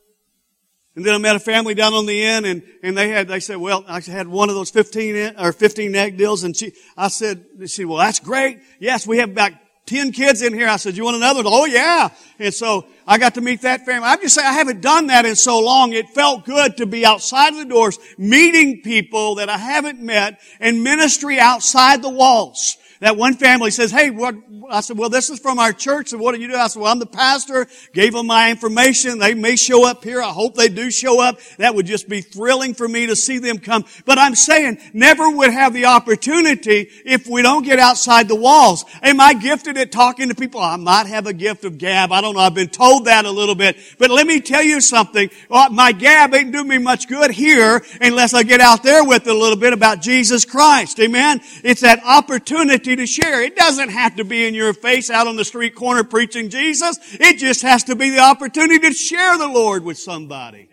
And 0.96 1.04
then 1.04 1.14
I 1.14 1.18
met 1.18 1.36
a 1.36 1.40
family 1.40 1.74
down 1.74 1.92
on 1.92 2.06
the 2.06 2.22
end 2.22 2.46
and, 2.46 2.62
and 2.82 2.96
they 2.96 3.10
had, 3.10 3.28
they 3.28 3.40
said, 3.40 3.58
well, 3.58 3.84
I 3.86 4.00
had 4.00 4.28
one 4.28 4.48
of 4.48 4.54
those 4.54 4.70
15 4.70 5.34
or 5.38 5.52
15 5.52 5.94
egg 5.94 6.16
deals 6.16 6.42
and 6.42 6.56
she, 6.56 6.72
I 6.96 7.08
said, 7.08 7.44
she 7.66 7.84
well, 7.84 7.98
that's 7.98 8.18
great. 8.18 8.58
Yes, 8.80 9.06
we 9.06 9.18
have 9.18 9.30
about 9.30 9.52
ten 9.86 10.12
kids 10.12 10.42
in 10.42 10.52
here. 10.52 10.68
I 10.68 10.76
said, 10.76 10.96
you 10.96 11.04
want 11.04 11.16
another? 11.16 11.42
Oh 11.44 11.64
yeah. 11.64 12.08
And 12.38 12.52
so 12.52 12.86
I 13.06 13.18
got 13.18 13.34
to 13.34 13.40
meet 13.40 13.62
that 13.62 13.86
family. 13.86 14.06
I'm 14.06 14.20
just 14.20 14.34
saying 14.34 14.46
I 14.46 14.52
haven't 14.52 14.80
done 14.80 15.06
that 15.06 15.24
in 15.24 15.36
so 15.36 15.60
long. 15.60 15.92
It 15.92 16.10
felt 16.10 16.44
good 16.44 16.76
to 16.78 16.86
be 16.86 17.06
outside 17.06 17.52
of 17.52 17.58
the 17.60 17.64
doors, 17.64 17.98
meeting 18.18 18.82
people 18.82 19.36
that 19.36 19.48
I 19.48 19.56
haven't 19.56 20.00
met 20.00 20.40
and 20.60 20.82
ministry 20.82 21.38
outside 21.38 22.02
the 22.02 22.10
walls. 22.10 22.76
That 23.00 23.16
one 23.16 23.34
family 23.34 23.70
says, 23.70 23.90
hey, 23.90 24.10
what, 24.10 24.34
I 24.70 24.80
said, 24.80 24.96
well, 24.96 25.10
this 25.10 25.28
is 25.28 25.38
from 25.38 25.58
our 25.58 25.72
church. 25.72 26.12
And 26.12 26.20
what 26.20 26.34
do 26.34 26.40
you 26.40 26.48
do? 26.48 26.54
I 26.54 26.66
said, 26.68 26.80
well, 26.80 26.90
I'm 26.90 26.98
the 26.98 27.06
pastor. 27.06 27.66
Gave 27.92 28.14
them 28.14 28.26
my 28.26 28.50
information. 28.50 29.18
They 29.18 29.34
may 29.34 29.56
show 29.56 29.86
up 29.86 30.02
here. 30.02 30.22
I 30.22 30.30
hope 30.30 30.54
they 30.54 30.68
do 30.68 30.90
show 30.90 31.20
up. 31.20 31.38
That 31.58 31.74
would 31.74 31.86
just 31.86 32.08
be 32.08 32.22
thrilling 32.22 32.74
for 32.74 32.88
me 32.88 33.06
to 33.06 33.16
see 33.16 33.38
them 33.38 33.58
come. 33.58 33.84
But 34.04 34.18
I'm 34.18 34.34
saying, 34.34 34.78
never 34.94 35.28
would 35.28 35.50
have 35.50 35.74
the 35.74 35.86
opportunity 35.86 36.88
if 37.04 37.26
we 37.26 37.42
don't 37.42 37.64
get 37.64 37.78
outside 37.78 38.28
the 38.28 38.36
walls. 38.36 38.84
Am 39.02 39.20
I 39.20 39.34
gifted 39.34 39.76
at 39.76 39.92
talking 39.92 40.28
to 40.28 40.34
people? 40.34 40.60
I 40.60 40.76
might 40.76 41.06
have 41.06 41.26
a 41.26 41.34
gift 41.34 41.64
of 41.64 41.78
gab. 41.78 42.12
I 42.12 42.20
don't 42.20 42.34
know. 42.34 42.40
I've 42.40 42.54
been 42.54 42.68
told 42.68 43.06
that 43.06 43.24
a 43.24 43.30
little 43.30 43.54
bit. 43.54 43.76
But 43.98 44.10
let 44.10 44.26
me 44.26 44.40
tell 44.40 44.62
you 44.62 44.80
something. 44.80 45.28
Uh, 45.50 45.68
my 45.70 45.92
gab 45.92 46.34
ain't 46.34 46.52
do 46.52 46.64
me 46.64 46.78
much 46.78 47.08
good 47.08 47.30
here 47.30 47.84
unless 48.00 48.32
I 48.32 48.42
get 48.42 48.60
out 48.60 48.82
there 48.82 49.04
with 49.04 49.26
it 49.26 49.34
a 49.34 49.38
little 49.38 49.58
bit 49.58 49.72
about 49.72 50.00
Jesus 50.00 50.44
Christ. 50.44 50.98
Amen? 51.00 51.40
It's 51.62 51.82
that 51.82 52.00
opportunity 52.04 52.85
opportunity 52.86 53.02
to 53.02 53.06
share. 53.06 53.42
It 53.42 53.56
doesn't 53.56 53.88
have 53.90 54.16
to 54.16 54.24
be 54.24 54.46
in 54.46 54.54
your 54.54 54.72
face 54.72 55.10
out 55.10 55.26
on 55.26 55.36
the 55.36 55.44
street 55.44 55.74
corner 55.74 56.04
preaching 56.04 56.50
Jesus. 56.50 56.98
It 57.14 57.38
just 57.38 57.62
has 57.62 57.84
to 57.84 57.96
be 57.96 58.10
the 58.10 58.20
opportunity 58.20 58.78
to 58.78 58.92
share 58.92 59.36
the 59.38 59.48
Lord 59.48 59.82
with 59.84 59.98
somebody. 59.98 60.68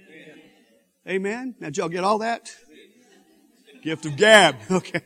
Amen. 1.08 1.56
Now, 1.60 1.68
did 1.68 1.78
y'all 1.78 1.90
get 1.90 2.04
all 2.04 2.20
that? 2.20 2.56
Gift 3.82 4.06
of 4.06 4.16
gab. 4.16 4.56
Okay. 4.72 5.02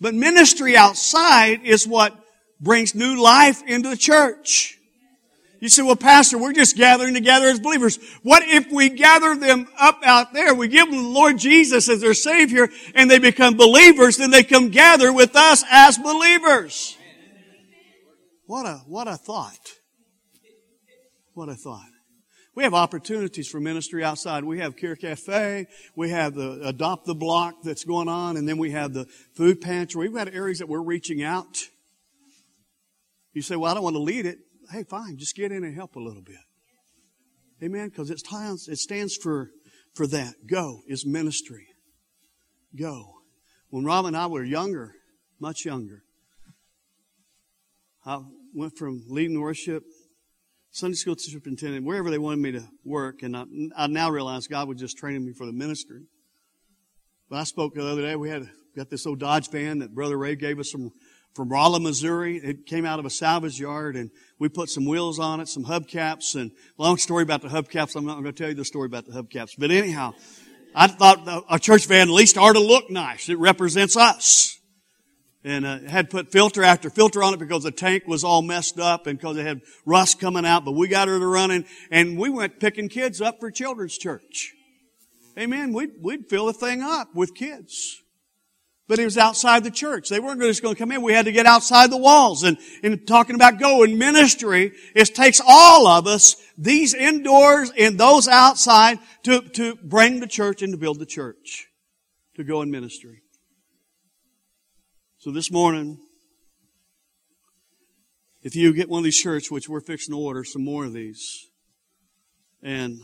But 0.00 0.14
ministry 0.14 0.76
outside 0.76 1.64
is 1.64 1.84
what 1.84 2.16
brings 2.60 2.94
new 2.94 3.20
life 3.20 3.64
into 3.66 3.88
the 3.88 3.96
church. 3.96 4.77
You 5.60 5.68
say, 5.68 5.82
well, 5.82 5.96
pastor, 5.96 6.38
we're 6.38 6.52
just 6.52 6.76
gathering 6.76 7.14
together 7.14 7.46
as 7.46 7.58
believers. 7.58 7.98
What 8.22 8.44
if 8.46 8.70
we 8.70 8.90
gather 8.90 9.34
them 9.34 9.66
up 9.78 10.00
out 10.04 10.32
there? 10.32 10.54
We 10.54 10.68
give 10.68 10.88
them 10.88 11.02
the 11.02 11.08
Lord 11.08 11.38
Jesus 11.38 11.88
as 11.88 12.00
their 12.00 12.14
Savior 12.14 12.68
and 12.94 13.10
they 13.10 13.18
become 13.18 13.56
believers, 13.56 14.16
then 14.18 14.30
they 14.30 14.44
come 14.44 14.68
gather 14.68 15.12
with 15.12 15.34
us 15.34 15.64
as 15.68 15.98
believers. 15.98 16.96
What 18.46 18.66
a, 18.66 18.76
what 18.86 19.08
a 19.08 19.16
thought. 19.16 19.58
What 21.34 21.48
a 21.48 21.54
thought. 21.54 21.90
We 22.54 22.62
have 22.64 22.74
opportunities 22.74 23.48
for 23.48 23.60
ministry 23.60 24.02
outside. 24.02 24.44
We 24.44 24.58
have 24.58 24.76
Care 24.76 24.96
Cafe. 24.96 25.66
We 25.94 26.10
have 26.10 26.34
the 26.34 26.60
Adopt 26.64 27.06
the 27.06 27.14
Block 27.14 27.56
that's 27.62 27.84
going 27.84 28.08
on. 28.08 28.36
And 28.36 28.48
then 28.48 28.58
we 28.58 28.70
have 28.72 28.92
the 28.92 29.06
food 29.34 29.60
pantry. 29.60 30.08
We've 30.08 30.14
got 30.16 30.34
areas 30.34 30.58
that 30.58 30.68
we're 30.68 30.82
reaching 30.82 31.22
out. 31.22 31.58
You 33.32 33.42
say, 33.42 33.54
well, 33.54 33.70
I 33.70 33.74
don't 33.74 33.84
want 33.84 33.94
to 33.94 34.02
lead 34.02 34.26
it 34.26 34.38
hey, 34.70 34.84
fine, 34.84 35.16
just 35.18 35.34
get 35.34 35.52
in 35.52 35.64
and 35.64 35.74
help 35.74 35.96
a 35.96 36.00
little 36.00 36.22
bit. 36.22 36.36
Amen? 37.62 37.88
Because 37.88 38.10
it 38.10 38.20
stands, 38.20 39.16
for, 39.16 39.50
for 39.94 40.06
that. 40.06 40.34
Go 40.48 40.80
is 40.86 41.04
ministry. 41.04 41.66
Go. 42.78 43.14
When 43.70 43.84
Rob 43.84 44.06
and 44.06 44.16
I 44.16 44.26
were 44.26 44.44
younger, 44.44 44.94
much 45.40 45.64
younger, 45.64 46.02
I 48.06 48.20
went 48.54 48.76
from 48.78 49.02
leading 49.08 49.40
worship, 49.40 49.82
Sunday 50.70 50.94
school 50.94 51.16
superintendent, 51.18 51.84
wherever 51.84 52.10
they 52.10 52.18
wanted 52.18 52.40
me 52.40 52.52
to 52.52 52.68
work, 52.84 53.22
and 53.22 53.36
I, 53.36 53.44
I 53.76 53.86
now 53.88 54.10
realize 54.10 54.46
God 54.46 54.68
was 54.68 54.78
just 54.78 54.96
training 54.96 55.26
me 55.26 55.32
for 55.32 55.46
the 55.46 55.52
ministry. 55.52 56.02
But 57.28 57.36
I 57.36 57.44
spoke 57.44 57.74
the 57.74 57.86
other 57.86 58.02
day, 58.02 58.16
we 58.16 58.30
had 58.30 58.48
got 58.76 58.88
this 58.88 59.06
old 59.06 59.18
Dodge 59.18 59.50
van 59.50 59.80
that 59.80 59.94
Brother 59.94 60.16
Ray 60.16 60.36
gave 60.36 60.58
us 60.58 60.70
some 60.70 60.90
from 61.34 61.48
Rolla, 61.48 61.80
Missouri. 61.80 62.38
It 62.38 62.66
came 62.66 62.84
out 62.84 62.98
of 62.98 63.04
a 63.04 63.10
salvage 63.10 63.60
yard 63.60 63.96
and 63.96 64.10
we 64.38 64.48
put 64.48 64.68
some 64.70 64.86
wheels 64.86 65.18
on 65.18 65.40
it, 65.40 65.48
some 65.48 65.64
hubcaps 65.64 66.34
and 66.34 66.50
long 66.76 66.96
story 66.96 67.22
about 67.22 67.42
the 67.42 67.48
hubcaps. 67.48 67.96
I'm 67.96 68.06
not 68.06 68.14
going 68.14 68.24
to 68.24 68.32
tell 68.32 68.48
you 68.48 68.54
the 68.54 68.64
story 68.64 68.86
about 68.86 69.06
the 69.06 69.12
hubcaps, 69.12 69.52
but 69.58 69.70
anyhow, 69.70 70.14
I 70.74 70.86
thought 70.86 71.44
a 71.50 71.58
church 71.58 71.86
van 71.86 72.08
at 72.08 72.14
least 72.14 72.36
ought 72.36 72.52
to 72.52 72.60
look 72.60 72.90
nice. 72.90 73.28
It 73.28 73.38
represents 73.38 73.96
us. 73.96 74.54
And 75.44 75.64
uh, 75.64 75.78
had 75.80 76.10
put 76.10 76.32
filter 76.32 76.64
after 76.64 76.90
filter 76.90 77.22
on 77.22 77.32
it 77.32 77.38
because 77.38 77.62
the 77.62 77.70
tank 77.70 78.02
was 78.06 78.24
all 78.24 78.42
messed 78.42 78.80
up 78.80 79.06
and 79.06 79.16
because 79.16 79.36
it 79.36 79.46
had 79.46 79.60
rust 79.86 80.18
coming 80.20 80.44
out. 80.44 80.64
But 80.64 80.72
we 80.72 80.88
got 80.88 81.06
her 81.06 81.18
to 81.18 81.26
running, 81.26 81.64
and 81.92 82.18
we 82.18 82.28
went 82.28 82.58
picking 82.58 82.88
kids 82.88 83.20
up 83.20 83.38
for 83.38 83.50
children's 83.50 83.96
church. 83.96 84.52
Amen. 85.38 85.72
We'd, 85.72 85.92
we'd 86.02 86.28
fill 86.28 86.46
the 86.46 86.52
thing 86.52 86.82
up 86.82 87.14
with 87.14 87.34
kids. 87.36 88.02
But 88.88 88.98
it 88.98 89.04
was 89.04 89.18
outside 89.18 89.64
the 89.64 89.70
church. 89.70 90.08
They 90.08 90.18
weren't 90.18 90.40
just 90.40 90.62
going 90.62 90.74
to 90.74 90.78
come 90.78 90.90
in. 90.90 91.02
We 91.02 91.12
had 91.12 91.26
to 91.26 91.32
get 91.32 91.44
outside 91.44 91.90
the 91.90 91.98
walls. 91.98 92.42
And, 92.42 92.56
and 92.82 93.06
talking 93.06 93.34
about 93.34 93.58
going 93.58 93.98
ministry, 93.98 94.72
it 94.94 95.14
takes 95.14 95.42
all 95.46 95.86
of 95.86 96.06
us, 96.06 96.36
these 96.56 96.94
indoors 96.94 97.70
and 97.78 98.00
those 98.00 98.26
outside, 98.26 98.98
to, 99.24 99.42
to 99.42 99.76
bring 99.76 100.20
the 100.20 100.26
church 100.26 100.62
and 100.62 100.72
to 100.72 100.78
build 100.78 100.98
the 100.98 101.06
church. 101.06 101.66
To 102.36 102.44
go 102.44 102.62
in 102.62 102.70
ministry. 102.70 103.22
So 105.18 105.32
this 105.32 105.50
morning, 105.50 105.98
if 108.42 108.56
you 108.56 108.72
get 108.72 108.88
one 108.88 109.00
of 109.00 109.04
these 109.04 109.16
shirts, 109.16 109.50
which 109.50 109.68
we're 109.68 109.80
fixing 109.80 110.14
to 110.14 110.18
order 110.18 110.44
some 110.44 110.64
more 110.64 110.86
of 110.86 110.94
these, 110.94 111.46
and 112.62 113.00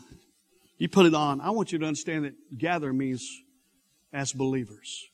you 0.78 0.88
put 0.88 1.04
it 1.04 1.14
on, 1.14 1.42
I 1.42 1.50
want 1.50 1.72
you 1.72 1.78
to 1.80 1.86
understand 1.86 2.24
that 2.24 2.56
gather 2.56 2.92
means 2.92 3.28
as 4.12 4.32
believers. 4.32 5.08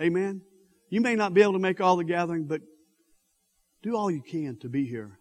Amen. 0.00 0.42
You 0.90 1.00
may 1.00 1.14
not 1.14 1.34
be 1.34 1.42
able 1.42 1.54
to 1.54 1.58
make 1.58 1.80
all 1.80 1.96
the 1.96 2.04
gathering, 2.04 2.46
but 2.46 2.60
do 3.82 3.96
all 3.96 4.10
you 4.10 4.22
can 4.22 4.58
to 4.60 4.68
be 4.68 4.86
here. 4.86 5.18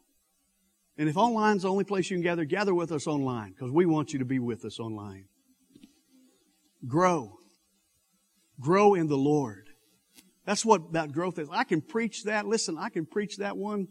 And 0.97 1.09
if 1.09 1.17
online's 1.17 1.63
the 1.63 1.69
only 1.69 1.83
place 1.83 2.09
you 2.09 2.17
can 2.17 2.23
gather, 2.23 2.45
gather 2.45 2.73
with 2.73 2.91
us 2.91 3.07
online 3.07 3.51
because 3.51 3.71
we 3.71 3.85
want 3.85 4.13
you 4.13 4.19
to 4.19 4.25
be 4.25 4.39
with 4.39 4.63
us 4.65 4.79
online. 4.79 5.25
Grow. 6.87 7.37
Grow 8.59 8.93
in 8.93 9.07
the 9.07 9.17
Lord. 9.17 9.67
That's 10.45 10.65
what 10.65 10.93
that 10.93 11.11
growth 11.11 11.39
is. 11.39 11.47
I 11.51 11.63
can 11.63 11.81
preach 11.81 12.23
that. 12.25 12.45
Listen, 12.45 12.77
I 12.77 12.89
can 12.89 13.05
preach 13.05 13.37
that 13.37 13.57
one 13.57 13.87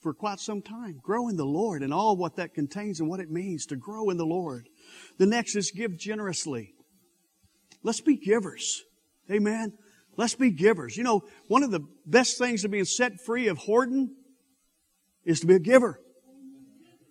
for 0.00 0.14
quite 0.14 0.40
some 0.40 0.62
time. 0.62 1.00
Grow 1.02 1.28
in 1.28 1.36
the 1.36 1.44
Lord 1.44 1.82
and 1.82 1.92
all 1.92 2.16
what 2.16 2.36
that 2.36 2.54
contains 2.54 3.00
and 3.00 3.08
what 3.08 3.20
it 3.20 3.30
means 3.30 3.66
to 3.66 3.76
grow 3.76 4.10
in 4.10 4.16
the 4.16 4.26
Lord. 4.26 4.68
The 5.18 5.26
next 5.26 5.54
is 5.54 5.70
give 5.70 5.96
generously. 5.96 6.74
Let's 7.82 8.00
be 8.00 8.16
givers. 8.16 8.82
Amen. 9.30 9.72
Let's 10.16 10.34
be 10.34 10.50
givers. 10.50 10.96
You 10.96 11.04
know, 11.04 11.22
one 11.48 11.62
of 11.62 11.70
the 11.70 11.80
best 12.04 12.38
things 12.38 12.62
to 12.62 12.68
being 12.68 12.84
set 12.84 13.20
free 13.20 13.48
of 13.48 13.58
hoarding 13.58 14.14
is 15.24 15.40
to 15.40 15.46
be 15.46 15.54
a 15.54 15.58
giver. 15.58 16.00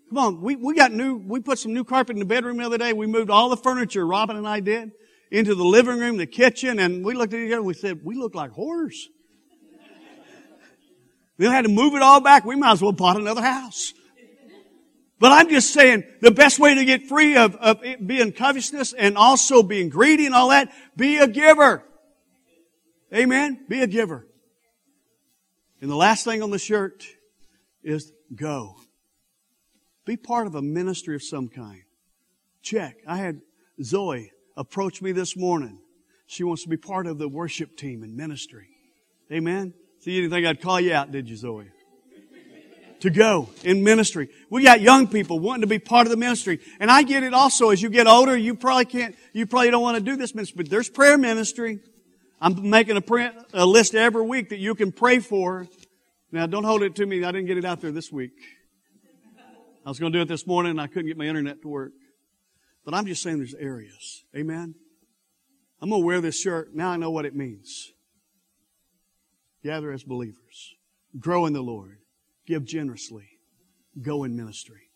Come 0.09 0.17
on, 0.17 0.41
we, 0.41 0.57
we 0.57 0.75
got 0.75 0.91
new, 0.91 1.15
we 1.15 1.39
put 1.39 1.57
some 1.57 1.73
new 1.73 1.85
carpet 1.85 2.15
in 2.15 2.19
the 2.19 2.25
bedroom 2.25 2.57
the 2.57 2.65
other 2.65 2.77
day. 2.77 2.91
We 2.91 3.07
moved 3.07 3.29
all 3.29 3.49
the 3.49 3.57
furniture, 3.57 4.05
Robin 4.05 4.35
and 4.35 4.47
I 4.47 4.59
did, 4.59 4.91
into 5.31 5.55
the 5.55 5.63
living 5.63 5.99
room, 5.99 6.17
the 6.17 6.25
kitchen, 6.25 6.79
and 6.79 7.03
we 7.05 7.13
looked 7.13 7.33
at 7.33 7.39
each 7.39 7.47
other 7.47 7.57
and 7.57 7.65
we 7.65 7.73
said, 7.73 8.01
we 8.03 8.15
look 8.15 8.35
like 8.35 8.51
hoarders. 8.51 9.07
we 11.37 11.45
had 11.45 11.61
to 11.61 11.69
move 11.69 11.95
it 11.95 12.01
all 12.01 12.19
back. 12.19 12.43
We 12.43 12.57
might 12.57 12.73
as 12.73 12.81
well 12.81 12.91
bought 12.91 13.15
another 13.17 13.41
house. 13.41 13.93
But 15.17 15.31
I'm 15.31 15.49
just 15.49 15.71
saying, 15.71 16.03
the 16.19 16.31
best 16.31 16.59
way 16.59 16.75
to 16.75 16.83
get 16.83 17.07
free 17.07 17.37
of, 17.37 17.55
of 17.55 17.81
being 18.05 18.33
covetousness 18.33 18.93
and 18.93 19.17
also 19.17 19.63
being 19.63 19.87
greedy 19.87 20.25
and 20.25 20.35
all 20.35 20.49
that, 20.49 20.73
be 20.97 21.17
a 21.17 21.27
giver. 21.27 21.85
Amen? 23.13 23.65
Be 23.67 23.81
a 23.81 23.87
giver. 23.87 24.25
And 25.81 25.89
the 25.89 25.95
last 25.95 26.23
thing 26.23 26.41
on 26.41 26.51
the 26.51 26.59
shirt 26.59 27.05
is 27.83 28.11
go. 28.33 28.75
Be 30.05 30.15
part 30.15 30.47
of 30.47 30.55
a 30.55 30.61
ministry 30.61 31.15
of 31.15 31.23
some 31.23 31.47
kind. 31.47 31.83
Check. 32.61 32.97
I 33.07 33.17
had 33.17 33.41
Zoe 33.83 34.31
approach 34.55 35.01
me 35.01 35.11
this 35.11 35.35
morning. 35.35 35.79
She 36.27 36.43
wants 36.43 36.63
to 36.63 36.69
be 36.69 36.77
part 36.77 37.07
of 37.07 37.17
the 37.17 37.27
worship 37.27 37.75
team 37.75 38.03
and 38.03 38.15
ministry. 38.15 38.69
Amen? 39.31 39.73
See, 39.99 40.11
you 40.11 40.21
didn't 40.21 40.33
think 40.33 40.47
I'd 40.47 40.61
call 40.61 40.79
you 40.79 40.93
out, 40.93 41.11
did 41.11 41.29
you, 41.29 41.35
Zoe? 41.35 41.69
to 43.01 43.09
go 43.09 43.49
in 43.63 43.83
ministry. 43.83 44.29
We 44.49 44.63
got 44.63 44.79
young 44.79 45.07
people 45.07 45.39
wanting 45.39 45.61
to 45.61 45.67
be 45.67 45.79
part 45.79 46.07
of 46.07 46.11
the 46.11 46.17
ministry. 46.17 46.59
And 46.79 46.89
I 46.89 47.03
get 47.03 47.23
it 47.23 47.33
also 47.33 47.71
as 47.71 47.81
you 47.81 47.89
get 47.89 48.07
older, 48.07 48.37
you 48.37 48.55
probably 48.55 48.85
can't, 48.85 49.15
you 49.33 49.45
probably 49.45 49.71
don't 49.71 49.81
want 49.81 49.97
to 49.97 50.03
do 50.03 50.15
this 50.15 50.33
ministry, 50.33 50.57
but 50.57 50.69
there's 50.69 50.89
prayer 50.89 51.17
ministry. 51.17 51.79
I'm 52.41 52.69
making 52.69 52.97
a, 52.97 53.01
print, 53.01 53.35
a 53.53 53.65
list 53.65 53.93
every 53.93 54.23
week 54.23 54.49
that 54.49 54.57
you 54.57 54.73
can 54.73 54.91
pray 54.91 55.19
for. 55.19 55.67
Now, 56.31 56.47
don't 56.47 56.63
hold 56.63 56.81
it 56.81 56.95
to 56.95 57.05
me. 57.05 57.23
I 57.23 57.31
didn't 57.31 57.45
get 57.45 57.59
it 57.59 57.65
out 57.65 57.81
there 57.81 57.91
this 57.91 58.11
week. 58.11 58.31
I 59.85 59.89
was 59.89 59.99
going 59.99 60.11
to 60.11 60.17
do 60.17 60.23
it 60.23 60.27
this 60.27 60.47
morning 60.47 60.71
and 60.71 60.81
I 60.81 60.87
couldn't 60.87 61.07
get 61.07 61.17
my 61.17 61.25
internet 61.25 61.61
to 61.61 61.67
work. 61.67 61.91
But 62.83 62.95
I'm 62.95 63.05
just 63.05 63.21
saying 63.21 63.37
there's 63.37 63.53
areas. 63.53 64.23
Amen? 64.35 64.73
I'm 65.81 65.89
going 65.89 66.01
to 66.01 66.05
wear 66.05 66.19
this 66.19 66.39
shirt. 66.39 66.73
Now 66.73 66.89
I 66.89 66.97
know 66.97 67.11
what 67.11 67.25
it 67.25 67.35
means. 67.35 67.91
Gather 69.63 69.91
as 69.91 70.03
believers. 70.03 70.73
Grow 71.19 71.45
in 71.45 71.53
the 71.53 71.61
Lord. 71.61 71.99
Give 72.47 72.65
generously. 72.65 73.29
Go 74.01 74.23
in 74.23 74.35
ministry. 74.35 74.89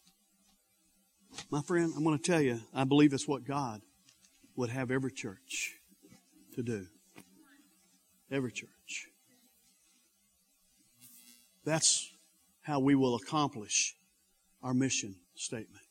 My 1.52 1.62
friend, 1.62 1.94
I'm 1.96 2.04
going 2.04 2.18
to 2.18 2.24
tell 2.24 2.42
you, 2.42 2.62
I 2.74 2.86
believe 2.86 3.14
it's 3.14 3.28
what 3.28 3.44
God 3.44 3.82
would 4.56 4.70
have 4.70 4.90
every 4.90 5.12
church 5.12 5.74
to 6.56 6.64
do. 6.64 6.88
Every 8.32 8.52
church. 8.52 9.08
That's 11.64 12.12
how 12.62 12.80
we 12.80 12.96
will 12.96 13.16
accomplish 13.16 13.96
our 14.62 14.74
mission 14.74 15.16
statement. 15.36 15.85